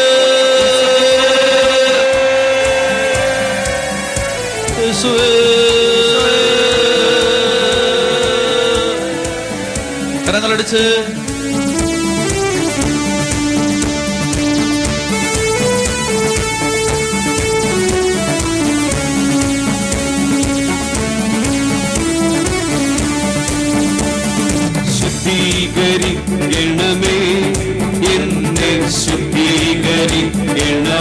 കരങ്ങളടിച്ച്. 10.27 11.22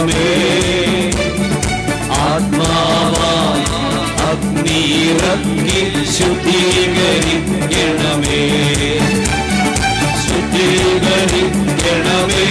ஆத்மமே 0.02 0.30
ஆத்மாவாய் 2.24 3.66
அக்னிரக்கி 4.30 5.82
சுத்திகரிக்கணமே 6.14 7.60
சுத்திகரிக்கணமே 11.14 12.48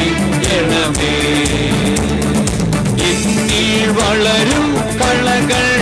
എന്നിൽ 3.02 3.90
വളരും 3.90 4.74
കളകൾ 4.98 5.79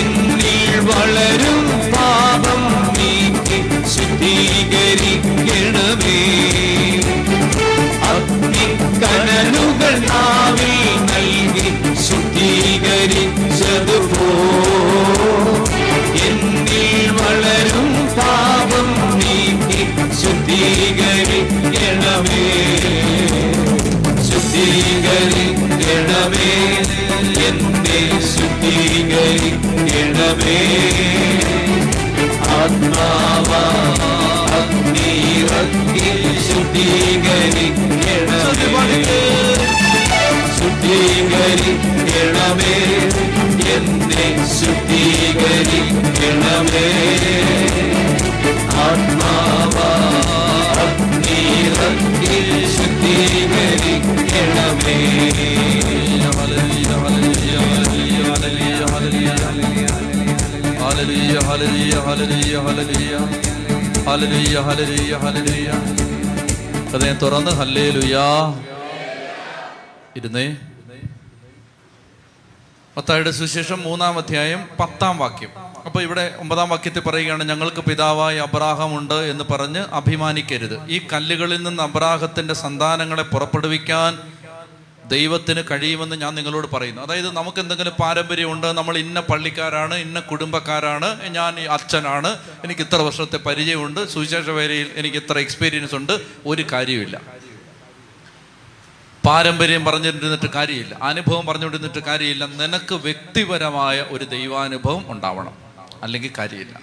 എന്നിൽ 0.00 0.58
വളരും 0.90 1.60
പാപം 1.94 2.62
നീക്കി 2.96 3.58
ശുദ്ധീകരിക്കണമേ. 3.94 5.10
അഗ്നിക്കനലുകൾ 9.42 9.98
നാവിൽ 9.98 11.04
നൽകി 11.04 11.68
ശുദ്ധീകരിച്ചതുപോ. 12.02 14.28
എന്നിൽ 16.26 17.10
വളരും 17.10 17.88
പാപം 18.16 18.88
നീക്കി 19.18 19.82
ശുദ്ധീകരിക്കണമേ. 20.22 22.46
ശുദ്ധീകരിക്കണമേ. 24.30 26.50
എന്നെ 27.46 28.00
ശുദ്ധീകരിക്കണമേ. 28.34 30.60
ആത്മാവാ 32.48 33.64
അഗ്നിറക്കി 34.58 36.10
ശുദ്ധീകരിക്കണമേ. 36.48 39.31
ശുദ്ധീകരിക്കണമേ 41.52 42.34
എന്നെ 43.74 44.26
ശുദ്ധീകരിക്കണമേ 44.58 45.64
ആത്മാവാഗ്നിയിൽ 50.44 51.76
ശുദ്ധീകരിക്കണമേ 52.76 53.78
Hallelujah, 60.84 61.42
hallelujah, 61.44 62.00
hallelujah, 62.02 62.60
hallelujah. 62.62 63.22
Hallelujah, 64.06 64.62
hallelujah, 64.62 65.18
hallelujah. 65.18 65.76
ഹൃദയം 66.92 67.16
തുറന്ന് 67.22 67.52
ഹല്ലേലുയാ 67.58 68.24
ഇരുന്നേ 70.32 70.46
പത്തായുടെ 72.96 73.30
സുശേഷം 73.30 73.82
മൂന്നാം 73.82 74.18
അധ്യായം 74.18 74.68
പത്താം 74.80 75.18
വാക്യം. 75.18 75.50
അപ്പൊ 75.86 76.02
ഇവിടെ 76.02 76.34
ഒമ്പതാം 76.38 76.68
വാക്യത്തിൽ 76.68 77.00
പറയുകയാണ് 77.00 77.44
ഞങ്ങൾക്ക് 77.44 77.80
പിതാവായ 77.80 78.38
അബ്രാഹം 78.38 78.98
ഉണ്ട് 78.98 79.14
എന്ന് 79.14 79.44
പറഞ്ഞ് 79.50 79.78
അഭിമാനിക്കരുത്. 79.78 80.76
ഈ 80.88 80.98
കല്ലുകളിൽ 81.12 81.62
നിന്ന് 81.62 81.82
അബ്രാഹത്തിന്റെ 81.82 82.54
സന്താനങ്ങളെ 82.54 83.22
പുറപ്പെടുവിക്കാൻ 83.22 84.18
ദൈവത്തിന് 85.06 85.62
കഴിയുമെന്ന് 85.70 86.16
ഞാൻ 86.16 86.34
നിങ്ങളോട് 86.34 86.66
പറയുന്നു. 86.74 87.02
അതായത് 87.02 87.36
നമുക്ക് 87.36 87.60
എന്തെങ്കിലും 87.60 87.94
പാരമ്പര്യം 88.00 88.52
ഉണ്ട് 88.52 88.66
നമ്മൾ 88.66 88.98
ഇന്ന 88.98 89.20
പള്ളിക്കാരാണ് 89.20 89.94
ഇന്ന 89.94 90.20
കുടുംബക്കാരാണ് 90.20 91.28
ഞാൻ 91.28 91.60
അച്ഛനാണ് 91.60 92.38
എനിക്ക് 92.64 92.82
ഇത്ര 92.82 92.96
വർഷത്തെ 92.96 93.36
പരിചയമുണ്ട് 93.36 94.08
സുവിശേഷ 94.08 94.50
വേലയിൽ 94.50 94.90
എനിക്ക് 94.96 95.16
ഇത്ര 95.16 95.38
എക്സ്പീരിയൻസ് 95.38 95.94
ഉണ്ട് 95.94 96.14
ഒരു 96.46 96.64
കാര്യമില്ല 96.72 97.41
പാരമ്പര്യം 99.26 99.84
പറഞ്ഞിരുന്നിട്ട് 99.84 100.50
കാര്യമില്ല. 100.50 100.98
അനുഭവം 101.02 101.46
പറഞ്ഞുകൊണ്ടിരുന്നിട്ട് 101.46 102.06
കാര്യമില്ല. 102.06 102.46
നിനക്ക് 102.46 102.94
വ്യക്തിപരമായ 102.94 104.00
ഒരു 104.00 104.24
ദൈവാനുഭവം 104.24 105.12
ഉണ്ടാവണം. 105.12 105.56
അല്ലെങ്കിൽ 106.02 106.32
കാര്യമില്ല. 106.38 106.80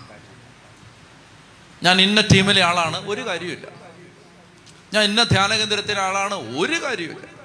ഞാൻ 1.84 2.02
ഇന്ന 2.02 2.22
ടീമിലെ 2.22 2.64
ആളാണ് 2.64 3.10
ഒരു 3.10 3.28
കാര്യമില്ല 3.28 3.68
ഞാൻ 4.94 5.04
ഇന്ന 5.04 5.24
ധ്യാന 5.24 5.56
കേന്ദ്രത്തിലെ 5.56 6.02
ആളാണ് 6.02 6.34
ഒരു 6.34 6.84
കാര്യമില്ല 6.84 7.40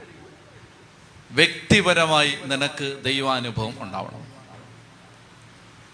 വ്യക്തിപരമായി 1.31 2.39
നിനക്ക് 2.45 3.03
ദൈവാനുഭവം 3.05 3.75
ഉണ്ടാവണം. 3.81 4.21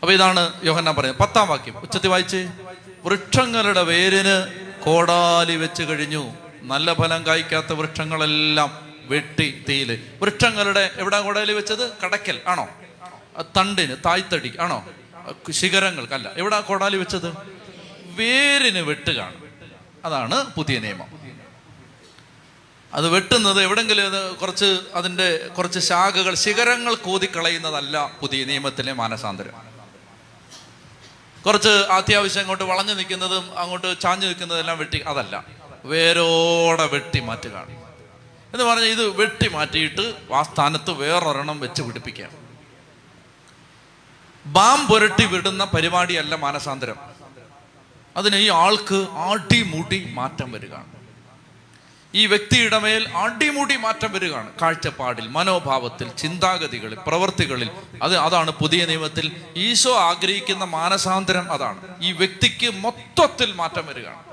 അപ്പൊ 0.00 0.12
ഇതാണ് 0.12 0.52
യോഹന്നാൻ 0.64 0.96
പറയുന്നത്. 0.96 1.28
പത്താം 1.28 1.48
വാക്യം. 1.48 1.78
ഉച്ചത്തി 1.78 2.08
വായിച്ച്. 2.08 2.48
വൃക്ഷങ്ങളുടെ 3.04 3.82
വേരിന് 3.82 4.66
കോടാലി 4.84 5.56
വെച്ച് 5.56 5.82
കഴിഞ്ഞു. 5.82 6.32
നല്ല 6.62 6.94
ഫലം 6.94 7.26
കായ്ക്കാത്ത 7.26 7.72
വൃക്ഷങ്ങളെല്ലാം 7.72 8.89
വെട്ടി 9.10 9.64
തീയിൽ. 9.68 10.10
വൃക്ഷങ്ങളുടെ 10.22 10.90
എവിടെ 10.96 11.20
കുടയിൽ 11.20 11.52
വെച്ചത്? 11.52 11.98
കടക്കൽ 12.02 12.40
ആണോ? 12.46 12.68
തണ്ടിന് 13.42 13.96
തായ്തടി. 14.06 14.56
ആണോ? 14.60 14.88
ശിഖരങ്ങൾക്കല്ല 15.50 16.30
എവിടെ 16.36 16.60
കൊടാലി 16.60 16.96
വെച്ചത്? 16.96 17.32
വേരിന് 18.04 18.78
വെട്ടുകയാണ്. 18.78 19.34
അതാണ് 20.04 20.54
പുതിയ 20.54 20.78
നിയമം. 20.78 21.20
അത് 22.94 23.08
വെട്ടുന്നത് 23.08 23.62
എവിടെങ്കിലും 23.62 24.06
അത് 24.06 24.36
കുറച്ച് 24.36 24.80
അതിന്റെ 24.94 25.48
കുറച്ച് 25.58 25.78
ശാഖകൾ 25.78 26.34
ശിഖരങ്ങൾ 26.34 26.94
കോതിക്കളയുന്നതല്ല 26.94 28.16
പുതിയ 28.20 28.44
നിയമത്തിലെ 28.44 28.92
മാനസാന്തരം. 28.92 29.52
കുറച്ച് 31.46 31.68
അത്യാവശ്യം 31.68 32.40
അങ്ങോട്ട് 32.40 32.64
വളഞ്ഞു 32.64 32.94
നിൽക്കുന്നതും 32.94 33.58
അങ്ങോട്ട് 33.58 34.00
ചാഞ്ഞു 34.00 34.26
നിൽക്കുന്നതെല്ലാം 34.26 34.78
വെട്ടി 34.78 34.98
അതല്ല. 34.98 35.44
വേരോടെ 35.84 36.86
വെട്ടി 36.86 37.20
മാറ്റുകയാണ്. 37.20 37.79
എന്ന് 38.52 38.64
പറഞ്ഞാൽ 38.64 38.86
ഇത് 38.86 39.08
വെട്ടി 39.08 39.48
മാറ്റിയിട്ട് 39.48 40.14
ആ 40.34 40.42
സ്ഥാനത്ത് 40.42 40.90
വേറൊരെണ്ണം 40.90 41.60
വെച്ച് 41.60 41.82
പിടിപ്പിക്കാം. 41.82 42.30
ബാം 44.46 44.86
പുരട്ടി 44.86 45.24
വിടുന്ന 45.24 45.64
പരിപാടിയല്ല 45.64 46.34
മാനസാന്തരം. 46.34 46.96
അതിന് 48.16 48.36
ഈ 48.36 48.48
ആൾക്ക് 48.48 49.06
ആട്ടിമൂട്ടി 49.12 50.10
മാറ്റം 50.12 50.52
വരികയാണ്. 50.52 50.86
ഈ 52.14 52.26
വ്യക്തിയുടെ 52.26 52.78
മേൽ 52.78 53.16
അടിമുടി 53.16 53.76
മാറ്റം 53.76 54.12
വരികയാണ്. 54.12 54.50
കാഴ്ചപ്പാടിൽ 54.62 55.28
മനോഭാവത്തിൽ 55.28 56.08
ചിന്താഗതികളിൽ 56.08 56.98
പ്രവൃത്തികളിൽ 57.06 57.70
അത് 58.02 58.16
അതാണ് 58.16 58.50
പുതിയ 58.50 58.86
നിയമത്തിൽ 58.86 59.42
ഈശോ 59.56 59.96
ആഗ്രഹിക്കുന്ന 59.96 60.64
മാനസാന്തരം 60.64 61.52
അതാണ്. 61.52 61.80
ഈ 62.00 62.12
വ്യക്തിക്ക് 62.12 62.74
മൊത്തത്തിൽ 62.74 63.52
മാറ്റം 63.52 63.86
വരികയാണ്. 63.86 64.29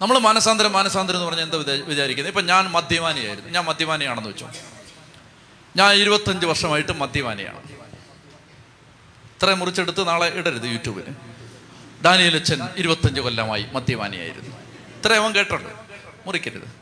നമ്മൾ 0.00 0.18
മാനസാന്തരം 0.18 0.72
മാനസാന്തരം 0.72 1.16
എന്ന് 1.16 1.26
പറഞ്ഞാൽ 1.26 1.44
എന്താ 1.44 1.58
വിചാ- 1.58 1.84
വിചാരിക്കുന്നത് 1.84 2.30
ഇപ്പം 2.30 2.46
ഞാൻ 2.46 2.70
മദ്യപാനിയായിരുന്നു. 2.70 3.50
ഞാൻ 3.50 3.64
മദ്യപാനിയാണെന്ന് 3.64 4.28
വെച്ചോ. 4.28 4.50
ഞാൻ 5.76 5.92
ഇരുപത്തഞ്ച് 5.92 6.46
വർഷമായിട്ട് 6.46 6.92
മദ്യപാനിയാണ്. 6.92 7.58
ഇത്രയും 9.24 9.58
മുറിച്ചെടുത്ത് 9.58 10.08
നാളെ 10.08 10.26
ഇടരുത് 10.26 10.62
യൂട്യൂബിൽ 10.62 11.02
ഡാനിയലച്ചൻ 12.04 12.68
ഇരുപത്തഞ്ച് 12.76 13.20
കൊല്ലമായി 13.20 13.66
മദ്യപാനിയായിരുന്നു. 13.72 14.56
ഇത്രയും 14.96 15.22
അവൻ 15.22 15.34
കേട്ടുണ്ട് 15.34 15.68
മുറിക്കരുത്. 16.26 16.72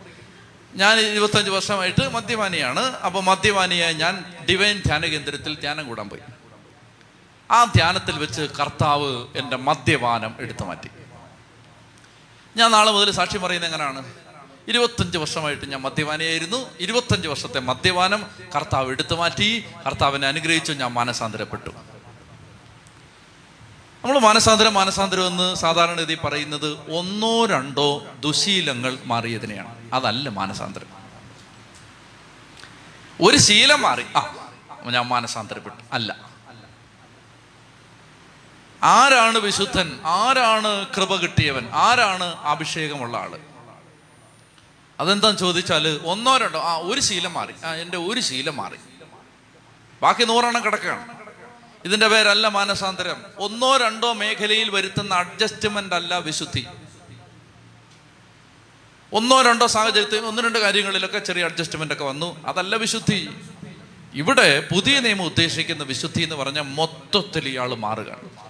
ഞാൻ 0.75 0.99
ഇരുപത്തഞ്ച് 0.99 1.51
വർഷമായിട്ട് 1.51 2.09
മദ്യപാനിയാണ്. 2.09 2.81
അപ്പോൾ 2.81 3.23
മദ്യപാനിയായി 3.23 3.95
ഞാൻ 3.95 4.25
ഡിവൈൻ 4.51 4.83
ധ്യാന 4.87 5.07
കേന്ദ്രത്തിൽ 5.07 5.61
ധ്യാനം 5.61 5.89
കൂടാൻ 5.89 6.09
പോയി. 6.09 6.21
ആ 7.51 7.65
ധ്യാനത്തിൽ 7.65 8.19
വെച്ച് 8.19 8.43
കർത്താവ് 8.43 9.27
എന്റെ 9.37 9.57
മദ്യപാനം 9.57 10.35
എടുത്തു 10.39 10.65
മാറ്റി 10.65 10.89
ഞാൻ 12.59 12.71
നാളെ 12.71 12.93
മുതൽ 12.93 13.11
സാക്ഷ്യം 13.11 13.41
പറയുന്നത് 13.41 13.75
എങ്ങനെയാണ്? 13.75 14.15
ഇരുപത്തഞ്ച് 14.69 15.19
വർഷമായിട്ട് 15.19 15.67
ഞാൻ 15.67 15.81
മദ്യപാനിയായിരുന്നു. 15.81 16.71
ഇരുപത്തഞ്ച് 16.81 17.29
വർഷത്തെ 17.29 17.61
മദ്യപാനം 17.61 18.27
കർത്താവ് 18.57 18.91
എടുത്തു 18.91 19.15
മാറ്റി 19.15 19.65
കർത്താവിനെ 19.87 20.27
അനുഗ്രഹിച്ചു 20.27 20.73
ഞാൻ 20.73 20.93
മാനസാന്തരപ്പെട്ടു. 20.93 21.71
നമ്മൾ 24.05 24.19
മാനസാന്തരം 24.19 24.75
മാനസാന്തരം 24.75 25.27
എന്ന് 25.27 25.55
സാധാരണഗതി 25.55 26.19
പറയുന്നത് 26.25 26.91
ഒന്നോ 26.91 27.47
രണ്ടോ 27.47 28.07
ദുശീലങ്ങൾ 28.21 28.99
മാറിയതിനെയാണ്. 29.05 29.95
അതല്ല 29.95 30.29
മാനസാന്തരം. 30.29 30.87
ഒരു 33.21 33.37
ശീലം 33.37 33.83
മാറി. 33.83 34.05
ആ 34.17 34.51
ഞാൻ 34.85 35.07
മാനസാന്തരപ്പെട്ടു. 35.07 35.83
അല്ല. 35.93 36.28
ആരാണ് 38.83 39.39
വിശുദ്ധൻ? 39.39 40.01
ആരാണ് 40.05 40.87
കൃപ 40.97 41.17
കിട്ടിയവൻ? 41.17 41.71
ആരാണ് 41.73 42.25
അഭിഷേകമുള്ള 42.25 43.17
ആൾ? 43.17 43.39
അതെന്താന്ന് 45.01 45.39
ചോദിച്ചാൽ 45.39 46.01
ഒന്നോ 46.05 46.37
രണ്ടോ 46.37 46.61
ആ 46.61 46.77
ഒരു 46.77 47.01
ശീലം 47.01 47.33
മാറി. 47.33 47.53
ആ 47.65 47.75
എന്റെ 47.75 47.97
ഒരു 47.97 48.21
ശീലം 48.21 48.57
മാറി. 48.57 48.77
ബാക്കി 50.03 50.25
നൂറെണ്ണം 50.25 50.65
കിടക്കുകയാണ്. 50.65 51.09
ഇതിന്റെ 51.85 52.09
പേരല്ല 52.09 52.49
മാനസാന്തരം. 52.49 53.25
ഒന്നോ 53.39 53.77
രണ്ടോ 53.77 54.13
മേഖലയിൽ 54.13 54.71
വരുത്തുന്ന 54.71 55.15
അഡ്ജസ്റ്റ്മെന്റ് 55.15 55.95
അല്ല 55.95 56.19
വിശുദ്ധി. 56.19 56.67
ഒന്നോ 59.13 59.43
രണ്ടോ 59.43 59.67
സാഹചര്യത്തിൽ 59.67 60.19
ഒന്ന് 60.19 60.43
രണ്ട് 60.43 60.59
കാര്യങ്ങളിലൊക്കെ 60.59 61.19
ചെറിയ 61.19 61.45
അഡ്ജസ്റ്റ്മെന്റ് 61.45 61.95
ഒക്കെ 61.95 62.05
വന്നു. 62.05 62.45
അതല്ല 62.47 62.77
വിശുദ്ധി. 62.77 63.31
ഇവിടെ 64.15 64.69
പുതിയ 64.73 65.01
നിയമം 65.01 65.25
ഉദ്ദേശിക്കുന്ന 65.25 65.83
വിശുദ്ധി 65.83 66.23
എന്ന് 66.23 66.37
പറഞ്ഞാൽ 66.37 66.63
മൊത്തത്തിൽ 66.63 67.49
ഇയാൾ 67.49 67.75
മാറുകയാണ്. 67.75 68.48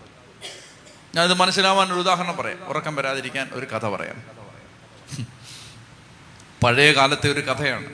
ഞാനിത് 1.15 1.35
മനസ്സിലാവാൻ 1.35 1.93
ഒരു 1.93 2.01
ഉദാഹരണം 2.01 2.37
പറയാം. 2.37 2.65
ഉറക്കം 2.65 2.97
വരാതിരിക്കാൻ 2.97 3.51
ഒരു 3.53 3.67
കഥ 3.67 3.87
പറയാം. 3.87 4.39
പഴയ 6.65 6.93
കാലത്തെ 6.93 7.33
ഒരു 7.33 7.41
കഥയാണ്. 7.41 7.87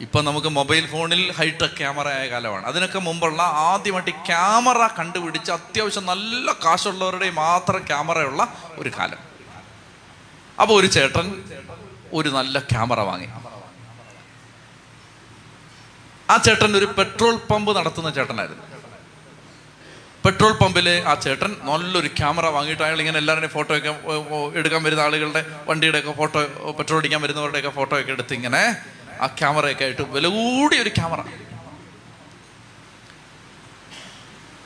ഇപ്പം 0.00 0.24
നമുക്ക് 0.24 0.48
മൊബൈൽ 0.48 0.86
ഫോണിൽ 0.86 1.32
ഹൈടെക് 1.32 1.70
ക്യാമറ 1.70 2.08
ആയ 2.08 2.28
കാലമാണ്. 2.28 2.66
അതിനൊക്കെ 2.66 2.98
മുമ്പുള്ള 2.98 3.42
ആദ്യമായിട്ട് 3.42 4.10
ക്യാമറ 4.10 4.86
കണ്ടുപിടിച്ച് 4.86 5.52
അത്യാവശ്യം 5.52 6.06
നല്ല 6.06 6.52
കാശുള്ളവരുടെ 6.52 7.30
മാത്രം 7.30 7.86
ക്യാമറയുള്ള 7.86 8.54
ഒരു 8.76 8.88
കാലം. 8.98 9.18
അപ്പോൾ 10.60 10.80
ഒരു 10.80 10.86
ചേട്ടൻ 10.86 11.44
ഒരു 12.12 12.28
നല്ല 12.28 12.58
ക്യാമറ 12.58 13.00
വാങ്ങി. 13.00 13.28
ആ 16.30 16.36
ചേട്ടൻ 16.36 16.76
ഒരു 16.76 16.84
പെട്രോൾ 16.84 17.36
പമ്പ് 17.36 17.76
നടത്തുന്ന 17.76 18.10
ചേട്ടനായിരുന്നു. 18.10 18.75
പെട്രോൾ 20.26 20.52
പമ്പിലെ 20.60 20.94
ആ 21.10 21.12
ചേട്ടൻ 21.24 21.50
നല്ലൊരു 21.66 22.08
ക്യാമറ 22.18 22.46
വാങ്ങിയിട്ട് 22.54 22.84
അയാൾ 22.86 22.98
ഇങ്ങനെ 23.02 23.18
എല്ലാവരുടെയും 23.22 23.52
ഫോട്ടോ 23.56 23.72
ഒക്കെ 23.78 23.90
എടുക്കാൻ 24.60 24.80
വരുന്ന 24.86 25.02
ആളുകളുടെ 25.06 25.42
വണ്ടിയുടെ 25.68 25.98
ഒക്കെ 26.02 26.12
ഫോട്ടോ 26.20 26.40
പെട്രോൾ 26.78 26.98
അടിക്കാൻ 27.00 27.20
വരുന്നവരുടെയൊക്കെ 27.24 27.72
ഫോട്ടോ 27.78 27.94
ഒക്കെ 28.00 28.12
എടുത്ത് 28.16 28.34
ഇങ്ങനെ 28.38 28.62
ആ 29.24 29.26
ക്യാമറയൊക്കെ 29.40 29.84
ആയിട്ട് 29.86 30.04
വില 30.14 30.26
കൂടിയ 30.36 30.78
ഒരു 30.84 30.92
ക്യാമറ. 30.96 31.20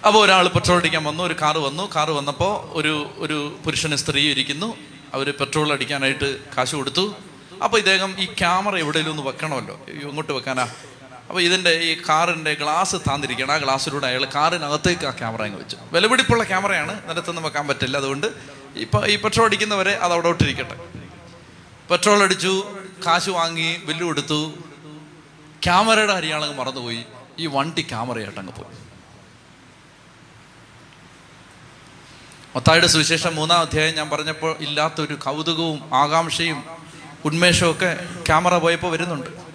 അപ്പോൾ 0.07 0.19
ഒരാൾ 0.25 0.45
പെട്രോൾ 0.55 0.79
അടിക്കാൻ 0.83 1.03
വന്നു 1.09 1.23
ഒരു 1.29 1.37
കാറ് 1.43 1.61
വന്നു. 1.67 1.85
കാറ് 1.97 2.13
വന്നപ്പോൾ 2.19 2.53
ഒരു 2.79 2.95
ഒരു 3.25 3.39
പുരുഷന് 3.65 3.99
സ്ത്രീ 4.03 4.23
ഇരിക്കുന്നു. 4.35 4.69
അവർ 5.17 5.29
പെട്രോൾ 5.41 5.69
അടിക്കാനായിട്ട് 5.77 6.31
കാശ് 6.57 6.75
കൊടുത്തു. 6.81 7.05
അപ്പോൾ 7.65 7.79
ഇദ്ദേഹം 7.83 8.11
ഈ 8.25 8.29
ക്യാമറ 8.41 8.75
എവിടെയെങ്കിലും 8.85 9.15
ഒന്ന് 9.17 9.27
വെക്കണമല്ലോ. 9.31 9.77
ഇങ്ങോട്ട് 10.11 10.33
വെക്കാനാ? 10.39 10.67
അപ്പോൾ 11.31 11.43
ഇതിന്റെ 11.43 11.71
ഈ 11.71 12.03
കാറിന്റെ 12.09 12.55
ഗ്ലാസ് 12.55 12.97
താന്നിരിക്കണം 12.97 13.53
ആ 13.55 13.57
ഗ്ലാസ്സിലൂടെ 13.57 14.07
അയാൾ 14.07 14.25
കാറിനകത്തേക്ക് 14.25 15.07
ആ 15.07 15.11
ക്യാമറ 15.11 15.43
അങ്ങ് 15.43 15.59
വെച്ചു. 15.59 15.77
വിലപിടിപ്പുള്ള 15.93 16.45
ക്യാമറയാണ്. 16.45 17.09
നിലത്തൊന്നും 17.09 17.45
വെക്കാൻ 17.45 17.69
പറ്റില്ല. 17.69 17.97
അതുകൊണ്ട് 17.97 18.27
ഇപ്പം 18.77 19.07
ഈ 19.07 19.17
പെട്രോൾ 19.17 19.47
അടിക്കുന്നവരെ 19.47 19.93
അത് 19.93 20.13
അവിടെ 20.13 20.29
ഇട്ടിരിക്കട്ടെ 20.29 20.77
പെട്രോൾ 21.91 22.23
അടിച്ചു 22.23 22.77
കാശ് 23.07 23.31
വാങ്ങി 23.31 23.77
ബില്ല് 23.85 24.05
കൊടുത്തു. 24.05 24.55
ക്യാമറയുടെ 25.65 26.13
അരിയാളങ്ങ് 26.13 26.59
മറന്നുപോയി. 26.59 27.05
ഈ 27.39 27.47
വണ്ടി 27.47 27.83
ക്യാമറയായിട്ട് 27.83 28.39
അങ്ങ് 28.39 28.53
പോയി. 28.53 28.77
മത്തായുടെ 32.57 32.87
സുവിശേഷം 32.87 33.37
മൂന്നാം 33.37 33.61
അധ്യായം 33.61 33.95
ഞാൻ 33.95 34.11
പറഞ്ഞപ്പോൾ 34.11 34.57
ഇല്ലാത്തൊരു 34.61 35.15
കൗതുകവും 35.15 35.95
ആകാംക്ഷയും 35.95 36.65
ഉന്മേഷവും 37.25 37.71
ഒക്കെ 37.71 38.07
ക്യാമറ 38.27 38.59
പോയപ്പോൾ 38.59 38.93
വരുന്നുണ്ട്. 38.93 39.50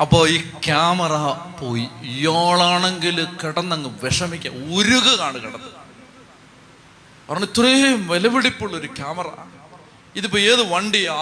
അപ്പോൾ 0.00 0.28
ഈ 0.28 0.50
ക്യാമറ 0.50 1.12
പോയി. 1.60 1.88
ഇയാളാണെങ്കിൽ 2.02 3.24
കിടന്നങ്ങ് 3.44 3.90
വിഷമിക്കുക 4.04 4.50
കാണ് 5.18 5.34
കിടന്ന്. 5.34 5.70
പറഞ്ഞു 7.30 7.46
ഇത്രയും 7.46 8.08
വിലപിടിപ്പുള്ള 8.08 8.76
ഒരു 8.76 8.86
ക്യാമറ. 8.86 9.26
ഇതിപ്പോ 10.16 10.38
ഏത് 10.38 10.62
വണ്ടിയാ? 10.70 11.16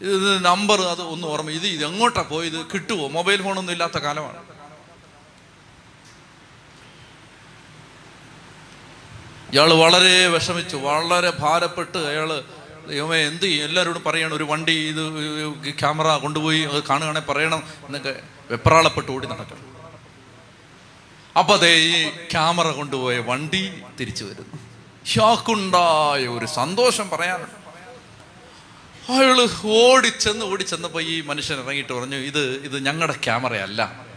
ഇത് 0.00 0.44
നമ്പർ 0.44 0.80
അത് 0.82 1.02
ഒന്നും 1.02 1.28
ഓർമ്മ. 1.28 1.50
ഇത് 1.50 1.66
ഇത് 1.66 1.84
എങ്ങോട്ടാ 1.84 2.22
പോയത്? 2.22 2.66
കിട്ടുമോ 2.74 3.08
മൊബൈൽ 3.08 3.42
ഫോണൊന്നും 3.42 3.72
ഇല്ലാത്ത 3.72 3.98
കാലമാണ്. 3.98 4.42
ഇയാൾ 9.52 9.72
വളരെ 9.72 10.26
വിഷമിച്ചു. 10.26 10.76
വളരെ 10.76 11.32
ഭാരപ്പെട്ട് 11.38 11.98
അയാൾ 11.98 12.44
ദൈവമേ 12.90 13.18
എന്ത് 13.26 13.42
ചെയ്യും? 13.42 13.64
എല്ലാവരോടും 13.64 14.02
പറയണം 14.06 14.36
ഒരു 14.36 14.44
വണ്ടി 14.44 14.72
ഇത് 14.72 15.02
ക്യാമറ 15.78 16.16
കൊണ്ടുപോയി 16.16 16.60
അത് 16.60 16.82
കാണുകയാണെങ്കിൽ 16.82 17.32
പറയണം 17.32 17.62
എന്നൊക്കെ 17.86 18.20
വെപ്രാളപ്പെട്ട് 18.50 19.10
ഓടി 19.12 19.26
നടക്കണം 19.26 19.66
അപ്പൊ 21.38 21.54
അതേ 21.56 21.74
ഈ 21.76 22.08
ക്യാമറ 22.08 22.70
കൊണ്ടുപോയ 22.70 23.18
വണ്ടി 23.18 23.82
തിരിച്ചു 24.00 24.24
വരുന്നു. 24.24 24.56
ഷോക്കുണ്ടായ 25.06 26.26
ഒരു 26.26 26.46
സന്തോഷം 26.46 27.10
പറയാനുണ്ട്. 27.10 27.58
അയാൾ 29.12 29.38
ഓടിച്ചെന്ന് 29.64 30.44
ഓടിച്ചെന്നപ്പോ 30.44 31.00
ഈ 31.00 31.20
മനുഷ്യൻ 31.20 31.58
ഇറങ്ങിയിട്ട് 31.58 31.92
പറഞ്ഞു 31.92 32.16
ഇത് 32.16 32.42
ഇത് 32.64 32.86
ഞങ്ങളുടെ 32.86 33.16
ക്യാമറയല്ല. 33.24 34.09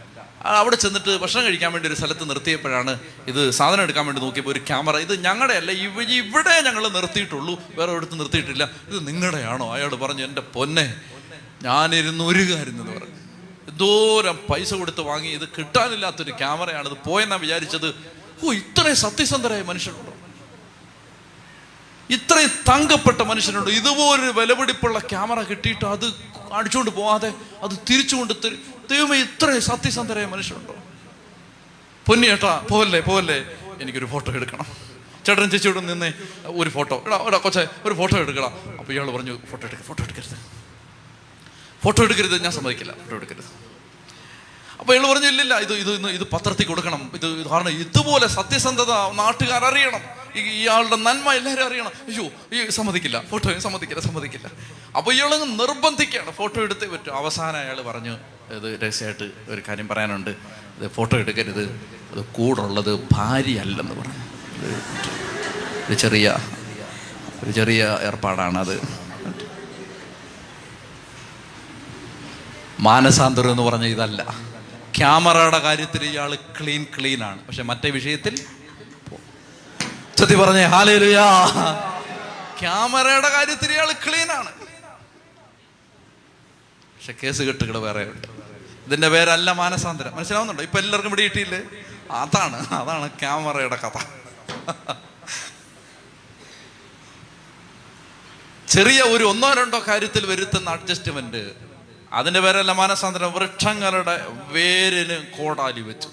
അവിടെ 0.44 0.76
ചെന്നിട്ട് 0.76 1.18
ഭക്ഷണം 1.18 1.44
കഴിക്കാൻ 1.44 1.72
വേണ്ടി 1.72 1.88
ഒരു 1.88 1.94
സ്ഥലത്ത് 1.94 2.30
നിർത്തിയപ്പോഴാണ് 2.30 2.98
ഇത് 3.28 3.50
സാധനം 3.50 3.82
എടുക്കാൻ 3.82 4.06
വേണ്ടി 4.06 4.22
നോക്കിയപ്പോൾ 4.22 4.50
ഒരു 4.50 4.58
ക്യാമറ. 4.58 4.96
ഇത് 4.96 5.24
ഞങ്ങളുടെ 5.24 5.54
അല്ല 5.54 5.70
ഇവ 5.70 6.02
ഇവിടെ 6.02 6.62
ഞങ്ങൾ 6.62 6.88
നിർത്തിയിട്ടുള്ളൂ. 6.88 7.58
വേറെ 7.74 7.92
എടുത്ത് 7.92 8.20
നിർത്തിയിട്ടില്ല. 8.20 8.70
ഇത് 8.88 9.06
നിങ്ങളുടെയാണോ? 9.08 9.72
അയാൾ 9.72 9.94
പറഞ്ഞു 9.94 10.24
എന്റെ 10.24 10.40
പൊന്നെ 10.40 10.94
ഞാനിരുന്ന് 11.62 12.24
ഒരു 12.24 12.52
കാര്യം 12.52 12.80
എന്ന് 12.80 12.92
പറഞ്ഞു. 12.92 13.20
എന്തോരം 13.68 14.38
പൈസ 14.50 14.74
കൊടുത്ത് 14.74 15.00
വാങ്ങി 15.00 15.28
ഇത് 15.28 15.48
കിട്ടാനില്ലാത്തൊരു 15.58 16.30
ക്യാമറയാണ് 16.30 16.88
ഇത് 16.88 16.98
പോയെന്നാ 17.06 17.36
വിചാരിച്ചത്. 17.36 17.94
ഓ 18.44 18.52
ഇത്രയും 18.52 18.96
സത്യസന്ധരായ 18.96 19.62
മനുഷ്യരുണ്ടോ? 19.62 20.12
ഇത്രയും 22.10 22.50
തങ്കപ്പെട്ട 22.68 23.22
മനുഷ്യനുണ്ട് 23.22 23.70
ഇതുപോലൊരു 23.70 24.30
വിലപിടിപ്പുള്ള 24.30 24.98
ക്യാമറ 24.98 25.42
കിട്ടിയിട്ട് 25.42 25.84
അത് 25.84 26.14
അടിച്ചുകൊണ്ട് 26.52 26.90
പോവാതെ 26.90 27.34
അത് 27.62 27.70
തിരിച്ചുകൊണ്ട് 27.90 28.34
തരും 28.44 28.73
ദൈവമേ 28.90 29.16
ഇത്ര 29.26 29.58
സത്യസന്ധരായ 29.58 30.26
മനുഷ്യരുണ്ടോ? 30.34 30.74
പൊന്നി 32.06 32.26
ഏട്ടാ 32.26 32.52
പോവല്ലേ 32.70 33.00
പോവല്ലേ? 33.00 33.38
എനിക്കൊരു 33.82 34.06
ഫോട്ടോ 34.06 34.32
എടുക്കണം. 34.38 34.66
ചേട്ടൻ 35.26 35.50
ചേച്ചിയോട് 35.50 35.78
നിന്ന് 35.88 36.08
ഒരു 36.62 36.70
ഫോട്ടോ. 36.70 36.96
എടാ 37.06 37.16
എടാ 37.28 37.38
കൊച്ചെ 37.44 37.62
ഒരു 37.86 37.94
ഫോട്ടോ 38.00 38.16
എടുക്കണം 38.24 38.52
അപ്പൊ 38.80 38.90
ഇയാൾ 38.92 39.06
പറഞ്ഞു 39.16 39.34
ഫോട്ടോ 39.50 39.64
എടുക്ക 39.68 39.82
ഫോട്ടോ 39.88 40.02
എടുക്കരുത്. 40.06 40.36
ഫോട്ടോ 41.84 42.00
എടുക്കരുത് 42.04 42.36
ഞാൻ 42.44 42.52
സമ്മതിക്കില്ല 42.52 42.92
ഫോട്ടോ 42.92 43.16
എടുക്കരുത്. 43.16 43.48
അപ്പൊ 44.80 44.90
ഇയാൾ 44.94 45.04
പറഞ്ഞു 45.12 45.28
ഇല്ലില്ല 45.32 45.54
ഇത് 45.64 45.72
ഇത് 45.82 45.90
ഇത് 46.18 46.24
പത്രത്തിൽ 46.34 46.66
കൊടുക്കണം. 46.72 47.10
ഇത് 47.14 47.26
കാരണം 47.52 47.72
ഇതുപോലെ 47.84 48.26
സത്യസന്ധത 48.36 48.92
നാട്ടുകാർ 49.22 49.64
അറിയണം 49.70 50.02
ഇയാളുടെ 50.42 50.96
നന്മ 51.08 51.26
എല്ലാവരും 51.38 51.66
അറിയണം. 51.66 51.92
അയ്യോ 52.08 52.26
ഈ 52.52 52.68
സമ്മതിക്കില്ല 52.78 53.16
ഫോട്ടോ 53.30 53.58
സമ്മതിക്കില്ല 53.66 54.00
സമ്മതിക്കില്ല. 54.08 54.46
അപ്പൊ 54.98 55.12
ഇയാളങ്ങ് 55.12 55.48
നിർബന്ധിക്കുകയാണ് 55.60 56.30
ഫോട്ടോ 56.40 56.58
എടുത്തേ 56.62 56.86
പറ്റും. 56.94 57.12
അവസാനം 57.16 57.58
അയാൾ 57.64 57.80
പറഞ്ഞു 57.90 58.16
ഇത് 58.50 58.80
രഹസ്യമായിട്ട് 58.82 59.30
ഒരു 59.48 59.62
കാര്യം 59.68 59.88
പറയാനുണ്ട്. 59.88 60.30
ഇത് 60.30 60.90
ഫോട്ടോ 60.90 61.16
എടുക്കരുത്. 61.16 61.62
അത് 62.12 62.24
കൂടുള്ളത് 62.24 63.08
ഭാര്യയല്ലെന്ന് 63.12 63.92
പറഞ്ഞു. 63.92 64.24
ഒരു 65.88 65.94
ചെറിയ 65.94 66.36
ഒരു 67.44 67.50
ചെറിയ 67.50 67.98
ഏർപ്പാടാണത് 68.02 69.04
മാനസാന്തരം 72.80 73.50
എന്ന് 73.50 73.62
പറഞ്ഞ 73.62 73.84
ഇതല്ല. 73.84 74.22
ക്യാമറയുടെ 74.98 75.58
കാര്യത്തിൽ 75.58 76.04
ഇയാൾ 76.04 76.34
ക്ലീൻ 76.34 76.86
ക്ലീൻ 76.98 77.24
ആണ്. 77.24 77.44
പക്ഷെ 77.44 77.62
മറ്റേ 77.62 77.90
വിഷയത്തിൽ 77.90 78.36
സത്യം 80.16 80.38
പറഞ്ഞേ 80.38 80.64
ഹാലേലുയാ. 80.64 81.46
ക്യാമറയുടെ 82.60 83.28
കാര്യത്തിൽ 83.28 83.72
ഇയാൾ 83.72 83.92
ക്ലീൻ 83.92 84.32
ആണ്. 84.32 84.52
പക്ഷെ 86.96 87.14
കേസ് 87.22 87.42
കെട്ടുകൾ 87.42 87.78
വേറെ 87.78 88.02
ഉണ്ട് 88.02 88.33
ഇതിന്റെ 88.86 89.08
പേരല്ല 89.08 89.52
മാനസാന്തരം. 89.52 90.16
മനസ്സിലാവുന്നുണ്ടോ? 90.16 90.62
ഇപ്പൊ 90.62 90.78
എല്ലാവർക്കും 90.78 91.10
ഇവിടെ 91.10 91.22
കിട്ടിയില്ലേ? 91.22 91.60
അതാണ് 92.10 92.56
അതാണ് 92.74 93.10
ക്യാമറയുടെ 93.10 93.76
കഥ. 93.76 93.98
ചെറിയ 98.68 99.02
ഒരു 99.02 99.24
ഒന്നോ 99.24 99.54
രണ്ടോ 99.54 99.78
കാര്യത്തിൽ 99.88 100.26
വരുത്തുന്ന 100.26 100.70
അഡ്ജസ്റ്റ്മെന്റ് 100.70 101.52
അതിന്റെ 102.12 102.40
പേരല്ല 102.40 102.72
മാനസാന്തരം. 102.72 103.32
വൃക്ഷങ്ങളുടെ 103.32 104.26
വേരിന് 104.46 105.26
കോടാലി 105.36 105.80
വെച്ചു. 105.80 106.08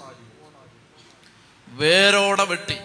വേരോടെ 1.68 2.44
വെട്ടി. 2.44 2.78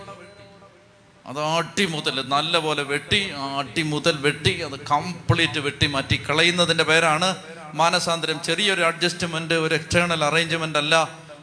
അത് 1.25 1.39
അട്ടിമുതൽ 1.43 2.15
മുതൽ 2.15 2.27
നല്ല 2.27 2.57
പോലെ 2.57 2.83
വെട്ടി 2.83 3.29
ആ 3.29 3.57
അട്ടി 3.57 3.81
മുതൽ 3.81 4.17
വെട്ടി 4.17 4.61
അത് 4.61 4.79
കംപ്ലീറ്റ് 4.79 5.59
വെട്ടി 5.59 5.87
മാറ്റി 5.87 6.25
കളയുന്നതിന്റെ 6.29 6.83
പേരാണ് 6.83 7.35
മാനസാന്തരം 7.77 8.37
ചെറിയൊരു 8.43 8.81
അഡ്ജസ്റ്റ്മെന്റ് 8.81 9.53
ഒരു 9.53 9.75
എക്സ്റ്റേണൽ 9.75 10.23
അറേഞ്ച്മെന്റ് 10.23 10.79
അല്ല 10.79 10.95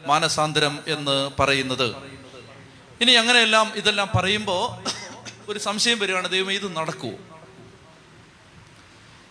മാനസാന്തരം 0.07 0.79
എന്ന് 0.87 1.15
പറയുന്നത്. 1.39 1.87
ഇനി 3.01 3.11
അങ്ങനെയെല്ലാം 3.11 3.71
ഇതെല്ലാം 3.75 4.09
പറയുമ്പോൾ 4.17 4.63
ഒരു 5.51 5.59
സംശയം 5.59 5.99
വരികയാണ് 5.99 6.29
ദൈവം 6.29 6.51
ഇത് 6.51 6.77
നടക്കുമോ 6.77 7.17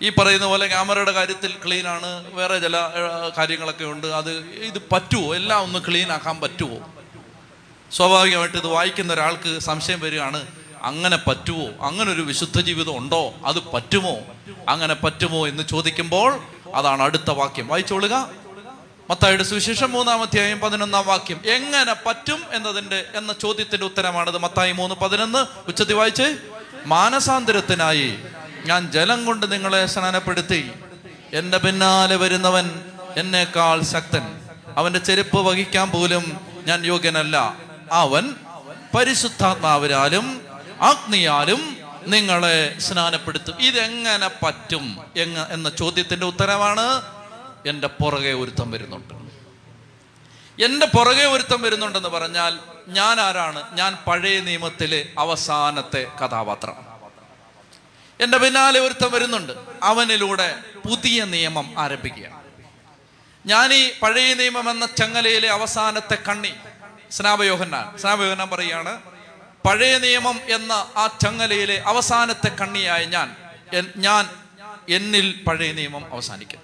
ഈ 0.02 0.08
പറയുന്ന 0.10 0.46
പോലെ 0.46 0.66
ക്യാമറയുടെ 0.66 1.12
കാര്യത്തിൽ 1.12 1.52
ക്ലീൻ 1.66 1.86
ആണ് 1.88 2.34
വേറെ 2.34 2.58
ചില 2.58 2.76
കാര്യങ്ങളൊക്കെ 3.38 3.84
ഉണ്ട്. 3.84 4.06
അത് 4.06 4.30
ഇത് 4.70 4.78
പറ്റുമോ 4.92 5.34
എല്ലാം 5.34 5.60
ഒന്ന് 5.62 5.78
ക്ലീൻ 5.78 6.12
ആക്കാൻ 6.12 6.40
പറ്റുമോ 6.40 6.78
സ്വാഭാവികമായിട്ട് 7.92 8.56
ഇത് 8.56 8.66
വായിക്കുന്ന 8.66 9.12
ഒരാൾക്ക് 9.12 9.58
സംശയം 9.58 10.00
വരികയാണ് 10.00 10.46
അങ്ങനെ 10.82 11.16
പറ്റുമോ 11.16 11.66
അങ്ങനെ 11.86 12.12
ഒരു 12.12 12.22
വിശുദ്ധ 12.22 12.60
ജീവിതം 12.60 12.96
ഉണ്ടോ? 12.96 13.34
അത് 13.44 13.60
പറ്റുമോ? 13.74 14.16
അങ്ങനെ 14.68 14.94
പറ്റുമോ? 14.94 15.48
എന്ന് 15.48 15.62
ചോദിക്കുമ്പോൾ 15.62 16.30
അതാണ് 16.74 17.02
അടുത്ത 17.02 17.30
വാക്യം. 17.30 17.68
വായിച്ചോളുക 17.68 18.30
മത്തായുടെ 19.10 19.42
സുവിശേഷം 19.42 19.92
മൂന്നാം 19.92 20.22
അധ്യായം 20.22 20.60
പതിനൊന്നാം 20.60 21.06
വാക്യം. 21.06 21.40
എങ്ങനെ 21.46 21.94
പറ്റും 22.06 22.42
എന്നതിന്റെ 22.52 23.04
എന്ന 23.14 23.32
ചോദ്യത്തിന്റെ 23.32 23.86
ഉത്തരമാണത്. 23.86 24.38
മത്തായി 24.38 24.72
മൂന്ന് 24.72 24.94
പതിനൊന്ന്. 24.94 25.46
ഉച്ചത്തി 25.68 25.92
വായിച്ച്. 25.92 26.36
മാനസാന്തരത്തിനായി 26.86 28.18
ഞാൻ 28.64 28.92
ജലം 28.92 29.24
കൊണ്ട് 29.24 29.52
നിങ്ങളെ 29.52 29.86
സ്നാനപ്പെടുത്തി. 29.86 30.70
എന്റെ 31.32 31.58
പിന്നാലെ 31.58 32.16
വരുന്നവൻ 32.16 32.84
എന്നേക്കാൾ 33.16 33.82
ശക്തൻ. 33.82 34.40
അവന്റെ 34.76 34.98
ചെരുപ്പ് 34.98 35.36
വഹിക്കാൻ 35.36 35.90
പോലും 35.90 36.40
ഞാൻ 36.66 36.86
യോഗ്യനല്ല. 36.86 37.56
അവൻ 37.92 38.34
പരിശുദ്ധാത്മാവിനാലും 38.96 40.40
അഗ്നിയാലും 40.80 41.83
നിങ്ങളെ 42.06 42.78
സ്നാനപ്പെടുത്തും. 42.78 43.60
ഇതെങ്ങനെ 43.60 44.28
പറ്റും 44.28 45.04
എങ്ങ 45.16 45.46
എന്ന 45.46 45.68
ചോദ്യത്തിന്റെ 45.68 46.26
ഉത്തരവാണ് 46.26 47.02
എന്റെ 47.68 47.86
പുറകെ 47.86 48.32
ഒരുത്തം 48.32 48.70
വരുന്നുണ്ട്. 48.70 49.14
എന്റെ 50.64 50.86
പുറകെ 50.86 51.24
ഒരുത്തം 51.24 51.62
വരുന്നുണ്ടെന്ന് 51.62 52.08
പറഞ്ഞാൽ 52.08 52.58
ഞാൻ 52.88 53.20
ആരാണ്? 53.20 53.76
ഞാൻ 53.76 53.98
പഴയ 54.06 54.40
നിയമത്തിലെ 54.40 55.08
അവസാനത്തെ 55.18 56.06
കഥാപാത്രം. 56.24 56.94
എന്റെ 58.20 58.38
പിന്നാലെ 58.38 58.80
ഒരുത്തം 58.80 59.10
വരുന്നുണ്ട്. 59.10 59.52
അവനിലൂടെ 59.82 60.58
പുതിയ 60.88 61.24
നിയമം 61.24 61.74
ആരംഭിക്കുകയാണ്. 61.78 62.44
ഞാൻ 63.46 63.72
ഈ 63.72 63.92
പഴയ 64.02 64.34
നിയമം 64.34 64.70
എന്ന 64.70 64.86
ചങ്ങലയിലെ 64.86 65.48
അവസാനത്തെ 65.48 66.18
കണ്ണി 66.28 66.54
സ്നാപയോഹന്നാൻ. 67.10 67.98
സ്നാപയോഹന്നാൻ 67.98 68.50
പറയുകയാണ് 68.50 69.13
പഴയ 69.66 69.98
നിയമം 69.98 70.40
എന്ന 70.54 70.72
ആ 70.72 71.06
ചങ്ങലയിലെ 71.22 71.82
അവസാനത്തെ 71.86 72.48
കണ്ണിയായ 72.48 73.04
ഞാൻ 73.04 73.36
ഞാൻ 73.96 74.28
എന്നിൽ 74.88 75.44
പഴയ 75.48 75.72
നിയമം 75.72 76.12
അവസാനിക്കും. 76.12 76.58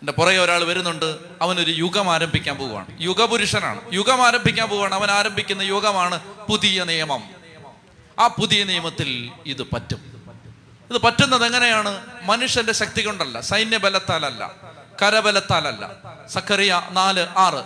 എന്റെ 0.00 0.12
പുറകെ 0.12 0.38
ഒരാൾ 0.38 0.64
വരുന്നുണ്ട് 0.64 1.18
അവനൊരു 1.42 1.70
യുഗം 1.70 2.10
ആരംഭിക്കാൻ 2.10 2.56
പോവുകയാണ്. 2.56 2.86
യുഗപുരുഷനാണ്. 3.00 3.94
യുഗം 3.94 4.26
ആരംഭിക്കാൻ 4.26 4.68
പോവുകയാണ്. 4.68 4.94
അവൻ 4.94 5.10
ആരംഭിക്കുന്ന 5.10 5.62
യുഗമാണ് 5.62 6.24
പുതിയ 6.50 6.84
നിയമം. 6.84 7.24
ആ 8.18 8.26
പുതിയ 8.26 8.64
നിയമത്തിൽ 8.64 9.30
ഇത് 9.46 9.62
പറ്റും. 9.62 10.28
ഇത് 10.90 11.02
പറ്റുന്നത് 11.02 11.46
എങ്ങനെയാണ്? 11.46 12.06
മനുഷ്യന്റെ 12.22 12.72
ശക്തി 12.72 13.02
കൊണ്ടല്ല 13.02 13.40
സൈന്യബലത്താലല്ല 13.40 14.52
കരബലത്താലല്ല. 15.02 15.90
സക്കറിയ 16.28 16.88
നാല് 16.90 17.26
ആറ്. 17.36 17.64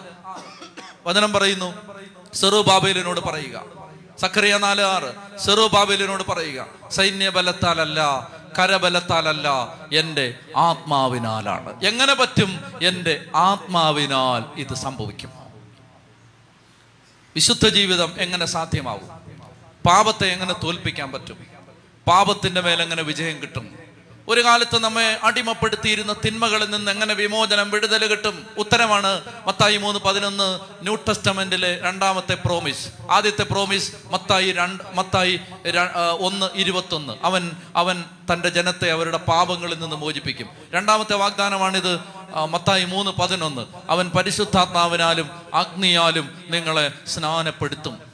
വചനം 1.07 1.33
പറയുന്നു 1.33 1.93
സെറു 2.35 2.65
ബാബേലിനോട് 2.69 3.21
പറയുക 3.21 3.82
സക്കറിയ 4.23 4.59
നാല് 4.59 4.81
ആറ്. 4.81 5.39
സെറു 5.39 5.71
ബാബിലിനോട് 5.73 6.23
പറയുക 6.23 6.67
സൈന്യബലത്താലല്ല 6.91 8.29
കരബലത്താലല്ല 8.59 9.49
എന്റെ 9.93 10.35
ആത്മാവിനാലാണ്. 10.57 11.85
എങ്ങനെ 11.85 12.15
പറ്റും? 12.15 12.79
എന്റെ 12.83 13.25
ആത്മാവിനാൽ 13.35 14.61
ഇത് 14.61 14.75
സംഭവിക്കും. 14.75 15.31
വിശുദ്ധ 17.35 17.69
ജീവിതം 17.69 18.15
എങ്ങനെ 18.19 18.47
സാധ്യമാവും? 18.47 19.09
പാപത്തെ 19.87 20.27
എങ്ങനെ 20.27 20.55
തോൽപ്പിക്കാൻ 20.65 21.13
പറ്റും? 21.13 21.47
പാപത്തിന്റെ 22.07 22.61
മേലെങ്ങനെ 22.61 23.03
വിജയം 23.03 23.43
കിട്ടും? 23.43 23.82
ഒരു 24.29 24.45
കാലത്ത് 24.45 24.79
നമ്മെ 24.79 25.19
അടിമപ്പെടുത്തിയിരുന്ന 25.23 26.15
തിന്മകളിൽ 26.27 26.71
നിന്ന് 26.71 26.91
എങ്ങനെ 26.91 27.15
വിമോചനം 27.15 27.71
വിടുതൽ 27.71 28.07
കിട്ടും? 28.07 28.47
ഉത്തരമാണ് 28.59 29.21
മത്തായി 29.47 29.77
മൂന്ന് 29.77 30.01
പതിനൊന്ന് 30.01 30.59
ന്യൂ 30.83 30.95
ടെസ്റ്റമെന്റിലെ 30.95 31.81
രണ്ടാമത്തെ 31.81 32.35
പ്രോമിസ് 32.35 32.89
ആദ്യത്തെ 33.11 33.43
പ്രോമിസ് 33.43 33.93
മത്തായി 34.11 34.53
രണ്ട് 34.53 34.83
മത്തായി 34.95 35.41
ഒന്ന് 36.19 36.47
ഇരുപത്തൊന്ന്. 36.55 37.13
അവൻ 37.23 37.51
അവൻ 37.77 38.05
തന്റെ 38.33 38.49
ജനത്തെ 38.49 38.91
അവരുടെ 38.91 39.17
പാപങ്ങളിൽ 39.17 39.79
നിന്ന് 39.79 39.97
മോചിപ്പിക്കും. 39.97 40.49
രണ്ടാമത്തെ 40.75 41.15
വാഗ്ദാനമാണിത് 41.15 42.01
മത്തായി 42.49 42.85
മൂന്ന് 42.85 43.11
പതിനൊന്ന്. 43.11 43.67
അവൻ 43.89 44.11
പരിശുദ്ധാത്മാവിനാലും 44.11 45.31
അഗ്നിയാലും 45.55 46.45
നിങ്ങളെ 46.49 46.91
സ്നാനപ്പെടുത്തും. 47.07 48.12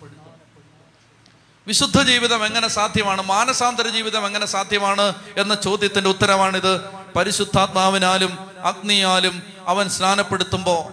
വിശുദ്ധ 1.69 2.03
ജീവിതം 2.03 2.47
എങ്ങനെ 2.47 2.69
സാധ്യമാണ്? 2.69 3.23
മാനസാന്തര 3.23 3.89
ജീവിതം 3.89 4.27
എങ്ങനെ 4.27 4.47
സാധ്യമാണ്? 4.47 5.15
എന്ന 5.37 5.55
ചോദ്യത്തിന്റെ 5.55 6.11
ഉത്തരമാണിത്. 6.11 6.81
പരിശുദ്ധാത്മാവിനാലും 7.17 8.39
അഗ്നിയാലും 8.65 9.43
അവൻ 9.67 9.89
സ്നാനപ്പെടുത്തുമ്പോൾ 9.89 10.93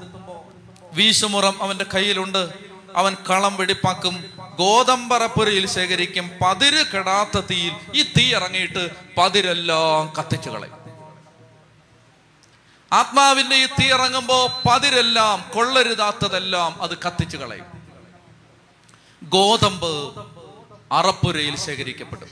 വീശുമുറം 0.93 1.63
അവന്റെ 1.63 1.85
കയ്യിലുണ്ട്. 1.93 2.49
അവൻ 2.95 3.15
കളം 3.29 3.55
വെടിപ്പാക്കും. 3.55 4.25
ഗോതമ്പറപ്പുരയിൽ 4.59 5.67
ശേഖരിക്കും. 5.67 6.31
പതിര് 6.47 6.85
കെടാത്ത 6.85 7.39
തീയിൽ 7.39 7.73
ഈ 7.95 8.03
തീ 8.03 8.35
ഇറങ്ങിയിട്ട് 8.35 8.89
പതിരെല്ലാം 9.17 10.13
കത്തിച്ചു 10.19 10.49
കളയും. 10.49 10.77
ആത്മാവിന്റെ 12.93 13.55
ഈ 13.55 13.65
തീ 13.65 13.87
ഇറങ്ങുമ്പോൾ 13.87 14.49
പതിരെല്ലാം 14.69 15.51
കൊള്ളരുതാത്തതെല്ലാം 15.55 16.83
അത് 16.83 16.97
കത്തിച്ചു 16.97 17.37
കളയും. 17.37 17.65
ഗോതമ്പ് 19.23 20.34
അറപ്പുരയിൽ 20.95 21.57
ശേഖരിക്കപ്പെടും. 21.57 22.27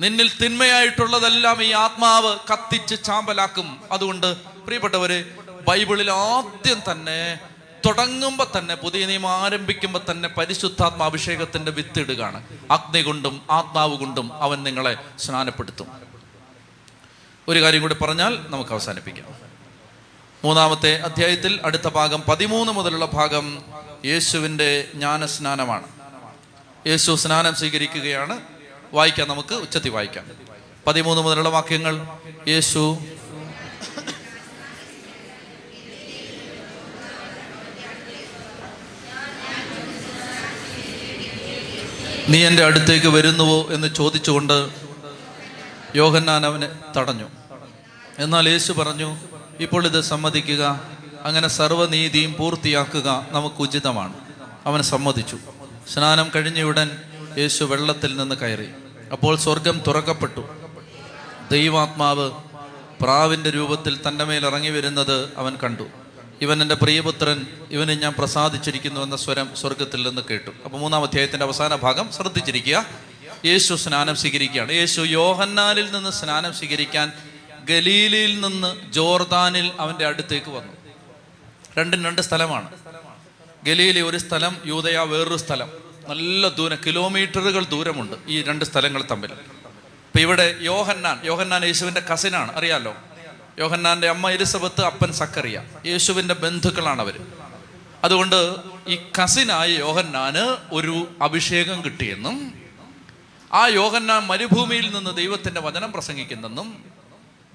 നിന്നിൽ 0.00 0.30
തിന്മയായിട്ടുള്ളതെല്ലാം 0.44 1.62
ഈ 1.62 1.72
ആത്മാവ് 1.72 2.38
കത്തിച്ച് 2.52 3.04
ചാമ്പലാക്കും. 3.04 3.80
അതുകൊണ്ട് 3.92 4.36
പ്രിയപ്പെട്ടവര് 4.36 5.24
ബൈബിളിൽ 5.68 6.10
ആദ്യം 6.10 6.82
തന്നെ 6.90 7.40
തുടങ്ങുമ്പോൾ 7.86 8.46
തന്നെ 8.58 8.74
പുതിയ 8.74 9.06
നിയമം 9.06 9.30
ആരംഭിക്കുമ്പോൾ 9.30 10.00
തന്നെ 10.10 10.28
പരിശുദ്ധാത്മ 10.28 11.02
അഭിഷേകത്തിന്റെ 11.02 11.72
വിത്തിടുകയാണ്. 11.72 12.44
അഗ്നി 12.70 13.02
കൊണ്ടും 13.02 13.42
ആത്മാവ് 13.50 13.96
കൊണ്ടും 13.96 14.32
അവൻ 14.32 14.62
നിങ്ങളെ 14.62 14.96
സ്നാനപ്പെടുത്തും. 15.18 15.86
ഒരു 17.48 17.62
കാര്യം 17.62 17.82
കൂടി 17.82 17.94
പറഞ്ഞാൽ 17.94 18.38
നമുക്ക് 18.48 18.70
അവസാനിപ്പിക്കാം. 18.70 19.26
മൂന്നാമത്തെ 20.44 21.00
അധ്യായത്തിൽ 21.00 21.60
അടുത്ത 21.64 21.88
ഭാഗം 21.88 22.22
പതിമൂന്ന് 22.28 22.72
മുതലുള്ള 22.72 23.06
ഭാഗം 23.06 23.62
യേശുവിന്റെ 24.04 24.88
ജ്ഞാനസ്നാനമാണ്. 24.94 26.01
യേശു 26.86 27.14
സ്നാനം 27.14 27.54
സ്വീകരിക്കുകയാണ്. 27.54 28.40
വായിക്കാം 28.92 29.28
നമുക്ക് 29.28 29.54
ഉച്ചത്തി 29.54 29.88
വായിക്കാം. 29.88 30.26
പതിമൂന്ന് 30.86 31.22
മുതലുള്ള 31.22 31.48
വാക്യങ്ങൾ. 31.48 32.06
യേശു 32.48 32.98
നീ 42.28 42.46
എന്റെ 42.46 42.64
അടുത്തേക്ക് 42.64 43.06
വരുന്നുവോ 43.06 43.68
എന്ന് 43.70 43.94
ചോദിച്ചുകൊണ്ട് 43.94 44.68
യോഹന്നാൻ 45.96 46.46
അവനെ 46.46 46.68
തടഞ്ഞു. 46.96 47.28
എന്നാൽ 48.18 48.48
യേശു 48.48 48.72
പറഞ്ഞു 48.72 49.16
ഇപ്പോൾ 49.60 49.86
ഇത് 49.86 50.00
സമ്മതിക്കുക. 50.00 50.80
അങ്ങനെ 51.22 51.48
സർവനീതിയും 51.48 52.34
പൂർത്തിയാക്കുക 52.38 53.26
നമുക്ക് 53.30 53.56
ഉചിതമാണ്. 53.56 54.14
അവൻ 54.66 54.82
സമ്മതിച്ചു. 54.82 55.38
സ്നാനം 55.88 56.30
കഴിഞ്ഞ 56.34 56.62
ഉടൻ 56.62 56.90
യേശു 57.38 57.64
വെള്ളത്തിൽ 57.64 58.16
നിന്ന് 58.16 58.34
കയറി. 58.34 58.68
അപ്പോൾ 59.12 59.36
സ്വർഗം 59.36 59.82
തുറക്കപ്പെട്ടു. 59.86 60.48
ദൈവാത്മാവ് 61.50 62.30
പ്രാവിന്റെ 63.00 63.50
രൂപത്തിൽ 63.50 64.00
തന്റെ 64.08 64.24
മേൽ 64.24 64.46
ഇറങ്ങി 64.46 64.68
വരുന്നത് 64.68 65.32
അവൻ 65.36 65.56
കണ്ടു. 65.56 65.82
ഇവൻ 66.40 66.62
എന്റെ 66.62 66.74
പ്രിയപുത്രൻ 66.74 67.46
ഇവനെ 67.70 67.94
ഞാൻ 67.94 68.14
പ്രസാദിച്ചിരിക്കുന്നു 68.18 69.00
എന്ന 69.00 69.16
സ്വരം 69.16 69.56
സ്വർഗത്തിൽ 69.56 70.08
നിന്ന് 70.08 70.22
കേട്ടു. 70.30 70.50
അപ്പോൾ 70.64 70.78
മൂന്നാം 70.78 71.02
അധ്യായത്തിന്റെ 71.02 71.46
അവസാന 71.46 71.74
ഭാഗം 71.74 72.12
ശ്രദ്ധിച്ചിരിക്കുക. 72.12 72.86
യേശു 73.44 73.74
സ്നാനം 73.74 74.16
സ്വീകരിക്കുകയാണ്. 74.16 74.72
യേശു 74.72 75.00
യോഹന്നാനിൽ 75.00 75.92
നിന്ന് 75.92 76.10
സ്നാനം 76.10 76.54
സ്വീകരിക്കാൻ 76.54 77.12
ഗലീലിൽ 77.64 78.40
നിന്ന് 78.40 78.92
ജോർദാനിൽ 78.92 79.72
അവന്റെ 79.78 80.06
അടുത്തേക്ക് 80.06 80.50
വന്നു. 80.50 80.72
രണ്ടും 81.78 82.04
രണ്ട് 82.04 82.22
സ്ഥലമാണ്. 82.22 82.81
ഗലീലി 83.64 84.00
ഒരു 84.00 84.16
സ്ഥലം 84.16 84.56
യൂതയ 84.66 84.98
വേറൊരു 84.98 85.36
സ്ഥലം. 85.36 85.70
നല്ല 86.08 86.48
ദൂരം 86.48 86.78
കിലോമീറ്ററുകൾ 86.86 87.64
ദൂരമുണ്ട് 87.64 88.16
ഈ 88.26 88.42
രണ്ട് 88.42 88.64
സ്ഥലങ്ങൾ 88.64 89.02
തമ്മിൽ. 89.10 89.32
ഇപ്പൊ 89.32 90.20
ഇവിടെ 90.20 90.56
യോഹന്നാൻ 90.60 91.20
യോഹന്നാൻ 91.24 91.64
യേശുവിന്റെ 91.64 92.00
കസിനാണ് 92.00 92.56
അറിയാലോ? 92.56 92.94
യോഹന്നാന്റെ 93.58 94.08
അമ്മ 94.08 94.30
എലിസബത്ത് 94.30 94.80
അപ്പൻ 94.80 95.12
സക്കറിയ. 95.12 95.62
യേശുവിന്റെ 95.86 96.34
ബന്ധുക്കളാണ് 96.34 97.00
അവർ 97.00 97.20
അതുകൊണ്ട് 98.04 98.56
ഈ 98.88 98.98
കസിനായ 99.22 99.70
യോഹന്നാന് 99.70 100.56
ഒരു 100.74 101.08
അഭിഷേകം 101.22 101.84
കിട്ടിയെന്നും 101.84 102.54
ആ 103.52 103.66
യോഹന്നാൻ 103.66 104.26
മരുഭൂമിയിൽ 104.26 104.94
നിന്ന് 104.94 105.16
ദൈവത്തിന്റെ 105.16 105.60
വചനം 105.60 105.92
പ്രസംഗിക്കുന്നെന്നും 105.92 106.84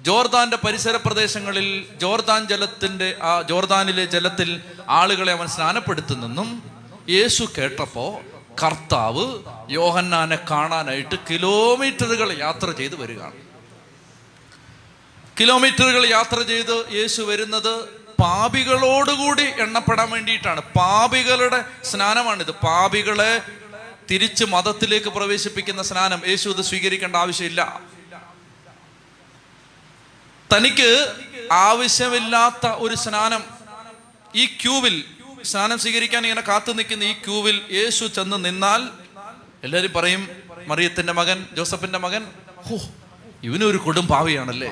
ജോർദാന്റെ 0.00 0.56
പരിസര 0.56 0.96
പ്രദേശങ്ങളിൽ 0.96 1.86
ജോർദാൻ 1.96 2.46
ജലത്തിന്റെ 2.46 3.16
ആ 3.22 3.42
ജോർദാനിലെ 3.42 4.04
ജലത്തിൽ 4.04 4.60
ആളുകളെ 4.88 5.32
അവൻ 5.32 5.48
സ്നാനപ്പെടുത്തുന്നെന്നും 5.48 6.62
യേശു 7.08 7.48
കേട്ടപ്പോ 7.58 8.20
കർത്താവ് 8.64 9.38
യോഹന്നാനെ 9.70 10.38
കാണാനായിട്ട് 10.50 11.14
കിലോമീറ്ററുകൾ 11.30 12.38
യാത്ര 12.38 12.70
ചെയ്ത് 12.70 12.96
വരികയാണ്. 12.96 13.32
കിലോമീറ്ററുകൾ 15.40 16.06
യാത്ര 16.06 16.42
ചെയ്ത് 16.42 16.84
യേശു 16.92 17.22
വരുന്നത് 17.22 17.84
പാപികളോടുകൂടി 18.20 19.42
എണ്ണപ്പെടാൻ 19.42 20.10
വേണ്ടിയിട്ടാണ്. 20.10 20.60
പാപികളുടെ 20.60 21.64
സ്നാനമാണിത്. 21.84 22.50
പാപികളെ 22.50 23.42
തിരിച്ച് 24.10 24.44
മതത്തിലേക്ക് 24.44 25.06
പ്രവേശിപ്പിക്കുന്ന 25.06 25.82
സ്നാനം. 25.82 26.22
യേശു 26.26 26.48
ഇത് 26.48 26.62
സ്വീകരിക്കേണ്ട 26.62 27.16
ആവശ്യമില്ല. 27.16 27.80
തനിക്ക് 30.52 31.16
ആവശ്യമില്ലാത്ത 31.52 32.66
ഒരു 32.66 32.94
സ്നാനം 32.94 33.42
ഈ 34.36 34.46
ക്യൂവിൽ 34.46 35.04
സ്നാനം 35.42 35.78
സ്വീകരിക്കാൻ 35.78 36.26
ഇങ്ങനെ 36.26 36.40
കാത്തു 36.40 36.72
നിൽക്കുന്ന 36.72 37.04
ഈ 37.04 37.12
ക്യൂവിൽ 37.12 37.62
യേശു 37.72 38.04
ചെന്ന് 38.04 38.44
നിന്നാൽ 38.44 38.90
എല്ലാവരും 39.64 39.92
പറയും 39.92 40.28
മറിയത്തിന്റെ 40.68 41.12
മകൻ 41.12 41.46
ജോസഫിന്റെ 41.56 41.98
മകൻ 41.98 42.32
ഹോ 42.68 42.78
ഇവനൊരു 43.42 43.76
കൊടും 43.76 44.06
പാവിയാണല്ലേ? 44.06 44.68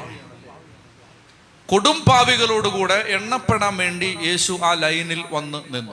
കൊടും 1.68 2.04
പാവികളോടുകൂടെ 2.08 2.94
എണ്ണപ്പെടാൻ 2.94 3.76
വേണ്ടി 3.76 4.18
യേശു 4.22 4.58
ആ 4.62 4.74
ലൈനിൽ 4.74 5.24
വന്ന് 5.30 5.74
നിന്നു. 5.74 5.92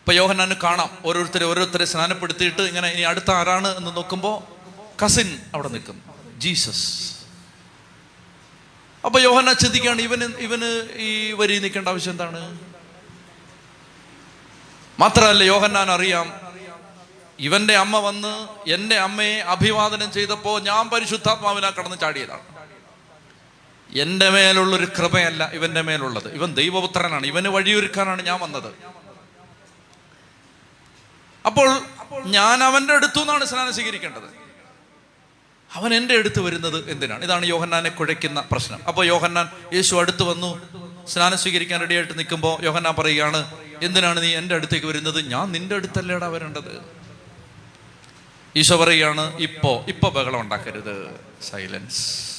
ഇപ്പൊ 0.00 0.12
യോഹനാന് 0.12 0.54
കാണാം 0.64 0.98
ഓരോരുത്തരെ 1.04 1.44
ഓരോരുത്തരെ 1.44 1.84
സ്നാനപ്പെടുത്തിയിട്ട് 1.84 2.62
ഇങ്ങനെ 2.62 2.88
ഇനി 2.88 3.00
അടുത്ത 3.00 3.30
ആരാണ് 3.30 3.76
എന്ന് 3.76 3.96
നോക്കുമ്പോൾ 3.96 4.36
കസിൻ 5.04 5.40
അവിടെ 5.54 5.68
നിൽക്കുന്നു. 5.68 6.02
ജീസസ്. 6.38 7.19
അപ്പൊ 9.04 9.20
യോഹന 9.20 9.52
ചിന്തിക്കുകയാണ് 9.52 10.00
ഇവന് 10.00 10.24
ഇവന് 10.24 10.88
ഈ 10.96 11.32
വരി 11.32 11.58
നിൽക്കേണ്ട 11.58 11.88
ആവശ്യം 11.88 12.10
എന്താണ്? 12.10 12.58
മാത്രമല്ല 14.98 15.44
യോഹന്നാൻ 15.44 15.90
അറിയാം 15.90 16.50
ഇവന്റെ 17.38 17.76
അമ്മ 17.76 17.98
വന്ന് 17.98 18.48
എന്റെ 18.70 18.96
അമ്മയെ 18.96 19.38
അഭിവാദനം 19.38 20.12
ചെയ്തപ്പോൾ 20.12 20.62
ഞാൻ 20.62 20.90
പരിശുദ്ധാത്മാവിനാ 20.90 21.70
കടന്ന് 21.70 21.96
ചാടിയതാണ്. 22.00 22.42
എന്റെ 23.96 24.30
മേലുള്ളൊരു 24.30 24.84
കൃപയല്ല 24.84 25.50
ഇവന്റെ 25.52 25.80
മേലുള്ളത്. 25.80 26.34
ഇവൻ 26.34 26.54
ദൈവപുത്രനാണ്. 26.54 27.26
ഇവന് 27.26 27.48
വഴിയൊരുക്കാനാണ് 27.48 28.22
ഞാൻ 28.22 28.40
വന്നത്. 28.40 28.74
അപ്പോൾ 31.46 31.80
ഞാൻ 32.24 32.64
അവന്റെ 32.64 32.94
അടുത്തു 32.94 33.18
നിന്നാണ് 33.18 33.44
സ്നാനം 33.44 33.74
സ്വീകരിക്കേണ്ടത്. 33.74 34.39
അവൻ 35.74 35.94
എന്റെ 35.94 36.14
അടുത്ത് 36.14 36.40
വരുന്നത് 36.40 36.90
എന്തിനാണ്? 36.90 37.24
ഇതാണ് 37.24 37.46
യോഹന്നാനെ 37.46 37.90
കുഴയ്ക്കുന്ന 37.90 38.44
പ്രശ്നം. 38.52 38.78
അപ്പോൾ 38.88 39.06
യോഹന്നാൻ 39.06 39.48
യേശു 39.74 39.96
അടുത്ത് 39.96 40.22
വന്നു 40.22 40.60
സ്നാനം 41.06 41.38
സ്വീകരിക്കാൻ 41.38 41.80
റെഡിയായിട്ട് 41.80 42.18
നിൽക്കുമ്പോൾ 42.18 42.64
യോഹന്നാൻ 42.64 42.94
പറയുകയാണ് 42.98 43.54
എന്തിനാണ് 43.82 44.22
നീ 44.22 44.34
എന്റെ 44.34 44.54
അടുത്തേക്ക് 44.54 44.86
വരുന്നത്? 44.86 45.28
ഞാൻ 45.28 45.52
നിന്റെ 45.52 45.74
അടുത്തല്ലേടാ 45.74 46.26
വരേണ്ടത്. 46.26 47.00
ഈശോ 48.56 48.76
പറയുകയാണ് 48.76 49.36
ഇപ്പോ 49.36 49.84
ഇപ്പൊ 49.88 50.08
ബഹളം 50.08 50.40
ഉണ്ടാക്കരുത്. 50.40 51.20
സൈലൻസ് 51.42 52.30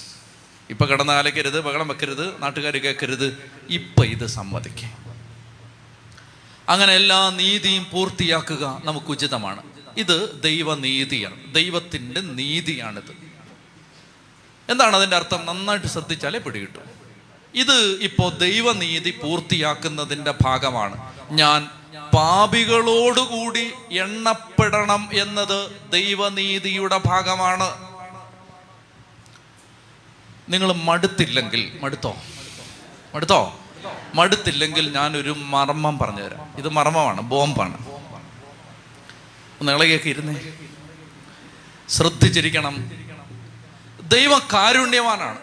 ഇപ്പൊ 0.69 0.85
കിടന്ന് 0.85 1.13
അലക്കരുത് 1.13 1.61
ബഹളം 1.61 1.87
വെക്കരുത് 1.87 2.43
നാട്ടുകാർ 2.43 2.77
കേൾക്കരുത്. 2.77 3.51
ഇപ്പൊ 3.69 4.05
ഇത് 4.05 4.25
സമ്മതിക്കേ. 4.25 4.91
അങ്ങനെ 6.69 6.93
എല്ലാ 6.93 7.29
നീതിയും 7.29 7.87
പൂർത്തിയാക്കുക 7.91 8.81
നമുക്ക് 8.85 9.07
ഉചിതമാണ്. 9.07 9.63
ഇത് 9.97 10.41
ദൈവനീതിയാണ്. 10.43 11.53
ദൈവത്തിന്റെ 11.53 12.21
നീതിയാണിത്. 12.21 13.20
എന്താണ് 14.71 14.95
അതിന്റെ 14.95 15.15
അർത്ഥം? 15.15 15.45
നന്നായിട്ട് 15.45 15.87
ശ്രദ്ധിച്ചാലേ 15.87 16.39
പിടികിട്ടും 16.39 17.01
ഇത് 17.55 17.99
ഇപ്പോൾ 18.01 18.33
ദൈവനീതി 18.33 19.19
പൂർത്തിയാക്കുന്നതിന്റെ 19.23 20.33
ഭാഗമാണ്. 20.41 21.13
ഞാൻ 21.31 21.69
പാപികളോടുകൂടി 22.13 23.73
എണ്ണപ്പെടണം 23.91 25.09
എന്നത് 25.13 25.71
ദൈവനീതിയുടെ 25.91 27.01
ഭാഗമാണ്. 27.05 27.91
നിങ്ങൾ 30.49 30.73
മടുത്തില്ലെങ്കിൽ 30.73 31.79
മടുത്തോ? 31.81 32.15
മടുത്തോ? 33.15 33.59
മടുത്തില്ലെങ്കിൽ 34.15 34.93
ഞാനൊരു 34.93 35.35
മർമ്മം 35.37 35.97
പറഞ്ഞുതരാം. 35.97 36.53
ഇത് 36.57 36.69
മർമ്മമാണ് 36.69 37.21
ബോംബാണ്. 37.21 37.85
ഒന്ന് 39.61 39.71
ഇളകിയൊക്കെ 39.71 40.09
ഇരുന്നേ. 40.09 40.41
ശ്രദ്ധിച്ചിരിക്കണം. 41.89 43.00
ദൈവം 44.11 44.41
കാരുണ്യവാനാണ് 44.53 45.39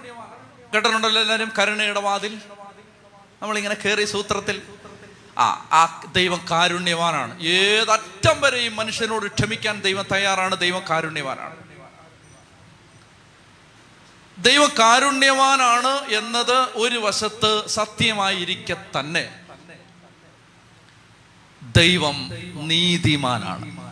കേട്ടിട്ടുണ്ടല്ലോ 0.75 1.23
എല്ലാവരും? 1.23 1.53
കരുണയുടെ 1.59 2.01
വാതിൽ 2.01 2.39
നമ്മളിങ്ങനെ 3.43 3.75
കയറി 3.75 4.05
സൂത്രത്തിൽ. 4.05 4.63
ആ 5.39 5.69
ആ 5.73 6.11
ദൈവം 6.13 6.41
കാരുണ്യവാനാണ് 6.51 7.41
ഏതറ്റം 7.43 8.41
വരെയും 8.41 8.77
മനുഷ്യനോട് 8.77 9.27
ക്ഷമിക്കാൻ 9.27 9.81
ദൈവം 9.81 10.05
തയ്യാറാണ്. 10.13 10.57
ദൈവം 10.57 10.83
കാരുണ്യവാനാണ് 10.91 11.57
ദൈവം 14.39 14.69
കാരുണ്യവാനാണ് 14.79 16.13
എന്നത് 16.13 16.59
ഒരു 16.75 16.99
വശത്ത് 16.99 17.67
സത്യമായിരിക്കെ 17.67 18.77
തന്നെ. 19.01 19.41
ദൈവം 21.77 22.31
നീതിമാനാണ്. 22.55 23.88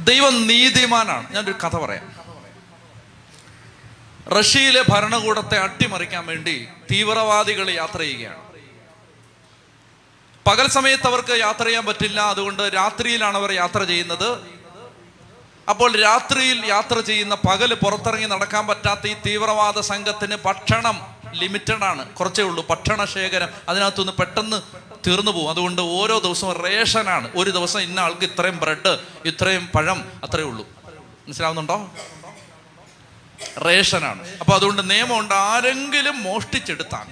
ദൈവം 0.00 0.46
നീതിമാനാണ്. 0.46 1.34
ഞാനൊരു 1.34 1.54
കഥ 1.64 1.76
പറയാം. 1.76 2.26
റഷ്യയിലെ 4.40 4.84
ഭരണകൂടത്തെ 4.88 5.58
അട്ടിമറിക്കാൻ 5.58 6.26
വേണ്ടി 6.26 6.68
തീവ്രവാദികൾ 6.90 7.70
യാത്ര 7.70 7.98
ചെയ്യുകയാണ്. 7.98 8.46
പകൽ 10.46 10.68
സമയത്ത് 10.68 11.06
അവർക്ക് 11.06 11.38
യാത്ര 11.38 11.64
ചെയ്യാൻ 11.64 11.86
പറ്റില്ല. 11.86 12.20
അതുകൊണ്ട് 12.20 12.62
രാത്രിയിലാണ് 12.62 13.36
അവർ 13.36 13.52
യാത്ര 13.52 13.84
ചെയ്യുന്നത്. 13.84 14.56
അപ്പോൾ 15.70 16.00
രാത്രിയിൽ 16.00 16.66
യാത്ര 16.66 17.00
ചെയ്യുന്ന 17.00 17.34
പകൽ 17.34 17.74
പുറത്തിറങ്ങി 17.74 18.26
നടക്കാൻ 18.26 18.66
പറ്റാത്ത 18.66 19.06
ഈ 19.06 19.14
തീവ്രവാദ 19.26 19.80
സംഘത്തിന് 19.80 20.36
ഭക്ഷണം 20.44 21.16
ലിമിറ്റഡ് 21.30 21.84
ആണ് 21.84 22.08
കുറച്ചേ 22.08 22.42
ഉള്ളൂ. 22.42 22.66
ഭക്ഷണ 22.70 23.04
ശേഖരം 23.04 23.48
അതിനകത്തുനിന്ന് 23.68 24.12
പെട്ടെന്ന് 24.12 24.62
തീർന്നു 25.06 25.30
പോകും. 25.30 25.50
അതുകൊണ്ട് 25.50 25.82
ഓരോ 25.82 26.18
ദിവസവും 26.18 26.52
റേഷനാണ്. 26.52 27.30
ഒരു 27.36 27.50
ദിവസം 27.50 27.80
ഇന്ന 27.80 28.00
ആൾക്ക് 28.00 28.24
ഇത്രയും 28.24 28.60
ബ്രെഡ് 28.60 28.98
ഇത്രയും 29.24 29.66
പഴം 29.66 30.12
അത്രയേ 30.24 30.44
ഉള്ളൂ. 30.44 30.68
മനസ്സിലാവുന്നുണ്ടോ? 31.26 31.90
റേഷനാണ്. 33.66 34.28
അപ്പൊ 34.40 34.52
അതുകൊണ്ട് 34.54 34.90
നിയമമുണ്ട് 34.90 35.34
ആരെങ്കിലും 35.34 36.22
മോഷ്ടിച്ചെടുത്താൽ 36.22 37.06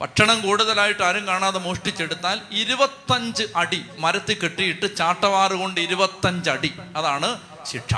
ഭക്ഷണം 0.00 0.40
കൂടുതലായിട്ട് 0.40 1.02
ആരും 1.02 1.26
കാണാതെ 1.26 1.58
മോഷ്ടിച്ചെടുത്താൽ 1.58 2.40
ഇരുപത്തഞ്ച് 2.52 3.44
അടി 3.56 3.84
മരത്തിൽ 3.98 4.38
കെട്ടിയിട്ട് 4.40 4.96
ചാട്ടവാറ് 4.96 5.52
കൊണ്ട് 5.52 5.80
ഇരുപത്തഞ്ച് 5.80 6.50
അടി. 6.50 6.72
അതാണ് 6.96 7.40
ശിക്ഷ. 7.66 7.94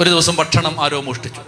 ഒരു 0.00 0.10
ദിവസം 0.10 0.36
ഭക്ഷണം 0.36 0.84
ആരോ 0.84 1.00
മോഷ്ടിച്ചു. 1.00 1.40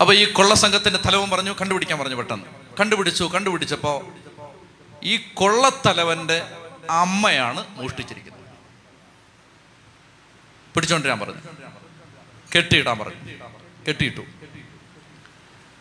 അപ്പൊ 0.00 0.14
ഈ 0.14 0.32
കൊള്ള 0.32 0.54
സംഘത്തിന്റെ 0.54 1.00
തലവൻ 1.06 1.30
പറഞ്ഞു 1.30 1.54
കണ്ടുപിടിക്കാൻ 1.60 1.98
പറഞ്ഞു 1.98 2.14
പെട്ടെന്ന്. 2.14 2.44
കണ്ടുപിടിച്ചു 2.80 3.30
കണ്ടുപിടിച്ചപ്പോ 3.34 4.02
ഈ 5.02 5.16
കൊള്ളത്തലവന്റെ 5.16 6.42
അമ്മയാണ് 6.90 7.66
മോഷ്ടിച്ചിരിക്കുന്നത്. 7.68 8.42
പിടിച്ചോണ്ടിരാൻ 10.74 11.20
പറഞ്ഞു. 11.20 11.40
കെട്ടിയിടാൻ 12.56 12.98
പറഞ്ഞു. 12.98 13.32
കെട്ടിയിട്ടു. 13.88 14.20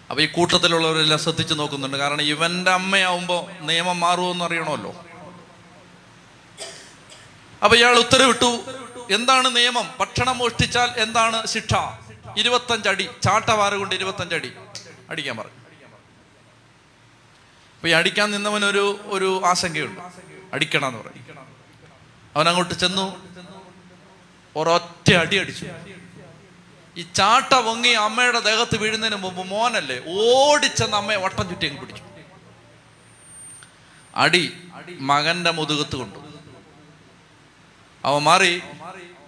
അപ്പൊ 0.09 0.21
ഈ 0.23 0.25
കൂട്ടത്തിലുള്ളവരെല്ലാം 0.25 1.19
ശ്രദ്ധിച്ചു 1.19 1.53
നോക്കുന്നുണ്ട്. 1.53 1.97
കാരണം 1.97 2.21
ഇവന്റെ 2.21 2.71
അമ്മയാവുമ്പോ 2.71 3.49
നിയമം 3.61 3.99
മാറുമെന്ന് 3.99 4.45
അറിയണമല്ലോ. 4.45 5.05
അപ്പൊ 7.63 7.77
ഇയാൾ 7.77 7.99
ഉത്തരവിട്ടു. 7.99 8.59
എന്താണ് 9.13 9.55
നിയമം? 9.55 9.89
ഭക്ഷണം 9.99 10.37
മോഷ്ടിച്ചാൽ 10.37 10.89
എന്താണ് 10.97 11.47
ശിക്ഷ? 11.47 11.73
ഇരുപത്തഞ്ചടി 12.37 13.09
ചാട്ടവാറ് 13.23 13.73
കൊണ്ട് 13.73 13.95
ഇരുപത്തഞ്ചടി. 13.95 14.53
അടിക്കാൻ 15.09 15.37
പറഞ്ഞു 15.37 15.59
അപ്പൊ 17.75 17.87
ഈ 17.87 17.91
അടിക്കാൻ 17.91 18.31
നിന്നവനൊരു 18.31 18.99
ഒരു 19.05 19.41
ആശങ്കയുണ്ട്. 19.45 20.01
അടിക്കണം 20.53 20.87
എന്ന് 20.87 20.99
പറയും. 20.99 21.47
അവൻ 22.35 22.49
അങ്ങോട്ട് 22.49 22.73
ചെന്നു. 22.73 23.05
ഒരൊറ്റ 24.55 25.13
അടി 25.13 25.35
അടിച്ചു. 25.37 25.65
ഈ 26.97 27.01
ചാട്ട 27.15 27.53
പൊങ്ങി 27.53 27.89
അമ്മയുടെ 27.89 28.39
ദേഹത്ത് 28.39 28.77
വീഴുന്നതിന് 28.77 29.15
മുമ്പ് 29.15 29.47
മോനല്ലേ 29.47 30.01
ഓടിച്ചെന്ന് 30.07 30.97
അമ്മയെ 30.97 31.17
വട്ടം 31.17 31.49
ചുറ്റി 31.49 31.65
അങ്ങ് 31.65 31.81
പിടിച്ചു. 31.81 32.03
അടി 34.15 34.53
മകന്റെ 34.99 35.51
മുതുകത്ത് 35.51 35.95
കൊണ്ടു. 35.95 36.19
അവൻ 38.05 38.23
മാറി 38.23 38.61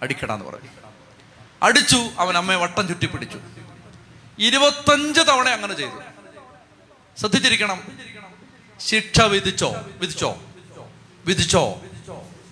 അടിക്കടാന്ന് 0.02 0.44
പറഞ്ഞു 0.44 0.77
അടിച്ചു 1.62 1.96
അവൻ 2.18 2.36
അമ്മയെ 2.36 2.56
വട്ടം 2.56 2.88
ചുറ്റി 2.88 3.06
പിടിച്ചു 3.06 3.38
ഇരുപത്തഞ്ച് 4.38 5.20
തവണ 5.20 5.48
അങ്ങനെ 5.48 5.74
ചെയ്തു. 5.74 6.02
ശ്രദ്ധിച്ചിരിക്കണം. 7.18 7.82
ശിക്ഷ 8.80 9.20
വിധിച്ചോ? 9.20 9.74
വിധിച്ചോ? 9.98 10.40
വിധിച്ചോ? 11.26 11.80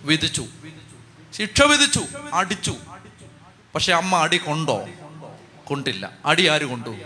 വിധിച്ചു. 0.02 0.46
ശിക്ഷ 1.38 1.62
വിധിച്ചു. 1.62 2.00
അടിച്ചു. 2.34 2.74
പക്ഷെ 3.74 3.92
അമ്മ 3.92 4.16
അടി 4.16 4.36
കൊണ്ടോ? 4.36 4.88
കൊണ്ടില്ല. 5.64 6.10
അടി 6.26 6.46
ആര് 6.46 6.64
കൊണ്ടു? 6.64 6.96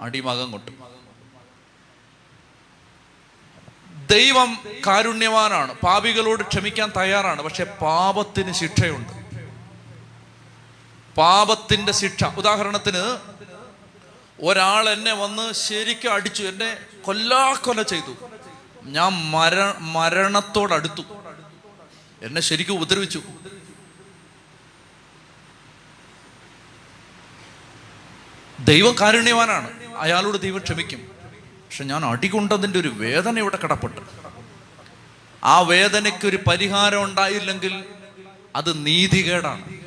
അടി 0.00 0.20
മകൻ 0.20 0.50
കൊണ്ടു. 0.50 0.70
ദൈവം 4.10 4.58
കാരുണ്യവാനാണ്. 4.86 5.74
പാപികളോട് 5.74 6.42
ക്ഷമിക്കാൻ 6.42 6.92
തയ്യാറാണ്. 6.96 7.42
പക്ഷെ 7.42 7.64
പാപത്തിന് 7.64 8.52
ശിക്ഷയുണ്ട്. 8.52 9.15
പാപത്തിന്റെ 11.16 11.92
ശിക്ഷ. 11.92 12.24
ഉദാഹരണത്തിന് 12.24 13.18
ഒരാൾ 14.42 14.88
എന്നെ 14.88 15.12
വന്ന് 15.12 15.52
ശരിക്കും 15.52 16.12
അടിച്ചു 16.12 16.42
എന്നെ 16.42 16.76
കൊല്ലാ 17.04 17.36
കൊല്ലാക്കൊല 17.36 17.82
ചെയ്തു. 17.82 18.16
ഞാൻ 18.82 19.30
മര 19.30 19.74
മരണത്തോടടുത്തു. 19.78 21.02
എന്നെ 22.22 22.40
ശരിക്കും 22.40 22.72
ഉപദ്രവിച്ചു. 22.72 23.22
ദൈവം 28.60 28.96
കാരുണ്യവാനാണ്. 29.00 29.96
അയാളോട് 29.96 30.40
ദൈവം 30.40 30.58
ക്ഷമിക്കും. 30.58 30.98
പക്ഷെ 31.44 31.84
ഞാൻ 31.84 32.04
അടികൊണ്ടതിന്റെ 32.04 32.78
ഒരു 32.78 32.88
വേദന 32.88 33.38
ഇവിടെ 33.38 33.56
കിടപ്പുണ്ട്. 33.56 34.00
ആ 35.44 35.60
വേദനയ്ക്ക് 35.60 36.26
ഒരു 36.26 36.38
പരിഹാരം 36.48 37.04
ഉണ്ടായില്ലെങ്കിൽ 37.04 37.84
അത് 38.56 38.86
നീതികേടാണ്. 38.86 39.85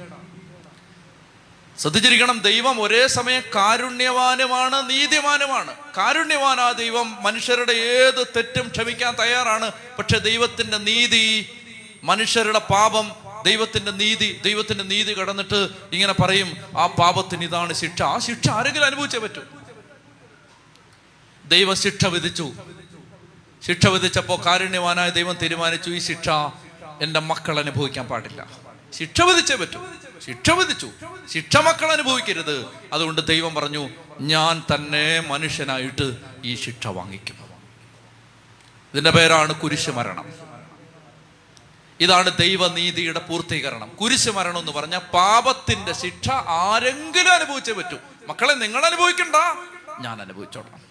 ശ്രദ്ധിച്ചിരിക്കണം 1.80 2.39
ദൈവം 2.39 2.82
ഒരേ 2.82 3.07
സമയം 3.07 3.41
കാരുണ്യവാനുമാണ് 3.55 4.89
നീതിമാനുമാണ്. 4.89 5.75
കാരുണ്യവാനാ 5.97 6.71
ദൈവം 6.71 7.23
മനുഷ്യരുടെ 7.23 7.71
ഏത് 7.71 8.27
തെറ്റും 8.36 8.67
ക്ഷമിക്കാൻ 8.67 9.15
തയ്യാറാണ്. 9.19 9.71
പക്ഷെ 9.99 10.17
ദൈവത്തിന്റെ 10.17 10.77
നീതി 10.77 11.49
മനുഷ്യരുടെ 12.03 12.59
പാപം 12.59 13.11
ദൈവത്തിന്റെ 13.45 13.91
നീതി 13.91 14.41
ദൈവത്തിന്റെ 14.45 14.84
നീതി 14.84 15.13
കടന്നിട്ട് 15.13 15.69
ഇങ്ങനെ 15.93 16.13
പറയും 16.13 16.80
ആ 16.80 16.88
പാപത്തിന് 16.88 17.43
ഇതാണ് 17.43 17.73
ശിക്ഷ. 17.73 18.01
ആ 18.01 18.17
ശിക്ഷ 18.17 18.49
ആരെങ്കിലും 18.49 18.86
അനുഭവിച്ചേ 18.86 19.17
പറ്റൂ. 19.17 19.41
ദൈവ 21.45 21.73
ശിക്ഷ 21.73 22.05
വിധിച്ചു. 22.05 22.51
ശിക്ഷ 23.67 23.88
വിധിച്ചപ്പോൾ 23.88 24.45
കാരുണ്യവാനായ 24.45 25.09
ദൈവം 25.09 25.38
തീരുമാനിച്ചു 25.41 25.89
ഈ 25.89 25.99
ശിക്ഷ 25.99 26.30
എന്റെ 27.01 27.19
മക്കൾ 27.19 27.59
അനുഭവിക്കാൻ 27.59 28.07
പാടില്ല. 28.07 28.47
ശിക്ഷ 28.93 29.21
വിധിച്ചേ 29.21 29.55
പറ്റൂ. 29.55 29.86
ശിക്ഷ 30.26 30.49
വിധിച്ചു. 30.49 30.89
ശിക്ഷ 31.34 31.57
മക്കൾ 31.57 31.91
അനുഭവിക്കരുത്. 31.91 32.65
അതുകൊണ്ട് 32.93 33.28
ദൈവം 33.28 33.55
പറഞ്ഞു 33.55 33.89
ഞാൻ 34.22 34.63
തന്നെ 34.76 35.20
മനുഷ്യനായിട്ട് 35.20 36.17
ഈ 36.43 36.55
ശിക്ഷ 36.55 36.88
വാങ്ങിക്കും 36.88 37.49
ഇതിന്റെ 38.93 39.09
പേരാണ് 39.09 39.55
കുരിശ് 39.55 39.89
മരണം. 39.89 40.34
ഇതാണ് 41.99 42.38
ദൈവനീതിയുടെ 42.38 43.20
പൂർത്തീകരണം. 43.20 43.89
കുരിശ് 43.89 44.30
മരണം 44.30 44.59
എന്ന് 44.59 44.72
പറഞ്ഞാൽ 44.72 44.99
പാപത്തിന്റെ 44.99 45.93
ശിക്ഷ 45.93 46.30
ആരെങ്കിലും 46.32 47.34
അനുഭവിച്ചേ 47.34 47.74
പറ്റൂ. 47.74 47.97
മക്കളെ 48.28 48.53
നിങ്ങൾ 48.53 48.86
അനുഭവിക്കണ്ട. 48.86 49.36
ഞാൻ 49.99 50.22
അനുഭവിച്ചോളാം. 50.22 50.82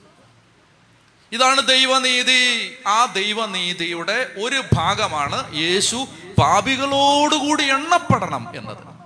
ഇതാണ് 1.33 1.67
ദൈവനീതി 1.67 2.75
ആ 2.87 3.05
ദൈവനീതിയുടെ 3.05 4.33
ഒരു 4.39 4.63
ഭാഗമാണ് 4.75 5.55
യേശു 5.55 6.07
പാപികളോടുകൂടി 6.39 7.65
എണ്ണപ്പെടണം 7.65 8.49
എന്നത്. 8.57 8.98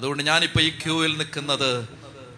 അതുകൊണ്ട് 0.00 0.22
ഞാനിപ്പോൾ 0.22 0.60
ഈ 0.60 0.68
ക്യൂവിൽ 0.68 1.16
നിൽക്കുന്നത് 1.16 1.88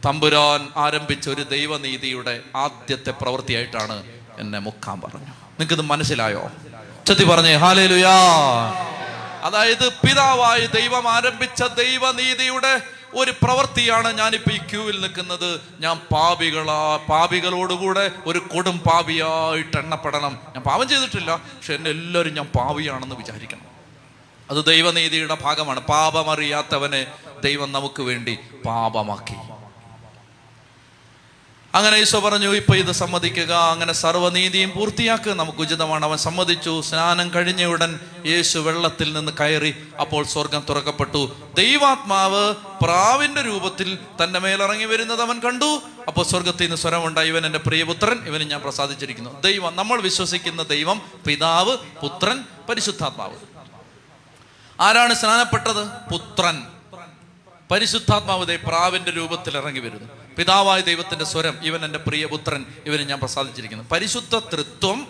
തമ്പുരാൻ 0.07 0.69
ആരംഭിച്ച 0.77 1.29
ഒരു 1.29 1.43
ദൈവനീതിയുടെ 1.43 2.41
ആദ്യത്തെ 2.57 3.11
പ്രവൃത്തിയായിട്ടാണ് 3.11 4.05
എന്നെ 4.39 4.59
മുക്കാൻ 4.59 5.01
പറഞ്ഞു. 5.01 5.27
നിങ്ങൾക്കിത് 5.27 5.81
മനസ്സിലായോ? 5.81 6.51
ചത്തി 7.09 7.25
പറഞ്ഞേ 7.25 7.55
ഹാലേലുയാ. 7.55 8.15
അതായത് 9.43 9.89
പിതാവായി 9.89 10.67
ദൈവം 10.67 11.09
ആരംഭിച്ച 11.09 11.63
ദൈവനീതിയുടെ 11.63 12.83
ഒരു 13.15 13.31
പ്രവൃത്തിയാണ് 13.31 14.19
ഞാനിപ്പോൾ 14.19 14.51
ഈ 14.51 14.59
ക്യൂവിൽ 14.59 15.01
നിൽക്കുന്നത്. 15.01 15.61
ഞാൻ 15.81 15.99
പാപികളാ 15.99 16.97
പാപികളോടുകൂടെ 16.97 18.11
ഒരു 18.27 18.39
കൊടും 18.39 18.79
പാപിയായിട്ട് 18.79 19.77
എണ്ണപ്പെടണം. 19.77 20.39
ഞാൻ 20.55 20.63
പാപം 20.63 20.89
ചെയ്തിട്ടില്ല 20.89 21.37
പക്ഷെ 21.37 21.75
എന്നെ 21.75 21.91
എല്ലാവരും 21.91 22.35
ഞാൻ 22.35 22.47
പാവിയാണെന്ന് 22.47 23.15
വിചാരിക്കണം. 23.15 23.73
അത് 24.51 24.65
ദൈവനീതിയുടെ 24.65 25.35
ഭാഗമാണ്. 25.35 25.81
പാപമറിയാത്തവനെ 25.81 27.07
ദൈവം 27.43 27.73
നമുക്ക് 27.73 28.03
വേണ്ടി 28.03 28.39
പാപമാക്കി. 28.67 29.35
അങ്ങനെ 31.75 31.97
ഈശോ 31.97 32.21
പറഞ്ഞു 32.21 32.49
ഇപ്പൊ 32.49 32.75
ഇത് 32.75 32.93
സമ്മതിക്കുക 32.93 33.53
അങ്ങനെ 33.53 33.93
സർവനീതിയും 33.93 34.73
പൂർത്തിയാക്കുക. 34.77 35.33
നമുക്ക് 35.33 35.59
ഉചിതമാണ്. 35.59 36.05
അവൻ 36.05 36.19
സമ്മതിച്ചു. 36.19 36.81
സ്നാനം 36.81 37.35
കഴിഞ്ഞ 37.35 37.65
ഉടൻ 37.65 38.01
യേശു 38.27 38.59
വെള്ളത്തിൽ 38.59 39.13
നിന്ന് 39.13 39.33
കയറി 39.41 39.75
അപ്പോൾ 40.01 40.25
സ്വർഗം 40.25 40.67
തുറക്കപ്പെട്ടു. 40.69 41.53
ദൈവാത്മാവ് 41.55 42.55
പ്രാവിന്റെ 42.83 43.43
രൂപത്തിൽ 43.43 43.99
തന്റെ 44.25 44.39
മേലിറങ്ങി 44.39 44.85
വരുന്നത് 44.85 45.23
അവൻ 45.23 45.41
കണ്ടു. 45.41 45.83
അപ്പോൾ 46.09 46.25
സ്വർഗത്തിൽ 46.25 46.63
നിന്ന് 46.63 46.77
സ്വരമുണ്ടായി. 46.77 47.29
ഇവൻ 47.29 47.47
എന്റെ 47.47 47.59
പ്രിയപുത്രൻ 47.59 48.27
ഇവന് 48.27 48.43
ഞാൻ 48.43 48.61
പ്രസാദിച്ചിരിക്കുന്നു. 48.61 49.41
ദൈവം 49.41 49.77
നമ്മൾ 49.77 50.01
വിശ്വസിക്കുന്ന 50.01 50.63
ദൈവം 50.63 51.03
പിതാവ് 51.27 51.77
പുത്രൻ 51.77 52.45
പരിശുദ്ധാത്മാവ്. 52.69 53.37
ആരാണ് 54.81 55.15
സ്നാനപ്പെട്ടത്? 55.15 56.11
പുത്രൻ. 56.13 56.67
പരിശുദ്ധാത്മാവ് 57.73 58.47
ദേ 58.47 58.57
പ്രാവിന്റെ 58.57 59.11
രൂപത്തിൽ 59.11 59.57
ഇറങ്ങി 59.57 59.81
വരുന്നു. 59.81 60.09
പിതാവായ 60.39 60.81
ദൈവത്തിന്റെ 60.81 61.25
സ്വരം 61.25 61.59
ഇവൻ 61.63 61.85
എന്റെ 61.85 61.99
പ്രിയപുത്രൻ 61.99 62.65
ഇവന് 62.87 63.01
ഞാൻ 63.01 63.21
പ്രസാദിച്ചിരിക്കുന്നു. 63.21 63.85
പരിശുദ്ധ 63.93 64.39
തൃത്വം 64.39 65.07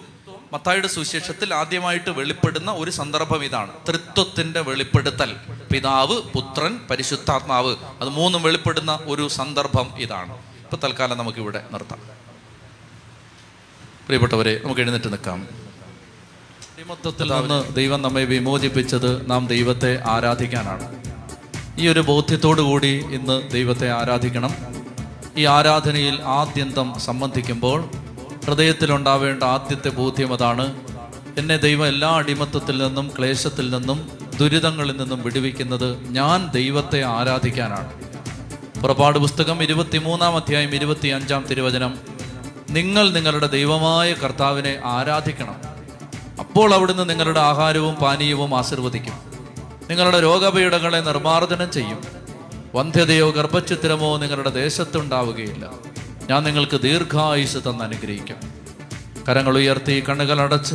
മത്തായുടെ 0.53 0.89
സുവിശേഷത്തിൽ 0.89 1.55
ആദ്യമായിട്ട് 1.55 2.11
വെളിപ്പെടുന്ന 2.11 2.71
ഒരു 2.71 2.91
സന്ദർഭം 2.91 3.45
ഇതാണ്. 3.45 3.71
തൃത്വത്തിന്റെ 3.89 4.61
വെളിപ്പെടുത്തൽ. 4.61 5.37
പിതാവ് 5.73 6.23
പുത്രൻ 6.23 6.81
പരിശുദ്ധാത്മാവ്. 6.91 7.77
അത് 8.01 8.09
മൂന്നും 8.09 8.43
വെളിപ്പെടുന്ന 8.43 8.99
ഒരു 9.05 9.29
സന്ദർഭം 9.29 9.95
ഇതാണ്. 9.99 10.33
ഇപ്പൊ 10.35 10.77
തൽക്കാലം 10.77 11.19
നമുക്ക് 11.19 11.39
ഇവിടെ 11.39 11.65
നിർത്താം. 11.73 11.99
പ്രിയപ്പെട്ടവരെ 14.05 14.61
നമുക്ക് 14.65 14.81
എഴുന്നേറ്റ് 14.81 15.13
നിൽക്കാം. 15.13 15.49
അടിമത്തത്തിൽ 16.75 17.33
നിന്ന് 17.33 17.75
ദൈവം 17.75 18.03
നമ്മെ 18.03 18.25
വിമോചിപ്പിച്ചത് 18.25 19.31
നാം 19.31 19.47
ദൈവത്തെ 19.47 20.03
ആരാധിക്കാനാണ്. 20.09 21.13
ഈ 21.79 21.89
ഒരു 21.89 22.01
ബോധ്യത്തോടു 22.01 22.61
കൂടി 22.61 22.87
ഇന്ന് 22.87 23.51
ദൈവത്തെ 23.51 23.91
ആരാധിക്കണം. 23.91 24.51
ഈ 25.37 25.45
ആരാധനയിൽ 25.45 26.23
ആദ്യന്തം 26.23 27.01
സംബന്ധിക്കുമ്പോൾ 27.01 27.89
ഹൃദയത്തിലുണ്ടാവേണ്ട 28.47 29.43
ആദ്യത്തെ 29.43 29.89
ബോധ്യം 29.89 30.35
അതാണ്. 30.35 30.75
എന്നെ 31.39 31.57
ദൈവം 31.57 31.87
എല്ലാ 31.87 32.09
അടിമത്തത്തിൽ 32.09 32.83
നിന്നും 32.83 33.11
ക്ലേശത്തിൽ 33.19 33.71
നിന്നും 33.71 34.11
ദുരിതങ്ങളിൽ 34.41 34.97
നിന്നും 34.97 35.23
വിടുവിക്കുന്നത് 35.23 36.11
ഞാൻ 36.11 36.51
ദൈവത്തെ 36.51 37.03
ആരാധിക്കാനാണ്. 37.03 37.93
പുറപ്പാട് 38.81 39.19
പുസ്തകം 39.19 39.63
ഇരുപത്തിമൂന്നാം 39.63 40.37
അധ്യായം 40.37 40.75
ഇരുപത്തി 40.75 41.09
അഞ്ചാം 41.09 41.45
തിരുവചനം 41.51 41.99
നിങ്ങൾ 42.71 43.11
നിങ്ങളുടെ 43.11 43.47
ദൈവമായ 43.47 44.13
കർത്താവിനെ 44.13 44.81
ആരാധിക്കണം. 44.85 45.55
അപ്പോൾ 46.39 46.75
അവിടുന്ന് 46.75 47.11
നിങ്ങളുടെ 47.11 47.41
ആഹാരവും 47.41 47.95
പാനീയവും 47.95 48.59
ആശീർവദിക്കും. 48.59 49.22
നിങ്ങളുടെ 49.91 50.21
രോഗപീഠങ്ങളെ 50.21 51.01
നിർമ്മാർജനം 51.01 51.73
ചെയ്യും. 51.73 52.01
വന്ധ്യതയോ 52.75 53.31
ഗർഭചിത്രമോ 53.31 54.17
നിങ്ങളുടെ 54.17 54.51
ദേശത്തുണ്ടാവുകയില്ല. 54.51 55.71
ഞാൻ 56.31 56.45
നിങ്ങൾക്ക് 56.45 56.81
ദീർഘായുസ് 56.81 57.59
തന്ന് 57.59 57.85
അനുഗ്രഹിക്കും 57.85 58.37
കരങ്ങൾ 59.29 59.57
ഉയർത്തി 59.59 60.05
കണ്ണുകൾ 60.09 60.41
അടച്ച് 60.41 60.75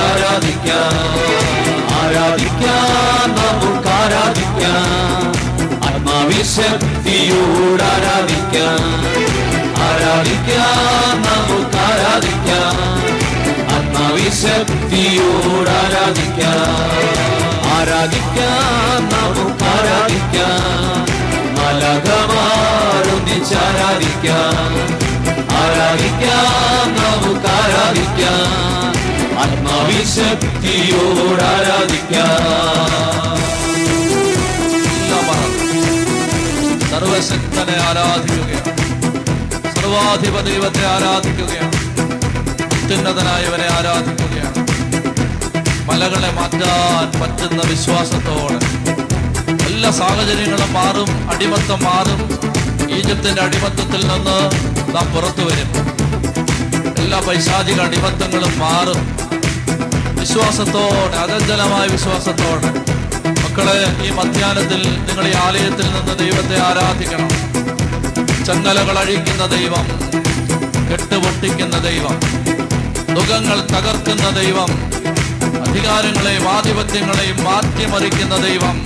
ആരാധിക്കാം 0.05 0.93
ആരാധിക്കാം 1.97 2.87
നമുക്ക് 3.39 3.91
ആരാധിക്കാം 3.95 4.87
ആത്മാവിശക്തിയോട് 5.89 7.35
ആരാധിക്കാം 7.89 8.79
ആരാധിക്കാം 9.87 10.79
നമുക്ക് 11.27 11.59
ആരാധിക്കാം 11.85 12.79
ആത്മാവിശക്തിയോട് 13.77 15.71
ആരാധിക്കാം 15.75 16.71
ആരാധിക്കാം 17.75 18.63
നമുക്ക് 19.13 19.65
ആരാധിക്കാം. 19.71 21.14
മലകമാരൊന്നിച്ച് 21.75 23.55
ആരാധിക്കാം 23.55 24.75
ആരാധിക്കാം 25.55 26.95
ആത്മാവിശക്തിയോട് 29.39 31.43
ആരാധിക്കാം. 31.43 32.25
സർവശക്തനെ 36.91 37.83
ആരാധിക്കുകയാണ്. 37.83 38.77
സർവാധിപ 39.75 40.39
ദൈവത്തെ 40.39 40.87
ആരാധിക്കുകയാണ്. 40.87 41.75
അത്യുന്നതനായവനെ 42.83 43.71
ആരാധിക്കുകയാണ്. 43.71 44.67
മലകളെ 45.91 46.31
മാറ്റാൻ 46.31 47.21
പറ്റുന്ന 47.21 47.61
വിശ്വാസത്തോടെ 47.65 48.75
എല്ലാ 49.85 50.07
സാഹചര്യങ്ങളും 50.07 50.73
മാറും 50.73 51.09
അടിമത്തം 51.29 51.83
മാറും. 51.83 52.19
ഈജിപ്തിന്റെ 52.97 53.41
അടിമത്തത്തിൽ 53.41 54.01
നിന്ന് 54.07 54.37
നാം 54.95 55.05
പുറത്തു 55.13 55.43
വരും. 55.45 55.69
എല്ലാ 56.97 57.19
പൈശാചിക 57.19 57.81
അടിമത്തങ്ങളും 57.81 58.59
മാറും. 58.59 59.01
വിശ്വാസത്തോടെ 60.19 61.17
അതജ്ജലമായ 61.17 61.87
വിശ്വാസത്തോടെ. 61.87 62.69
മക്കളെ 63.43 63.77
ഈ 64.05 64.09
മധ്യാനത്തിൽ 64.09 64.81
നിങ്ങൾ 65.05 65.27
ഈ 65.27 65.33
ആലയത്തിൽ 65.33 65.87
നിന്ന് 65.91 66.17
ദൈവത്തെ 66.19 66.57
ആരാധിക്കണം. 66.61 67.29
ചങ്ങലകൾ 68.45 68.99
അഴിക്കുന്ന 68.99 69.45
ദൈവം 69.45 69.85
കെട്ടുപൊട്ടിക്കുന്ന 70.91 71.77
ദൈവം 71.77 72.19
ദുഃഖങ്ങൾ 73.15 73.59
തകർക്കുന്ന 73.61 74.29
ദൈവം 74.29 74.71
അധികാരങ്ങളെയും 75.67 76.49
ആധിപത്യങ്ങളെയും 76.49 77.43
മാറ്റിമറിക്കുന്ന 77.43 78.37
ദൈവം. 78.37 78.77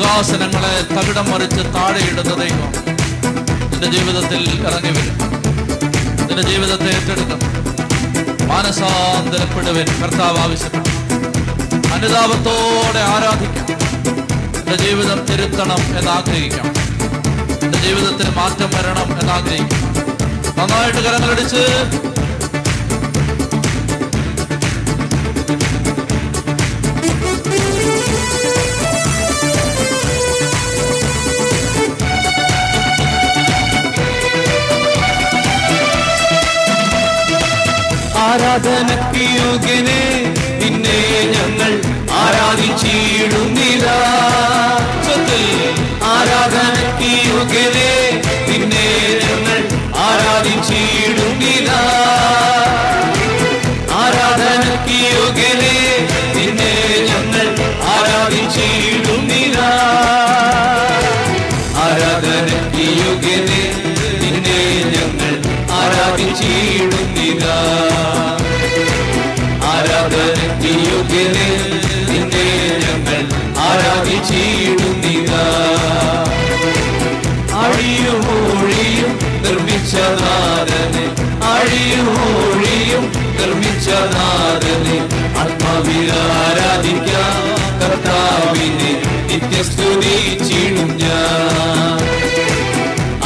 സിംഹാസനങ്ങളെ 0.00 0.82
തകിടം 0.94 1.30
മറിച്ച് 1.30 1.56
താഴെയിടുന്ന 1.56 2.34
ദൈവം 2.34 2.72
നിന്റെ 3.70 3.90
ജീവിതത്തിൽ 3.90 4.66
ഇറങ്ങി 4.66 4.90
വരും. 4.90 5.18
നിന്റെ 6.26 6.42
ജീവിതത്തെ 6.42 6.84
ഏറ്റെടുക്കണം. 6.84 8.48
മാനസാന്തരപ്പെടുവൻ. 8.48 9.86
കർത്താവ് 10.02 10.38
ആവശ്യപ്പെട്ടു. 10.38 10.88
അനുതാപത്തോടെ 11.92 13.00
ആരാധിക്കാം. 13.00 13.66
എന്റെ 14.58 14.76
ജീവിതം 14.76 15.24
തിരുത്തണം 15.24 15.98
എന്നാഗ്രഹിക്കാം. 15.98 16.66
നിന്റെ 17.62 17.78
ജീവിതത്തിൽ 17.78 18.34
മാറ്റം 18.34 18.70
വരണം 18.74 19.20
എന്നാഗ്രഹിക്കാം. 19.20 19.82
നന്നായിട്ട് 20.56 20.98
കരങ്ങളടിച്ച് 20.98 21.66
ആരാധനയ്ക്ക് 38.30 39.24
യോഗ്യനെ 39.36 40.02
നിന്നെ 40.60 40.98
ഞങ്ങൾ 41.32 41.72
ആരാധിച്ചിടുന്നില്ല 42.20 43.86
ആരാധനക്ക് 46.12 47.10
യോഗ്യനെ 47.28 47.90
യോഗ്യനെ 71.12 71.46
നിന്നെ 72.08 72.48
ഞങ്ങൾ 72.82 73.22
ആരാധിച്ചിടുന്നിതാ 73.64 75.46
അഴിയുമൊഴിയും 77.62 79.10
നിർമ്മിച്ച 79.44 79.94
നാഥനെ 80.20 81.04
അഴിയുമൊഴിയും 81.52 83.04
നിർമ്മിച്ച 83.38 83.88
നാഥനെ 84.14 84.98
ആത്മാവിൽ 85.42 86.10
ആരാധിക്കാം 86.20 87.42
കർത്താവിനെ 87.82 88.92
നിത്യസ്തുതിച്ചിടും 89.30 90.92
ഞാൻ 91.02 91.98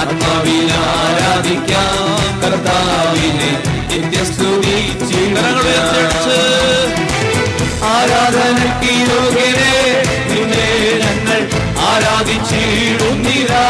ആത്മാവിൽ 0.05 0.70
ആരാധിക്കാം 0.87 2.01
കർത്താവിനെ 2.45 3.53
നിത്യസ്തുതിച്ചിടും. 3.93 5.32
ആരാധനയ്ക്ക് 8.05 8.93
യോഗ്യനെ 9.03 9.75
നിന്നെ 10.31 10.67
ഞങ്ങൾ 11.03 11.41
ആരാധിച്ചിടുന്നിതാ. 11.91 13.63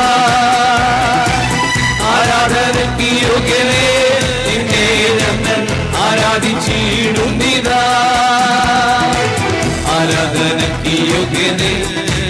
ആരാധനയ്ക്ക് 2.13 3.11
യോഗ്യനെ 3.23 3.85
നിന്നെ 4.47 4.87
ഞങ്ങൾ 5.21 5.61
ആരാധിച്ചിടുന്നില്ല 6.07 7.71
ആരാധനയ്ക്ക് 9.97 10.97
യോഗ്യനെ 11.13 11.73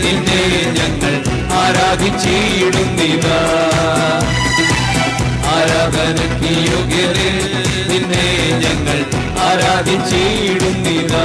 നിന്നെ 0.04 0.42
ഞങ്ങൾ 0.78 1.14
ആരാധിച്ചിടുന്നില്ല 1.62 3.26
ആരാധനയ്ക്ക് 5.56 6.52
യോഗ്യനെ 6.68 7.30
നിന്നെ 7.90 8.26
ഞങ്ങൾ 8.64 8.98
ആരാധിച്ചിടുന്നിതാ. 9.46 11.24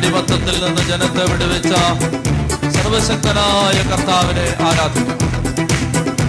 അടിമത്തത്തിൽ 0.00 0.64
നിന്ന് 0.64 0.82
ജനത്തെ 0.82 1.32
വിടുവിച്ച 1.32 1.68
സർവശക്തനായ 2.76 3.82
കർത്താവിനെ 3.82 4.56
ആരാധിക്കാം. 4.60 5.18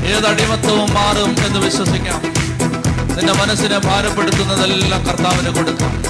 ഏത് 0.06 0.28
അടിമത്തവും 0.28 0.94
മാറും 0.94 1.36
എന്ന് 1.46 1.60
വിശ്വസിക്കാം. 1.60 2.22
നിന്റെ 3.18 3.34
മനസ്സിനെ 3.34 3.78
ഭാരപ്പെടുത്തുന്നതെല്ലാം 3.78 5.06
കർത്താവിന് 5.06 5.56
കൊടുക്കാം. 5.56 6.04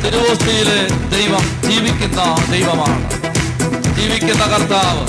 തിരുവോസ്തിയിലെ 0.00 0.86
ദൈവം 1.16 1.70
ജീവിക്കുന്ന 1.70 2.46
ദൈവമാണ്. 2.50 3.10
ജീവിക്കുന്ന 4.00 4.44
കർത്താവ്. 4.44 5.06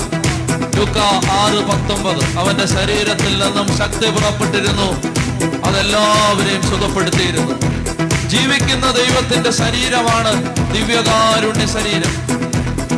ലുക്ക 0.80 0.98
ആറ് 1.30 1.64
പത്തൊമ്പത്. 1.64 2.38
അവന്റെ 2.38 2.66
ശരീരത്തിൽ 2.66 3.38
നിന്നും 3.38 3.78
ശക്തി 3.78 4.10
പുറപ്പെട്ടിരുന്നു. 4.10 4.88
അതെല്ലാവരെയും 5.64 6.62
സുഖപ്പെടുത്തിയിരുന്നു. 6.62 7.85
ജീവിക്കുന്ന 8.28 8.90
ദൈവത്തിന്റെ 8.90 9.50
ശരീരമാണ് 9.50 10.56
ദിവ്യകാരുണ്യ 10.74 11.66
ശരീരം. 11.66 12.26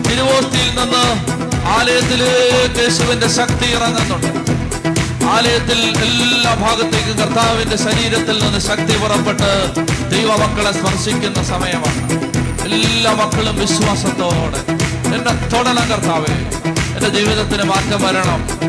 തിരുവോസ്തിയിൽ 0.02 0.70
നിന്ന് 0.80 1.38
ആലയത്തിലേക്ക് 1.68 2.80
യേശുവിന്റെ 2.80 3.28
ശക്തി 3.28 3.66
ഇറങ്ങുന്നുണ്ട്. 3.74 4.58
ആലയത്തിൽ 5.24 5.80
എല്ലാ 5.80 6.54
ഭാഗത്തേക്കും 6.54 7.18
കർത്താവിന്റെ 7.18 7.76
ശരീരത്തിൽ 7.76 8.44
നിന്ന് 8.44 8.58
ശക്തി 8.58 8.98
പുറപ്പെട്ട് 8.98 9.74
ദൈവമക്കളെ 10.10 10.72
സ്പർശിക്കുന്ന 10.72 11.42
സമയമാണ്. 11.42 12.28
എല്ലാ 12.72 13.12
മക്കളും 13.12 13.58
വിശ്വാസത്തോടെ 13.58 14.72
എന്നെ 15.16 15.48
തൊടണം 15.48 15.88
കർത്താവേ 15.88 16.34
എന്റെ 16.96 17.08
ജീവിതത്തിന് 17.08 17.62
മാറ്റം 17.62 18.02
വരണം. 18.02 18.60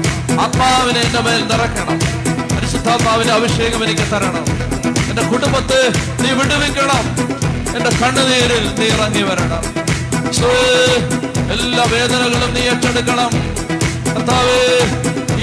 ആത്മാവിനെ 0.41 0.99
എന്റെ 0.99 1.20
മേൽ 1.20 1.47
നിറയ്ക്കണം. 1.47 1.99
പരിശുദ്ധാത്മാവിന്റെ 2.55 3.34
അഭിഷേകം 3.34 3.84
എനിക്ക് 3.84 4.12
തരണം. 4.12 4.59
എന്റെ 5.20 5.32
കുടുംബത്തെ 5.32 5.80
നീ 6.24 6.30
വിടുവിക്കണം. 6.39 7.05
എന്റെ 7.78 7.91
കണ്ണുനീരിൽ 8.01 8.65
നീ 8.80 8.86
ഇറങ്ങി 8.95 9.22
വരണം. 9.22 9.63
എല്ലാ 11.53 11.84
വേദനകളും 11.91 12.51
നീ 12.55 12.61
ഏറ്റെടുക്കണം. 12.72 13.32
കർത്താവേ 14.13 14.61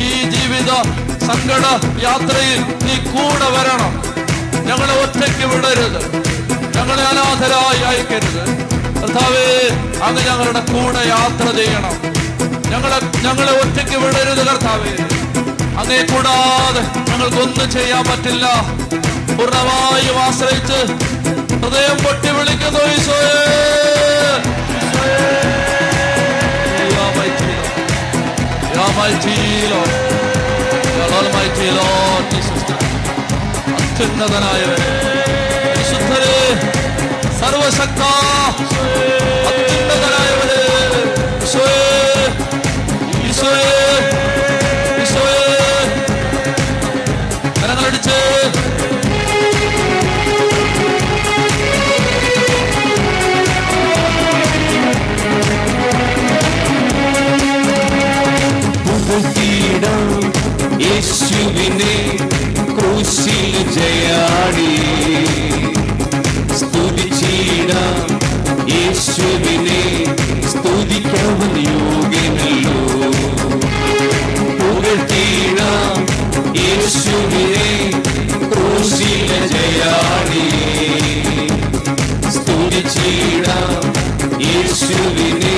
ഈ 0.04 0.08
ജീവിത 0.34 0.70
സങ്കട 1.26 1.64
യാത്രയിൽ 2.06 2.60
നീ 2.86 2.94
കൂടെ 3.10 3.48
വരണം. 3.56 3.92
ഞങ്ങളെ 4.68 4.94
ഒറ്റയ്ക്ക് 5.02 5.46
വിടരുത്. 5.52 6.00
ഞങ്ങളെ 6.76 7.04
അനാഥരായി 7.10 7.82
അയക്കരുത്. 7.90 8.42
കർത്താവേ 9.02 9.46
അങ്ങ് 10.06 10.22
ഞങ്ങളുടെ 10.28 10.62
കൂടെ 10.72 11.02
യാത്ര 11.14 11.46
ചെയ്യണം. 11.58 11.94
ഞങ്ങളെ 12.72 12.98
ഞങ്ങളെ 13.26 13.52
ഒറ്റയ്ക്ക് 13.62 13.98
വിടരുത് 14.04 14.42
കർത്താവേ. 14.46 14.94
അങ്ങേ 15.80 16.00
കൂടാതെ 16.12 16.82
ഞങ്ങൾക്കൊന്നും 17.10 17.70
ചെയ്യാൻ 17.70 18.04
പറ്റില്ല. 18.04 18.46
പൂർണമായും 19.36 20.18
ആശ്രയിച്ച് 20.22 20.78
ഹൃദയം 21.54 21.96
പൊട്ടി 22.04 22.30
വിളിക്കുന്നു 22.38 22.82
ഈശോയേ. 22.94 23.34
അത്യുന്നതനായവരെ 33.78 34.88
വിശുദ്ധരെ 35.76 36.34
സർവശക്ത 37.40 38.02
അത്യുന്നതനായവരെ 39.48 40.60
ഈശോയേ 41.44 41.82
ഈശോയേ. 43.28 43.85
യേശുവിനെ 61.45 61.95
ക്രൂശിൽ 62.69 63.41
ജയാടി 63.75 64.69
സ്തുതിച്ചിടാം 66.59 67.99
യേശുവിനെ 68.71 69.81
സ്തുതിക്കവൻ 70.53 71.53
യോഗ്യനല്ലോ 71.65 72.77
പുകഴ്ത്തിയിടാം 74.61 75.99
യേശുവിനെ 76.59 77.69
ക്രൂശിൽ 78.47 79.21
ജയാടി 79.53 80.47
സ്തുതിച്ചിടാം 82.37 83.85
യേശുവിനെ 84.45 85.55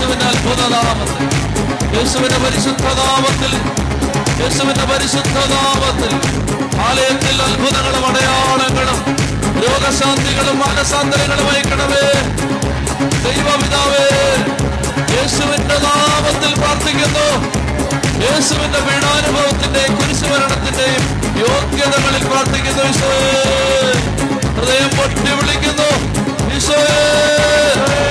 യേശുവിന്റെ 0.00 0.26
അത്ഭുതനാമത്തിൽ 0.26 1.26
യേശുവിന്റെ 1.96 2.38
പരിശുദ്ധ 2.44 2.84
നാമത്തിൽ 2.98 3.52
യേശുവിന്റെ 4.42 4.84
പരിശുദ്ധ 4.90 5.38
നാമത്തിൽ 5.52 6.12
ആലയത്തിൽ 6.86 7.36
അത്ഭുതങ്ങളും 7.46 8.04
അടയാളങ്ങളും 8.06 8.98
രോഗശാന്തികളും 9.64 10.56
മാനസാന്തരങ്ങളും 10.58 11.48
അയക്കണമേ 11.50 12.06
ദൈവപിതാവേ 13.26 14.06
യേശുവിന്റെ 15.16 15.76
നാമത്തിൽ 15.86 16.54
പ്രാർത്ഥിക്കുന്നു. 16.62 17.26
യേശുവിന്റെ 18.24 18.80
പീഡാനുഭവത്തിന്റെയും 18.88 19.94
കുരിശുമരണത്തിന്റെയും 20.00 21.04
യോഗ്യതകളിൽ 21.42 22.24
പ്രാർത്ഥിക്കുന്നു 22.30 22.84
ഈശോയെ. 22.90 23.36
ഹൃദയം 24.56 24.90
പൊട്ടി 24.96 25.32
വിളിക്കുന്നു 25.40 25.90
ഈശോയെ. 26.56 28.09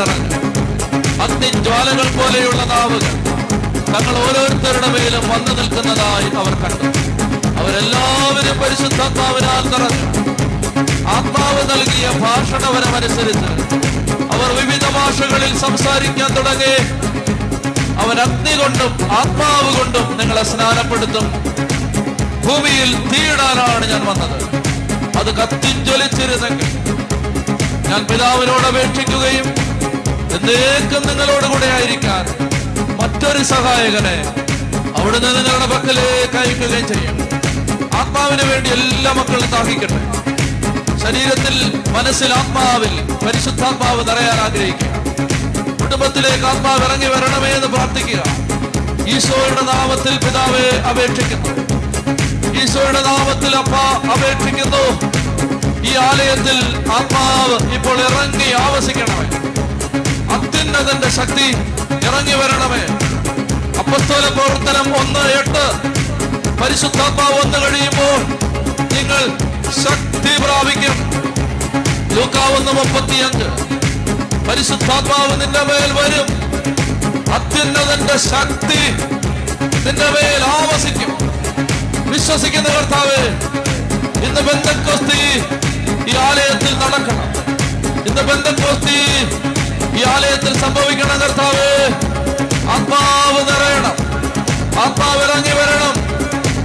നിറഞ്ഞു 0.00 0.38
അഗ്നിജ്വാലകൾ 1.22 2.08
പോലെയുള്ള 2.16 2.64
നാവുകൾ 2.64 3.12
തങ്ങൾ 3.92 4.14
ഓരോരുത്തരുടെ 4.16 4.86
മേലും 4.86 5.28
വന്നു 5.28 5.52
നിൽക്കുന്നതായി 5.54 6.28
അവർ 6.40 6.54
കണ്ടു. 6.62 6.86
അവരെല്ലാവരും 7.60 8.60
പരിശുദ്ധാത്മാവിനാൽ 8.60 9.64
നിറഞ്ഞു. 9.72 10.06
ആത്മാവ് 11.16 11.62
നൽകിയ 11.70 12.06
ഭാഷണവരമനുസരിച്ച് 12.20 13.48
അവർ 14.34 14.48
വിവിധ 14.60 14.84
ഭാഷകളിൽ 14.88 15.58
സംസാരിക്കാൻ 15.58 16.36
തുടങ്ങി. 16.36 16.74
അവൻ 18.02 18.20
അഗ്നി 18.20 18.56
കൊണ്ടും 18.56 18.92
ആത്മാവ് 19.18 19.78
കൊണ്ടും 19.78 20.18
നിങ്ങളെ 20.18 20.42
സ്നാനപ്പെടുത്തും. 20.42 21.26
ഭൂമിയിൽ 22.46 22.92
തീയിടാനാണ് 23.08 23.86
ഞാൻ 23.90 24.06
വന്നത്. 24.06 24.38
അത് 25.18 25.30
കത്തിജ്വലിച്ചിരുന്നെങ്കിൽ 25.36 26.70
ഞാൻ 27.90 28.06
പിതാവിനോട് 28.06 28.66
അപേക്ഷിക്കുകയും 28.66 29.59
എന്നേക്കും 30.40 31.02
നിങ്ങളോട് 31.08 31.46
കൂടെ 31.46 31.66
ആയിരിക്കാൻ 31.66 32.24
മറ്റൊരു 33.00 33.42
സഹായകനെ 33.44 34.16
അവിടുന്ന് 34.96 35.28
നിങ്ങളുടെ 35.36 35.66
പക്കലേക്ക് 35.66 36.36
അയക്കുകയും 36.36 36.88
ചെയ്യും. 36.88 37.16
ആത്മാവിന് 38.00 38.52
വേണ്ടി 38.52 38.70
എല്ലാ 38.70 39.12
മക്കളും 39.12 39.50
ദാഹിക്കട്ടെ. 39.50 40.00
ശരീരത്തിൽ 41.02 41.56
മനസ്സിൽ 41.92 42.32
ആത്മാവിൽ 42.32 42.94
പരിശുദ്ധാത്മാവ് 43.26 44.00
നിറയാൻ 44.08 44.38
ആഗ്രഹിക്കുക. 44.40 44.88
കുടുംബത്തിലേക്ക് 45.82 46.46
ആത്മാവ് 46.46 46.84
ഇറങ്ങി 46.84 47.06
വരണമേ 47.06 47.48
എന്ന് 47.48 47.66
പ്രാർത്ഥിക്കുക. 47.66 48.22
ഈശോയുടെ 49.14 49.62
നാമത്തിൽ 49.72 50.16
പിതാവെ 50.24 50.66
അപേക്ഷിക്കുന്നു. 50.90 51.50
ഈശോയുടെ 52.62 53.02
നാമത്തിൽ 53.02 53.56
അപ്പ 53.56 53.74
അപേക്ഷിക്കുന്നു. 54.16 54.82
ഈ 55.90 55.96
ആലയത്തിൽ 56.08 56.58
ആത്മാവ് 56.98 57.74
ഇപ്പോൾ 57.74 57.98
ഇറങ്ങി 58.08 58.52
ആവസിക്കണമേ. 58.64 59.49
അത്യുന്നതന്റെ 60.60 61.08
ശക്തി 61.08 61.46
ഇറങ്ങി 62.06 62.32
വരണമേ. 62.32 62.82
അപ്പസ്തോല 63.78 64.28
പ്രവർത്തനം 64.28 64.96
ഒന്ന് 64.96 65.20
എട്ട്. 65.20 65.64
പരിശുദ്ധാത്മാവ് 66.62 67.32
വന്നു 67.32 67.58
കഴിയുമ്പോൾ 67.58 68.18
നിങ്ങൾ 68.94 69.22
ശക്തി 69.70 70.42
പ്രാപിക്കും. 70.42 70.96
ലൂക്കാവുന്ന 72.16 72.70
മുപ്പത്തിയഞ്ച്. 72.70 73.48
പരിശുദ്ധാത്മാവ് 74.48 75.40
നിന്റെ 75.40 75.62
മേൽ 75.62 75.92
വരും. 75.92 76.28
അത്യുന്നതന്റെ 77.34 78.16
ശക്തി 78.18 78.80
നിന്റെ 79.86 80.10
മേൽ 80.10 80.42
ആവസിക്കും. 80.44 81.12
വിശ്വസിക്കുന്ന 82.10 82.68
കർത്താവ് 82.68 83.26
ഇന്ന് 84.24 84.40
ബന്ധക്കോസ്തി 84.40 85.22
ഈ 86.10 86.16
ആലയത്തിൽ 86.16 86.74
നടക്കണം. 86.74 87.30
ഇന്ന് 88.06 88.22
ബന്ധക്കോസ്തി 88.22 89.00
ഈ 90.00 90.04
ആലയത്തിൽ 90.08 90.60
സംഭവിക്കണം 90.60 91.18
കർത്താവ് 91.20 91.66
ആത്മാവ് 92.70 93.40
നിറയണം. 93.48 93.94
ആത്മാവ് 94.80 95.22
ഇറങ്ങി 95.22 95.52
വരണം. 95.52 95.94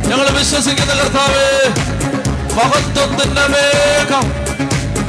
ഞങ്ങൾ 0.09 0.29
വിശ്വസിക്കുന്ന 0.29 0.93
കർത്താവ് 0.93 1.69
മഹത്വത്തിന്റെ 2.57 3.41
വേഗം 3.41 4.23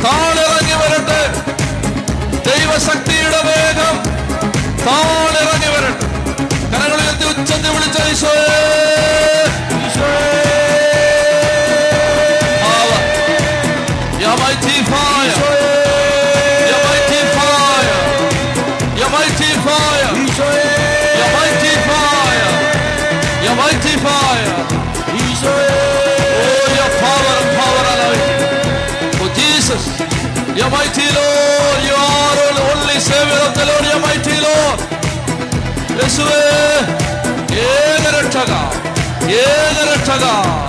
താളിറങ്ങി 0.04 0.72
വരട്ടെ. 0.72 1.20
ദൈവശക്തിയുടെ 2.50 3.42
വേഗം 3.42 3.96
താളിറങ്ങി 4.86 5.66
വരട്ടെ. 5.66 6.06
ഉച്ചത്തി 6.94 7.40
ഉച്ചത്തിൽ 7.40 7.70
വിളിച്ച 7.70 7.98
ഈശോ 8.00 8.32
ഈശോയേ. 9.86 10.35
네, 39.46 39.74
대대를 39.74 40.04
찾아 40.04 40.65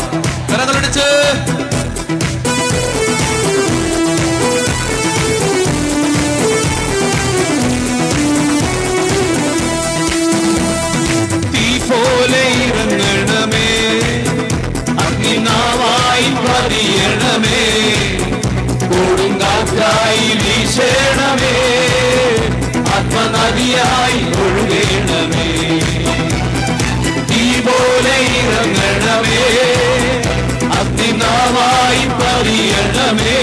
ഇറങ്ങണമേ 29.18 29.45
അഗ്നിനാമായി 30.80 32.03
പതിയണമേ 32.19 33.38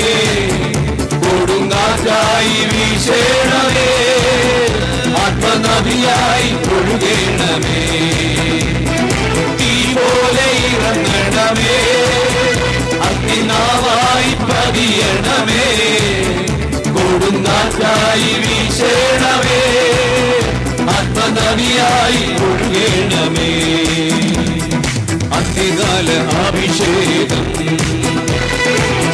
കൊടുങ്കാറ്റായി 1.24 2.59
വീശേണമേ 2.72 3.88
ആത്മനദിയായി 5.24 6.51
ഒഴുകേണമേ. 6.74 7.80
തീ 9.59 9.72
പോലെ 9.96 10.48
ഇറങ്ങണമേ 10.70 11.76
അഗ്നിനാവായി 13.09 14.32
പതിയണമേ 14.48 15.66
കൊടുങ്കാറ്റായി 16.96 18.32
വീശേണമേ 18.44 19.62
ആത്മനദിയായി 20.96 22.22
ഒഴുകണമേ. 22.48 23.52
അന്ത്യകാല 25.94 26.12
അഭിഷേകം 26.44 27.44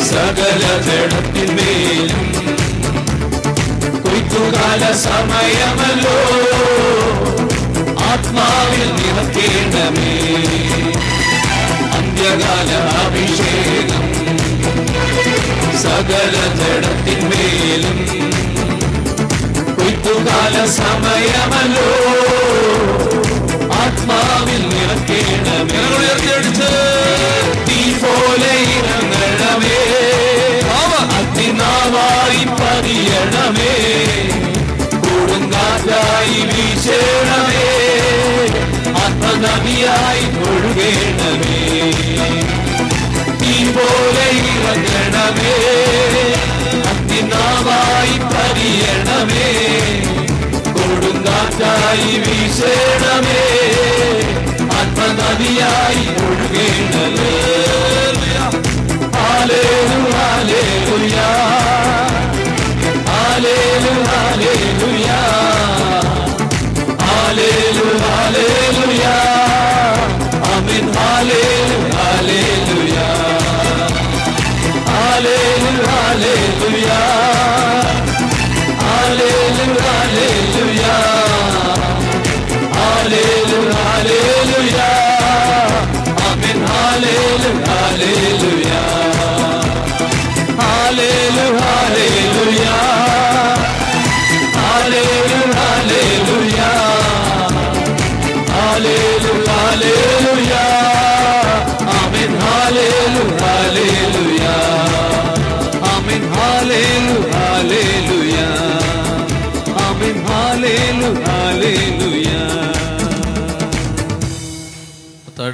സകല 0.04 0.62
ജഡത്തിന്മേലും 0.86 2.22
കൊയ്ത്തുകാല 4.04 4.82
സമയമല്ലോ 5.02 6.16
ആത്മാവിൽ 8.06 8.88
നിറക്കേണ്ടമേ 8.98 10.14
അന്ത്യകാല 11.98 12.70
അഭിഷേകം 13.02 14.06
സകല 15.84 16.36
ജഡത്തിന്മേലും 16.60 17.98
കൊയ്ത്തുകാല 19.76 20.56
സമയമല്ലോ 20.78 21.90
ആത്മനദിയായി 39.82 40.24
ഒഴുകണമേ 40.46 41.60
തീ 43.40 43.54
പോലെ 43.74 44.26
ഇറങ്ങണമേ 44.48 45.54
അഗ്നിനാവായി 46.90 48.16
പതിയണമേ 48.32 49.48
കൊടുങ്കാറ്റായി 50.76 52.12
വീശണമേ 52.26 53.40
ആത്മനദിയായി 54.78 56.04
ഒഴുകണമേ 56.26 57.34
ഹാലേലു 59.16 60.00
ഹാലേലുയാ 60.12 61.30
ഹാലേലു 63.08 63.94
ഹാലേലുയാ 64.10 65.20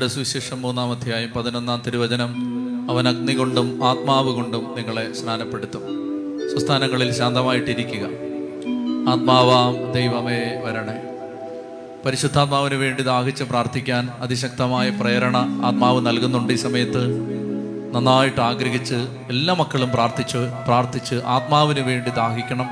മത്തായിയുടെ 0.06 0.30
സുവിശേഷം 0.30 0.62
മൂന്നാം 0.62 0.90
അധ്യായം 0.90 1.32
പതിനൊന്നാം 1.32 1.82
തിരുവചനം. 1.86 2.34
അവൻ 2.90 3.08
അഗ്നി 3.08 3.32
കൊണ്ടും 3.32 3.84
ആത്മാവ് 3.84 4.32
കൊണ്ടും 4.32 4.74
നിങ്ങളെ 4.76 5.12
സ്നാനപ്പെടുത്തും. 5.12 5.82
സുസ്ഥാനങ്ങളിൽ 6.54 7.12
ശാന്തമായിട്ടിരിക്കുക. 7.12 8.04
ആത്മാവാം 9.08 9.92
ദൈവമേ 9.92 10.38
വരണേ. 10.64 10.98
പരിശുദ്ധാത്മാവിന് 12.06 12.74
വേണ്ടി 12.74 13.02
ദാഹിച്ച് 13.02 13.44
പ്രാർത്ഥിക്കാൻ 13.44 14.08
അതിശക്തമായ 14.18 14.90
പ്രേരണ 14.90 15.36
ആത്മാവ് 15.64 16.06
നൽകുന്നുണ്ട് 16.06 16.52
ഈ 16.52 16.56
സമയത്ത്. 16.56 17.02
നന്നായിട്ട് 17.94 18.40
ആഗ്രഹിച്ച് 18.40 18.94
എല്ലാ 19.28 19.54
മക്കളും 19.54 19.90
പ്രാർത്ഥിച്ച് 19.90 20.38
പ്രാർത്ഥിച്ച് 20.66 21.14
ആത്മാവിന് 21.14 21.80
വേണ്ടി 21.80 22.10
ദാഹിക്കണം. 22.10 22.66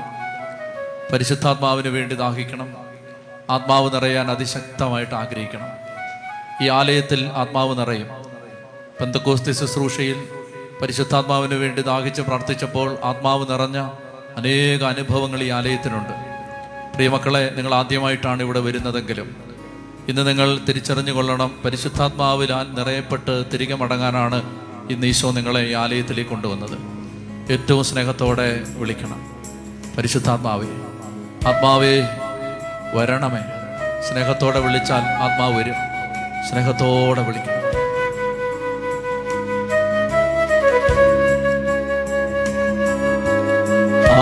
പരിശുദ്ധാത്മാവിന് 1.13 1.87
വേണ്ടി 1.87 2.15
ദാഹിക്കണം. 2.15 2.73
ആത്മാവ് 3.49 3.95
നിറയാൻ 3.95 4.31
അതിശക്തമായിട്ട് 4.31 5.15
ആഗ്രഹിക്കണം. 5.15 5.84
ഈ 6.61 6.69
ആലയത്തിൽ 6.69 7.31
ആത്മാവ് 7.33 7.79
നിറയും. 7.79 8.07
പെന്തക്കോസ്തി 8.99 9.51
ശുശ്രൂഷയിൽ 9.51 10.23
പരിശുദ്ധാത്മാവിന് 10.81 11.53
വേണ്ടി 11.53 11.81
ദാഹിച്ച് 11.81 12.21
പ്രാർത്ഥിച്ചപ്പോൾ 12.21 12.97
ആത്മാവ് 13.03 13.51
നിറഞ്ഞ 13.51 13.89
അനേക 14.37 14.83
അനുഭവങ്ങൾ 14.83 15.43
ഈ 15.43 15.49
ആലയത്തിനുണ്ട്. 15.49 16.09
പ്രിയമക്കളെ 16.93 17.51
നിങ്ങൾ 17.55 17.73
ആദ്യമായിട്ടാണ് 17.73 18.43
ഇവിടെ 18.43 18.59
വരുന്നതെങ്കിലും 18.59 19.35
ഇന്ന് 20.09 20.27
നിങ്ങൾ 20.27 20.59
തിരിച്ചറിഞ്ഞു 20.59 21.11
കൊള്ളണം 21.11 21.61
പരിശുദ്ധാത്മാവിലാൽ 21.65 22.73
നിറയപ്പെട്ട് 22.73 23.45
തിരികെ 23.53 23.75
മടങ്ങാനാണ് 23.75 24.59
ഇന്ന് 24.89 25.07
ഈശോ 25.07 25.31
നിങ്ങളെ 25.31 25.61
ഈ 25.61 25.73
ആലയത്തിലേക്ക് 25.73 26.29
കൊണ്ടുവന്നത്. 26.29 26.77
ഏറ്റവും 27.51 27.83
സ്നേഹത്തോടെ 27.83 28.61
വിളിക്കണം. 28.77 29.43
പരിശുദ്ധാത്മാവേ 29.97 30.67
ആത്മാവേ 31.47 32.01
വരണമേ. 32.93 33.41
സ്നേഹത്തോടെ 34.09 34.59
വിളിച്ചാൽ 34.59 35.01
ആത്മാവ് 35.01 35.59
വരും. 35.59 35.94
സ്നേഹത്തോടെ 36.49 37.21
വിളിക്കണം 37.21 37.55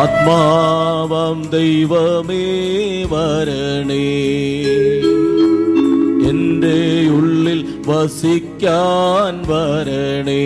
ആത്മാവം 0.04 1.50
ദൈവമേ 1.50 2.46
വരണേ. 3.04 4.06
എന്റെ 6.30 7.10
ഉള്ളിൽ 7.10 7.60
വസിക്കാൻ 7.88 9.44
വരണേ. 9.48 10.44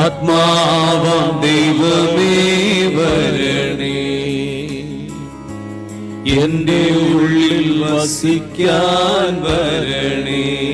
ആത്മാവം 0.00 1.40
ദൈവമേ 1.40 2.32
വരണേ. 2.98 3.96
എന്റെ 6.42 6.80
ഉള്ളിൽ 7.14 7.37
വസിക്കാൻ 7.94 9.42
വരണേ. 9.42 10.68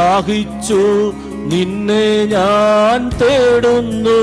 ദാഹിച്ചു 0.02 1.14
നിന്നെ 1.46 2.26
ഞാൻ 2.26 3.10
തേടുന്നു. 3.10 4.22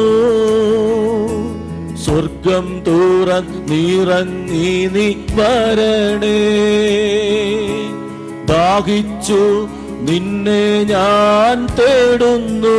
സ്വർഗം 2.04 2.82
തൂറൻ 2.86 3.66
നീറങ്ങി 3.70 4.86
നീ 4.86 5.14
വരണേ. 5.34 6.40
ദാഹിച്ചു 8.46 9.68
നിന്നെ 10.00 10.84
ഞാൻ 10.84 11.66
തേടുന്നു. 11.66 12.78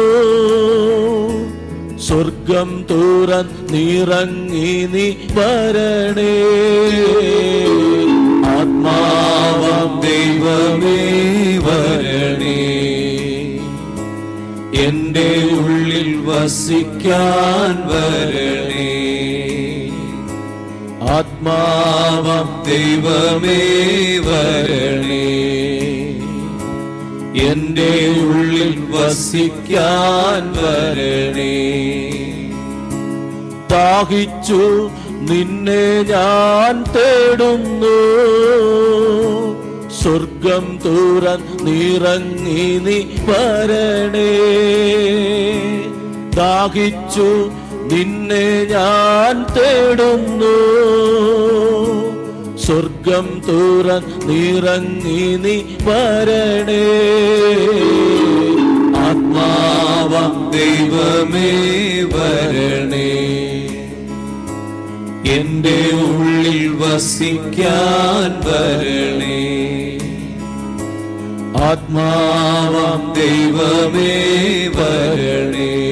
സ്വർഗം 1.97 2.85
തൂറൻ 2.89 3.49
നീറങ്ങി 3.71 4.88
നീ 4.93 5.11
വരണേ. 5.35 6.35
ആത്മാവം 8.45 10.01
ദൈവമേ 10.01 10.99
വരണേ. 11.57 12.78
എന്റെ 14.84 15.49
ഉള്ളിൽ 15.51 16.23
വസിക്കാൻ 16.26 17.88
വരണേ. 17.88 19.10
ആത്മാവം 21.01 22.64
ദൈവമേ 22.69 23.61
വരണേ. 24.19 25.30
എന്റെ 27.47 28.22
ഉള്ളിൽ 28.22 28.84
വസിക്കാൻ 28.91 30.53
വരണേ. 30.53 31.80
ദാഹിച്ചു 33.72 34.89
നിന്നെ 35.22 36.01
ഞാൻ 36.01 36.84
തേടുന്നു. 36.84 37.99
സ്വർഗം 40.01 40.80
തൂറൻ 40.85 41.65
നിറങ്ങി 41.65 42.77
നീ 42.77 43.01
വരണേ. 43.26 44.31
ദാഹിച്ചു 46.35 47.49
നിന്നെ 47.93 48.67
ഞാൻ 48.71 49.45
തേടുന്നു. 49.55 50.55
സ്വർഗം 52.57 53.41
തൂറൻ 53.47 54.03
നിറങ്ങി 54.26 55.35
നീ 55.35 55.61
വരണേ. 55.84 56.84
ആത്മാവം 58.97 60.51
ദൈവമേ 60.51 61.51
വരണേ. 62.13 63.30
എന്റെ 65.31 65.91
ഉള്ളിൽ 65.93 66.77
വസിക്കാൻ 66.80 68.49
വരണേ. 68.49 69.59
ആത്മാവാം 71.57 73.13
ദൈവമേ 73.13 74.19
വരണേ. 74.76 75.89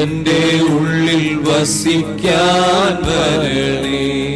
എന്റെ 0.00 0.72
ഉള്ളിൽ 0.72 1.38
വസിക്കാൻ 1.42 3.02
വരണേ. 3.02 4.28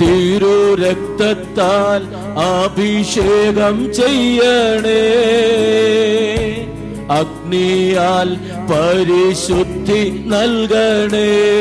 തിരു 0.00 0.74
രക്തത്താൽ 0.74 2.02
അഭിഷേകം 2.38 3.94
ചെയ്യണേ. 3.94 5.24
അഗ്നിയാൽ 7.10 8.36
പരിശുദ്ധി 8.70 10.08
നൽകണേ. 10.26 11.54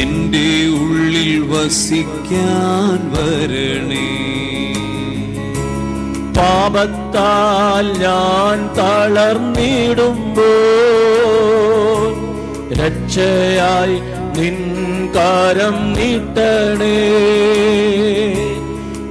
എന്റെ 0.00 0.76
ഉള്ളിൽ 0.80 1.40
വസിക്കാൻ 1.40 3.12
വരണേ. 3.12 4.27
പാപത്താൽ 6.38 7.86
ഞാൻ 7.98 8.58
തളർന്നിടുമ്പോൾ 8.74 9.58
രക്ഷയായി 12.74 13.96
നിൻകാരം 14.38 15.76
നീട്ടണേ. 15.92 16.98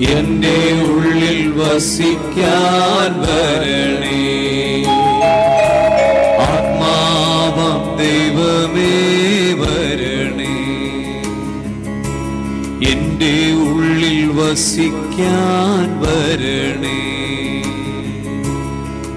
എന്റെ 0.00 0.82
ഉള്ളിൽ 0.92 1.52
വസിക്കാൻ 1.56 3.20
വരണേ. 3.20 4.18
ആത്മാവം 6.40 7.96
ദൈവമേ 7.96 8.94
വരണേ. 9.52 10.56
എന്റെ 12.90 13.52
ഉള്ളിൽ 13.52 14.30
വസിക്കാൻ 14.34 16.00
വരണേ. 16.00 16.98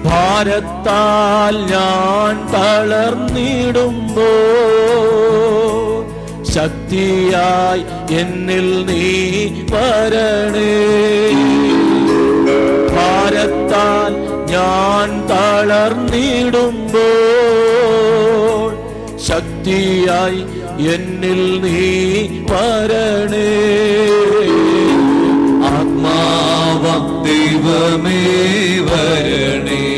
ഭാരത്താൽ 0.04 1.56
ഞാൻ 1.56 2.52
തളർന്നിടുമ്പോ 2.52 4.32
ശക്തിയായി 6.54 7.82
എന്നിൽ 8.14 8.86
നീ 8.86 9.04
വരണേ. 9.70 10.74
ഭാരത്താൽ 12.96 14.12
ഞാൻ 14.50 15.08
തളർന്നിടുമ്പോൾ 15.26 16.02
ശക്തിയായി 19.28 20.40
എന്നിൽ 20.94 21.60
നീ 21.60 21.82
വരണേ. 22.50 23.50
ആത്മാവം 25.66 27.24
ദൈവമേ 27.24 28.24
വരണേ. 28.90 29.88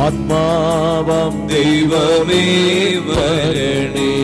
ആത്മാവം 0.05 1.47
ദൈവമേ 1.47 2.43
വരണേ. 3.05 4.15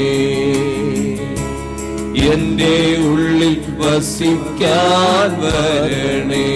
എന്റെ 2.31 2.97
ഉള്ളിൽ 2.99 3.61
വസിക്കാൻ 3.77 5.41
വരണേ. 5.41 6.47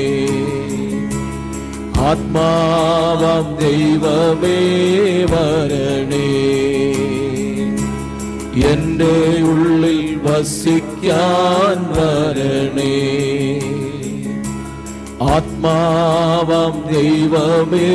ആത്മാവം 2.10 3.48
ദൈവമേ 3.60 4.60
വരണേ 5.32 6.28
എന്റെ 8.70 9.16
ഉള്ളിൽ 9.52 10.02
വസിക്കാൻ 10.26 11.78
വരണേ 11.96 12.96
ആത്മാവം 15.36 16.76
ദൈവമേ 16.92 17.90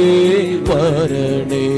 വരണേ 0.69 1.69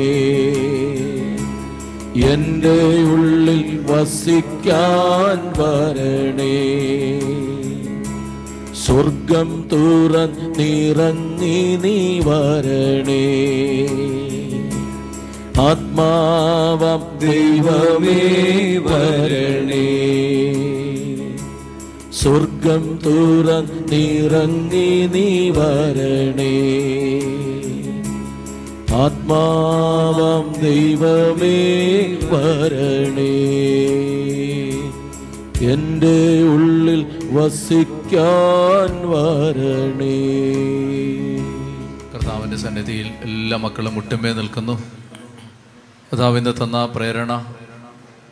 എന്റെ 2.32 2.78
ഉള്ളിൽ 3.14 3.62
വസിക്കാൻ 3.90 5.40
വരണേ 5.58 6.56
സ്വർഗം 8.86 9.68
തുറന്നിറങ്ങി 9.72 11.76
നീ 11.76 12.18
വരണേ. 12.18 13.46
ആത്മാവം 15.60 17.18
ദൈവമേ 17.18 18.78
വരണേ. 18.78 20.06
സ്വർഗം 22.12 22.98
തുറന്നിറങ്ങി 23.06 25.06
നീ 25.06 25.50
വരണേ. 25.50 26.76
ആത്മാവം 28.94 30.62
ദൈവമേ 30.62 31.58
വരണേ. 32.30 33.56
എന്റെ 35.62 36.42
ഉള്ളിൽ 36.42 37.28
വസിക്കാൻ 37.32 38.90
വരണേ. 39.10 40.16
കർത്താവിന്റെ 42.14 42.56
സന്നിധിയിൽ 42.56 43.06
എല്ലാ 43.06 43.56
മക്കളും 43.56 43.94
മുട്ടുമേ 43.94 44.32
നിൽക്കുന്നു. 44.32 44.82
കർത്താവിന്റെ 46.12 46.52
തന്ന 46.52 46.86
പ്രേരണ 46.86 47.54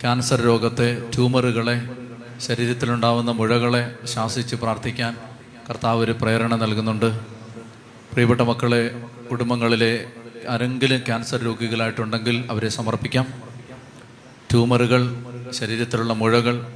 ക്യാൻസർ 0.01 0.41
രോഗത്തെ 0.41 1.11
ട്യൂമറുകളെ 1.15 1.89
ശരീരത്തിലുണ്ടാവുന്ന 2.41 3.31
മുഴകളെ 3.31 3.95
ശാസിച്ച് 4.07 4.57
പ്രാർത്ഥിക്കാൻ 4.57 5.17
കർത്താവ് 5.71 6.01
ഒരു 6.05 6.13
പ്രേരണ 6.13 6.55
നൽകുന്നുണ്ട്. 6.57 7.21
പ്രിയപ്പെട്ട 8.13 8.41
മക്കളെ 8.41 9.03
കുടുംബങ്ങളിലെ 9.31 10.05
ആരെങ്കിലും 10.49 10.99
ക്യാൻസർ 10.99 11.43
രോഗികളായിട്ടുണ്ടെങ്കിൽ 11.43 12.45
അവരെ 12.51 12.69
സമർപ്പിക്കാം. 12.69 13.27
ട്യൂമറുകൾ 14.51 15.17
ശരീരത്തിലുള്ള 15.51 16.13
മുഴകൾ 16.13 16.67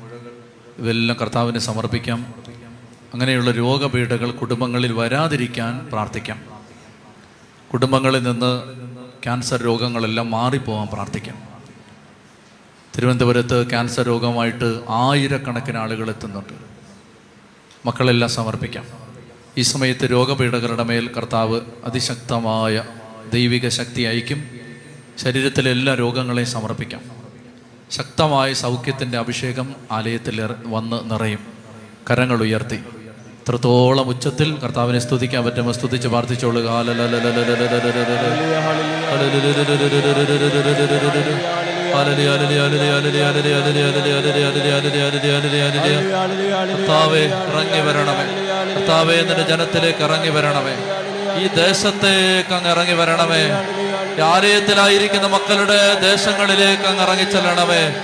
ഇവയെല്ലാം 0.78 1.18
കർത്താവിന് 1.18 1.59
സമർപ്പിക്കാം. 1.59 2.34
അങ്ങനെയുള്ള 3.12 3.50
രോഗപീഠകൾ 3.50 4.30
കുടുംബങ്ങളിൽ 4.30 4.92
വരാതിരിക്കാൻ 4.92 5.88
പ്രാർത്ഥിക്കാം. 5.92 6.42
കുടുംബങ്ങളിൽ 7.72 8.22
നിന്ന് 8.22 8.62
ക്യാൻസർ 9.22 9.62
രോഗങ്ങളെല്ലാം 9.62 10.30
മാറിപ്പോകാൻ 10.30 10.86
പ്രാർത്ഥിക്കാം. 10.86 11.38
തിരുവനന്തപുരത്ത് 12.96 13.70
ക്യാൻസർ 13.70 14.02
രോഗമായിട്ട് 14.02 14.80
ആയിരക്കണക്കിന് 14.88 15.78
ആളുകൾ 15.78 16.09
എത്തുന്നുണ്ട്. 16.09 16.52
മക്കളെല്ലാം 17.86 18.30
സമർപ്പിക്കാം. 18.30 18.84
ഈ 19.56 19.62
സമയത്ത് 19.62 20.10
രോഗപീഠകരുടെ 20.10 20.82
മേൽ 20.82 21.10
കർത്താവ് 21.16 21.60
അതിശക്തമായ 21.84 22.84
ദൈവിക 23.32 23.68
ശക്തി 23.68 24.02
അയക്കും. 24.02 24.44
ശരീരത്തിലെ 25.18 25.70
എല്ലാ 25.70 25.94
രോഗങ്ങളെയും 25.94 26.48
സമർപ്പിക്കാം. 26.48 27.17
ശക്തമായ 27.90 28.52
സൗഖ്യത്തിന്റെ 28.52 29.19
അഭിഷേകം 29.19 29.74
ആലയത്തിൽ 29.93 30.48
വന്ന് 30.66 31.10
നിറയും. 31.10 31.39
കരങ്ങൾ 32.10 32.43
ഉയർത്തി. 32.43 32.74
ഇത്രത്തോളം 32.74 34.09
ഉച്ചത്തിൽ 34.09 34.59
കർത്താവിനെ 34.59 34.98
സ്തുതിക്കാൻ 34.98 35.44
പറ്റുമ്പോൾ 35.44 35.73
സ്തുതിച്ച് 35.73 36.09
പ്രാർത്ഥിച്ചോളുക 36.09 36.69
കർത്താവെ 46.77 47.20
ഇറങ്ങി 47.20 47.81
വരണമേ. 47.81 48.27
കർത്താവെ 48.74 49.16
നിന്റെ 49.16 49.43
ജനത്തിലേക്ക് 49.43 49.98
ഇറങ്ങി 49.98 50.28
വരണമേ. 50.28 50.77
ഈ 51.44 51.47
ദേശത്തേക്ക് 51.47 52.55
അങ്ങ് 52.55 52.70
ഇറങ്ങി 52.70 52.94
വരണമേ. 52.94 53.48
ആലയത്തിലായിരിക്കുന്ന 54.20 55.26
മക്കളുടെ 55.26 55.94
ദേശങ്ങളിലേക്ക് 55.94 56.82
അങ്ങ് 56.82 57.02
ഇറങ്ങിച്ചെല്ലണമേ. 57.02 57.94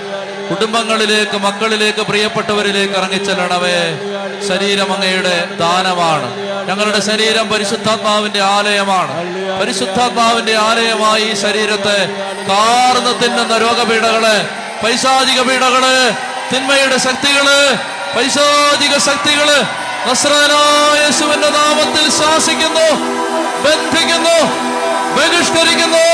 കുടുംബങ്ങളിലേക്ക് 0.49 1.37
മക്കളിലേക്ക് 1.37 1.99
പ്രിയപ്പെട്ടവരിലേക്ക് 1.99 2.93
ഇറങ്ങിച്ചെല്ലണമേ. 2.93 3.99
ശരീരം 4.47 4.93
അങ്ങയുടെ 4.93 5.49
ദാനമാണ്. 5.59 6.39
ഞങ്ങളുടെ 6.67 6.99
ശരീരം 6.99 7.49
പരിശുദ്ധാത്മാവിന്റെ 7.49 8.41
ആലയമാണ്. 8.41 9.13
പരിശുദ്ധാത്മാവിന്റെ 9.59 10.55
ആലയമായി 10.55 11.23
ഈ 11.23 11.33
ശരീരത്തെ 11.33 12.05
കാർന്ന് 12.49 13.23
തിന്നുന്ന 13.23 13.57
രോഗപീഠകൾ 13.57 14.47
പൈശാചിക 14.83 15.41
പീഠകൾ 15.41 16.11
തിന്മയുടെ 16.53 16.97
ശക്തികൾ 16.97 17.73
പൈശാചിക 18.17 18.97
ശക്തികൾ 18.97 19.61
നസ്രാനായ 20.09 21.09
നാമത്തിൽ 21.49 22.09
ശാസിക്കുന്നു 22.09 23.15
ബന്ധിക്കുന്നു. 23.61 24.74
ബഹിഷ്കരിക്കുന്നു 25.15 26.05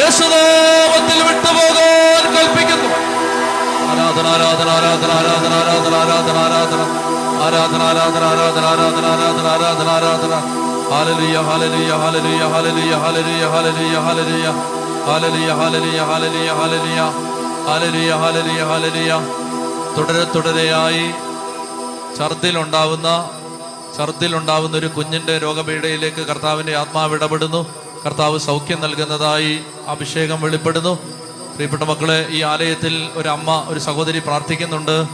യേശുനാമത്തിൽ 0.00 1.20
വിട്ടുപോകാൻ 1.28 2.24
കൽപ്പിക്കുന്നു 2.34 2.90
ആരാധന 3.88 4.26
ആരാധന 4.34 4.68
ആരാധന 4.76 5.12
ആരാധന 5.14 5.54
ആരാധന 5.54 6.36
ആരാധന 6.38 6.80
ആരാധന 7.40 7.82
ആരാധന 7.82 7.82
ആരാധന 7.84 8.24
ആരാധന 8.26 8.64
ആരാധന 8.66 9.06
ആരാധന 9.06 9.46
ആരാധന 9.54 9.88
ആരാധന 9.96 10.34
ഹാലലിയ 10.90 11.36
ഹാലലിയ 11.46 11.92
ഹാലലിയ 12.02 12.42
ഹാലലിയ 12.52 12.92
ഹാലലിയ 13.04 13.44
ഹാലലിയ 13.54 13.96
ഹാലലിയ 13.98 14.48
ഹാലലിയ 15.06 15.54
ഹാലലിയ 15.60 16.02
ഹാലലിയ 16.10 16.50
ഹാലലിയ 16.52 17.00
ഹാലലിയ 17.68 18.10
ഹാലലിയ 18.16 18.60
ഹാലലിയ 18.64 19.12
തുടരെ 19.96 20.24
തുടരെയായി 20.34 21.06
ഛർദിലുണ്ടാവുന്ന 22.18 23.08
ഛർദിലുണ്ടാവുന്ന 23.96 24.76
ഒരു 24.76 24.88
കുഞ്ഞിന്റെ 24.88 25.34
രോഗപീഠയിലേക്ക് 25.38 26.22
കർത്താവിന്റെ 26.26 26.74
ആത്മാവ് 26.76 27.16
ഇടപെടുന്നു 27.16 27.62
കർത്താവ് 28.04 28.38
സൗഖ്യം 28.38 28.80
നൽകുന്നതായി 28.80 29.60
അഭിഷേകം 29.88 30.40
വെളിപ്പെടുന്നു. 30.40 30.94
പ്രിയപ്പെട്ട 31.52 31.82
മക്കളെ 31.82 32.26
ഈ 32.30 32.42
ആലയത്തിൽ 32.42 33.08
ഒരു 33.14 33.28
അമ്മ 33.28 33.64
ഒരു 33.68 33.78
സഹോദരി 33.78 34.18
പ്രാർത്ഥിക്കുന്നുണ്ട്. 34.18 35.06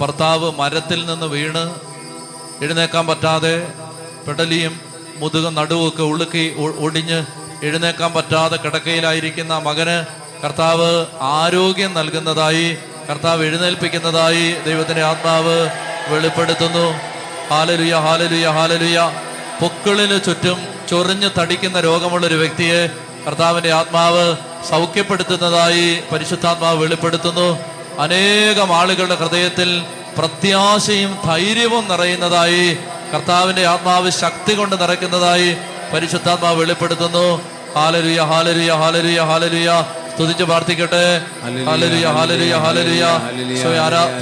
ഭർത്താവ് 0.00 0.52
മരത്തിൽ 0.58 1.06
നിന്ന് 1.06 1.26
വീണ് 1.26 1.74
എഴുന്നേക്കാൻ 2.62 3.06
പറ്റാതെ 3.06 3.72
പെടലിയും 4.28 4.80
മുതുകും 5.16 5.54
നടുവൊക്കെ 5.54 6.02
ഉളുക്കി 6.02 6.56
ഒടിഞ്ഞ് 6.78 7.26
എഴുന്നേക്കാൻ 7.62 8.12
പറ്റാതെ 8.12 8.56
കിടക്കയിലായിരിക്കുന്ന 8.56 9.58
മകന് 9.58 9.96
കർത്താവ് 10.44 11.06
ആരോഗ്യം 11.20 11.94
നൽകുന്നതായി 11.94 12.76
കർത്താവ് 13.10 13.44
എഴുന്നേൽപ്പിക്കുന്നതായി 13.44 14.54
ദൈവത്തിന്റെ 14.66 15.02
ആത്മാവ് 15.02 15.70
വെളിപ്പെടുത്തുന്നു. 16.08 16.86
ഹാലലുയ 17.50 17.94
ഹാലലുയ 17.94 18.46
ഹാലലുയ. 18.46 19.25
പൊക്കിളിന് 19.60 20.18
ചുറ്റും 20.26 20.58
ചൊറിഞ്ഞ് 20.90 21.30
തടിക്കുന്ന 21.38 21.80
രോഗമുള്ള 21.80 22.26
ഒരു 22.26 22.34
വ്യക്തിയെ 22.34 22.80
കർത്താവിന്റെ 23.26 23.72
ആത്മാവ് 23.72 24.36
സൗഖ്യപ്പെടുത്തുന്നതായി 24.70 25.86
പരിശുദ്ധാത്മാവ് 26.12 26.78
വെളിപ്പെടുത്തുന്നു. 26.82 27.48
അനേകം 27.98 28.76
ആളുകളുടെ 28.76 29.14
ഹൃദയത്തിൽ 29.14 29.70
പ്രത്യാശയും 30.18 31.18
ധൈര്യവും 31.26 31.84
നിറയുന്നതായി 31.88 32.78
കർത്താവിന്റെ 33.14 33.66
ആത്മാവ് 33.66 34.10
ശക്തി 34.10 34.54
കൊണ്ട് 34.54 34.76
നിറയ്ക്കുന്നതായി 34.82 35.50
പരിശുദ്ധാത്മാവ് 35.92 36.60
വെളിപ്പെടുത്തുന്നു. 36.60 37.26
ഹാലരുയ 37.76 38.20
ഹാലരുയ 38.30 38.72
ഹാലരുയ 38.82 39.20
ഹാലരുയ 39.30 39.70
സ്തുതിച്ച് 40.12 40.44
പ്രാർത്ഥിക്കട്ടെ. 40.44 41.06
ഹാലരുയ 41.68 42.06
ഹാലരുയ 42.16 42.54
ഹാലരുയ 42.64 43.04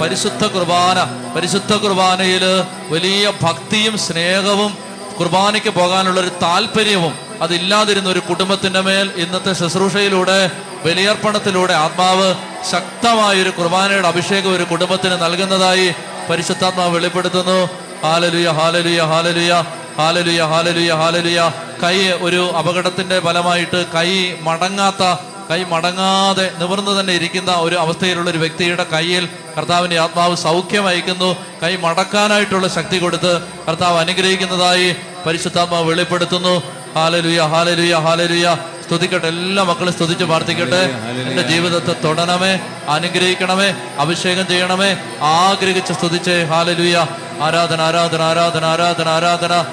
പരിശുദ്ധ 0.01 0.45
കുർബാന 0.45 0.97
പരിശുദ്ധ 1.35 1.73
കുർബാനയിൽ 1.73 2.43
വലിയ 2.89 3.33
ഭക്തിയും 3.43 3.97
സ്നേഹവും 3.97 4.71
കുർബാനയ്ക്ക് 5.19 5.69
പോകാനുള്ള 5.69 6.19
ഒരു 6.21 6.31
താല്പര്യവും 6.41 7.13
അതില്ലാതിരുന്ന 7.41 8.09
ഒരു 8.09 8.19
കുടുംബത്തിന്റെ 8.19 8.81
മേൽ 8.81 9.11
ഇന്നത്തെ 9.15 9.53
ശുശ്രൂഷയിലൂടെ 9.53 10.51
ബലിയർപ്പണത്തിലൂടെ 10.85 11.73
ആത്മാവ് 11.73 12.35
ശക്തമായ 12.71 13.41
ഒരു 13.41 13.49
കുർബാനയുടെ 13.49 14.07
അഭിഷേകം 14.07 14.55
ഒരു 14.55 14.63
കുടുംബത്തിന് 14.63 15.21
നൽകുന്നതായി 15.23 15.93
പരിശുദ്ധാത്മാവ് 16.29 16.95
വെളിപ്പെടുത്തുന്നു. 16.95 17.69
ഹാലലുയ 18.03 18.49
ഹാലലുയ 18.49 19.01
ഹാലലുയ 19.01 19.63
ഹാലലുയ 19.97 20.43
ഹാലലുയ 20.43 20.93
ഹാലലുയ. 20.93 21.53
കൈ 21.83 21.97
ഒരു 22.21 22.51
അപകടത്തിന്റെ 22.51 23.19
ഫലമായിട്ട് 23.19 23.85
കൈ 23.95 24.33
മടങ്ങാത്ത 24.41 25.03
കൈ 25.49 25.63
മടങ്ങാതെ 25.63 26.51
നിവർന്നു 26.57 26.99
തന്നെ 26.99 27.13
ഇരിക്കുന്ന 27.13 27.51
ഒരു 27.51 27.75
അവസ്ഥയിലുള്ള 27.75 28.29
ഒരു 28.29 28.37
വ്യക്തിയുടെ 28.37 28.83
കയ്യിൽ 28.83 29.29
കർത്താവിന്റെ 29.57 29.99
ആത്മാവ് 29.99 30.35
സൗഖ്യം 30.35 30.87
അയക്കുന്നു 30.87 31.37
കൈ 31.63 31.75
മടക്കാനായിട്ടുള്ള 31.75 32.67
ശക്തി 32.67 32.97
കൊടുത്ത് 32.97 33.41
കർത്താവ് 33.67 33.99
അനുഗ്രഹിക്കുന്നതായി 33.99 34.95
പരിശുദ്ധാത്മാവ് 35.25 35.89
വെളിപ്പെടുത്തുന്നു. 35.89 36.63
ഹാലലുയ 36.95 37.41
ഹാലലുയ 37.41 37.95
ഹാലലുയ. 37.95 38.57
സ്തുതിക്കട്ടെ 38.87 39.27
എല്ലാ 39.27 39.63
മക്കളും 39.63 39.93
സ്തുതിച്ച് 39.93 40.23
പ്രാർത്ഥിക്കട്ടെ. 40.23 40.81
എന്റെ 41.29 41.41
ജീവിതത്തെ 41.41 41.95
തൊടണമേ 42.03 42.59
അനുഗ്രഹിക്കണമേ 42.89 43.75
അഭിഷേകം 43.99 44.47
ചെയ്യണമേ. 44.47 44.97
ആഗ്രഹിച്ച് 45.21 45.93
സ്തുതിച്ചേ 45.93 46.43
ഹാലലുയ. 46.43 47.07
ആരാധന 47.41 47.81
ആരാധന 47.81 48.21
ആരാധന 48.21 48.65
ആരാധന 48.65 49.07
ആരാധന. 49.07 49.65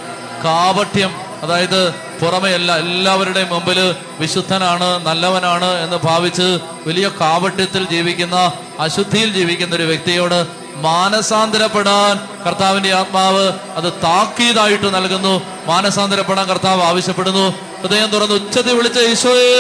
കാപട്യം 0.45 1.32
അതായത് 1.43 1.81
പുറമെയല്ല 2.21 2.71
എല്ലാവരുടെയും 2.85 3.49
മുമ്പിൽ 3.49 3.79
വിശുദ്ധനാണ് 4.21 4.89
നല്ലവനാണ് 5.07 5.71
എന്ന് 5.85 5.99
ഭാവിച്ച് 6.05 6.49
വലിയ 6.87 7.07
കാവട്യത്തിൽ 7.21 7.85
ജീവിക്കുന്ന 7.91 8.37
അശുദ്ധിയിൽ 8.81 9.31
ജീവിക്കുന്ന 9.33 9.75
ഒരു 9.77 9.83
വ്യക്തിയോട് 9.85 10.39
മാനസാന്തരപ്പെടാൻ 10.87 12.15
കർത്താവിന്റെ 12.45 12.93
ആത്മാവ് 12.93 13.45
അത് 13.77 13.89
താക്കീതായിട്ട് 14.05 14.89
നൽകുന്നു 14.95 15.35
മാനസാന്തരപ്പെടാൻ 15.67 16.47
കർത്താവ് 16.47 16.83
ആവശ്യപ്പെടുന്നു 16.83 17.45
ഹൃദയം 17.83 18.11
തുറന്ന് 18.11 18.35
ഉച്ചത്തിൽ 18.41 18.75
വിളിച്ച 18.75 18.99
ഈശോയേ 19.11 19.53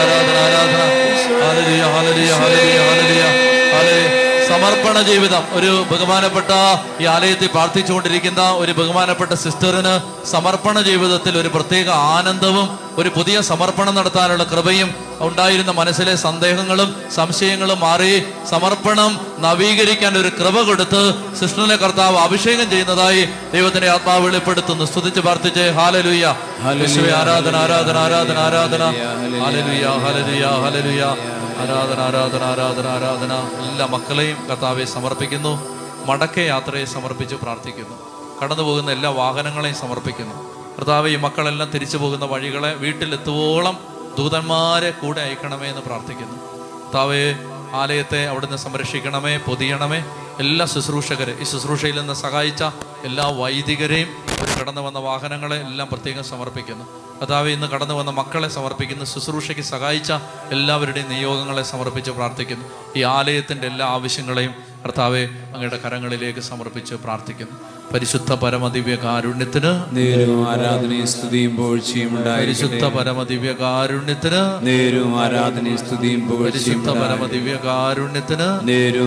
ആരാധന, 0.00 0.36
ആരാധന. 0.44 0.82
ഹല്ലേലൂയ, 1.40 1.84
ഹല്ലേലൂയ, 1.94 2.32
ഹല്ലേലൂയ. 2.42 2.77
സമർപ്പണ 4.88 5.08
ജീവിതം. 5.08 5.42
ഒരു 5.58 5.70
ബഹുമാനപ്പെട്ട 5.90 6.50
ഈ 7.02 7.04
ആലയത്തിൽ 7.14 7.48
പ്രാർത്ഥിച്ചുകൊണ്ടിരിക്കുന്ന 7.54 8.42
ഒരു 8.62 8.72
ബഹുമാനപ്പെട്ട 8.78 9.32
സിസ്റ്ററിന് 9.42 9.92
സമർപ്പണ 10.32 10.80
ജീവിതത്തിൽ 10.86 11.34
ഒരു 11.40 11.50
പ്രത്യേക 11.56 11.88
ആനന്ദവും 12.14 12.66
ഒരു 12.98 13.08
പുതിയ 13.08 13.40
സമർപ്പണം 13.40 13.94
നടത്താനുള്ള 13.94 14.44
കൃപയും 14.44 14.94
ഉണ്ടായിരുന്ന 15.20 15.70
മനസ്സിലെ 15.70 16.14
സന്ദേഹങ്ങളും 16.14 16.96
സംശയങ്ങളും 17.14 17.80
മാറി 17.80 18.24
സമർപ്പണം 18.50 19.20
നവീകരിക്കാൻ 19.38 20.18
ഒരു 20.18 20.28
കൃപ 20.28 20.60
കൊടുത്ത് 20.60 21.14
സിസ്റ്ററിനെ 21.40 21.76
കർത്താവ് 21.76 22.16
അഭിഷേകം 22.16 22.70
ചെയ്യുന്നതായി 22.70 23.28
ദൈവത്തിന്റെ 23.52 23.90
ആത്മാവ് 23.90 24.26
വെളിപ്പെടുത്തുന്നു. 24.26 24.84
സ്തുതിച്ച് 24.84 25.20
പ്രാർത്ഥിച്ച് 25.20 25.60
ഹാലലുയ്യ 25.60 26.36
യേശുവേ, 26.80 27.12
ആരാധന 27.12 27.56
ആരാധന 27.56 27.96
ആരാധന 27.98 28.38
ആരാധന. 28.38 28.82
ഹാലലുയ്യ 29.44 29.86
ഹാലലുയ്യ 29.86 30.46
ഹാലലുയ്യ 30.46 31.04
ആരാധന 31.62 32.00
ആരാധന 32.00 32.42
ആരാധന 32.42 32.86
ആരാധന. 32.88 33.32
എല്ലാ 33.70 33.86
മക്കളെയും 33.86 34.46
കർത്താവെ 34.50 34.84
സമർപ്പിക്കുന്നു. 34.84 35.78
മടക്കയാത്രയെ 36.06 36.84
സമർപ്പിച്ച് 36.84 37.34
പ്രാർത്ഥിക്കുന്നു. 37.34 37.96
കടന്നു 38.42 38.62
പോകുന്ന 38.62 38.90
എല്ലാ 38.90 39.10
വാഹനങ്ങളെയും 39.10 39.76
സമർപ്പിക്കുന്നു. 39.76 40.47
കർത്താവെ 40.78 41.10
ഈ 41.10 41.16
മക്കളെല്ലാം 41.16 41.70
തിരിച്ചു 41.70 41.96
പോകുന്ന 41.96 42.24
വഴികളെ 42.24 42.74
വീട്ടിലെത്തുവോളം 42.74 43.78
ദൂതന്മാരെ 44.18 44.90
കൂടെ 44.90 45.20
അയക്കണമേ 45.20 45.66
എന്ന് 45.68 45.82
പ്രാർത്ഥിക്കുന്നു. 45.82 46.36
കർത്താവെ 46.84 47.34
ആലയത്തെ 47.72 48.26
അവിടുന്ന് 48.26 48.56
സംരക്ഷിക്കണമേ 48.56 49.36
പൊതിയണമേ. 49.36 50.04
എല്ലാ 50.40 50.66
ശുശ്രൂഷകരെ 50.66 51.36
ഈ 51.40 51.44
ശുശ്രൂഷയിൽ 51.44 52.00
നിന്ന് 52.00 52.14
സഹായിച്ച 52.14 52.62
എല്ലാ 53.04 53.26
വൈദികരെയും 53.26 54.08
കടന്നു 54.60 54.80
വന്ന 54.80 54.98
വാഹനങ്ങളെ 54.98 55.56
എല്ലാം 55.56 55.88
പ്രത്യേകം 55.88 56.24
സമർപ്പിക്കുന്നു. 56.24 56.84
കർത്താവ് 57.20 57.48
ഇന്ന് 57.48 57.66
കടന്നു 57.66 57.94
വന്ന 57.94 58.10
മക്കളെ 58.10 58.48
സമർപ്പിക്കുന്നു. 58.48 59.04
ശുശ്രൂഷയ്ക്ക് 59.04 59.62
സഹായിച്ച 59.62 60.12
എല്ലാവരുടെയും 60.50 61.08
നിയോഗങ്ങളെ 61.08 61.62
സമർപ്പിച്ച് 61.62 62.10
പ്രാർത്ഥിക്കുന്നു. 62.10 62.64
ഈ 62.96 63.02
ആലയത്തിന്റെ 63.02 63.66
എല്ലാ 63.66 63.86
ആവശ്യങ്ങളെയും 63.86 64.54
കർത്താവെ 64.84 65.28
അങ്ങയുടെ 65.54 65.76
കരങ്ങളിലേക്ക് 65.76 66.40
സമർപ്പിച്ച് 66.40 66.94
പ്രാർത്ഥിക്കുന്നു. 66.94 67.77
പരിശുദ്ധ 67.92 68.32
പരമദിവ്യ 68.34 68.94
കാരുണ്യത്തിന് 69.02 69.70
നേരും 69.96 70.40
ആരാധനയും 70.48 71.06
സ്തുതിയും 71.06 71.52
പോഴ്ചയും 71.56 72.10
പരിശുദ്ധ 72.26 72.84
പരമദിവ്യ 72.96 73.52
കാരുണ്യത്തിന് 73.60 74.40
നേരും 74.66 75.12
ആരാധനയും 75.18 75.78
സ്തുതിയും 75.78 76.22
പോഴ്ചയും 76.22 76.44
പരിശുദ്ധ 76.46 76.90
പരമദിവ്യ 76.98 77.54
കാരുണ്യത്തിന് 77.64 78.48
നേരും 78.68 79.06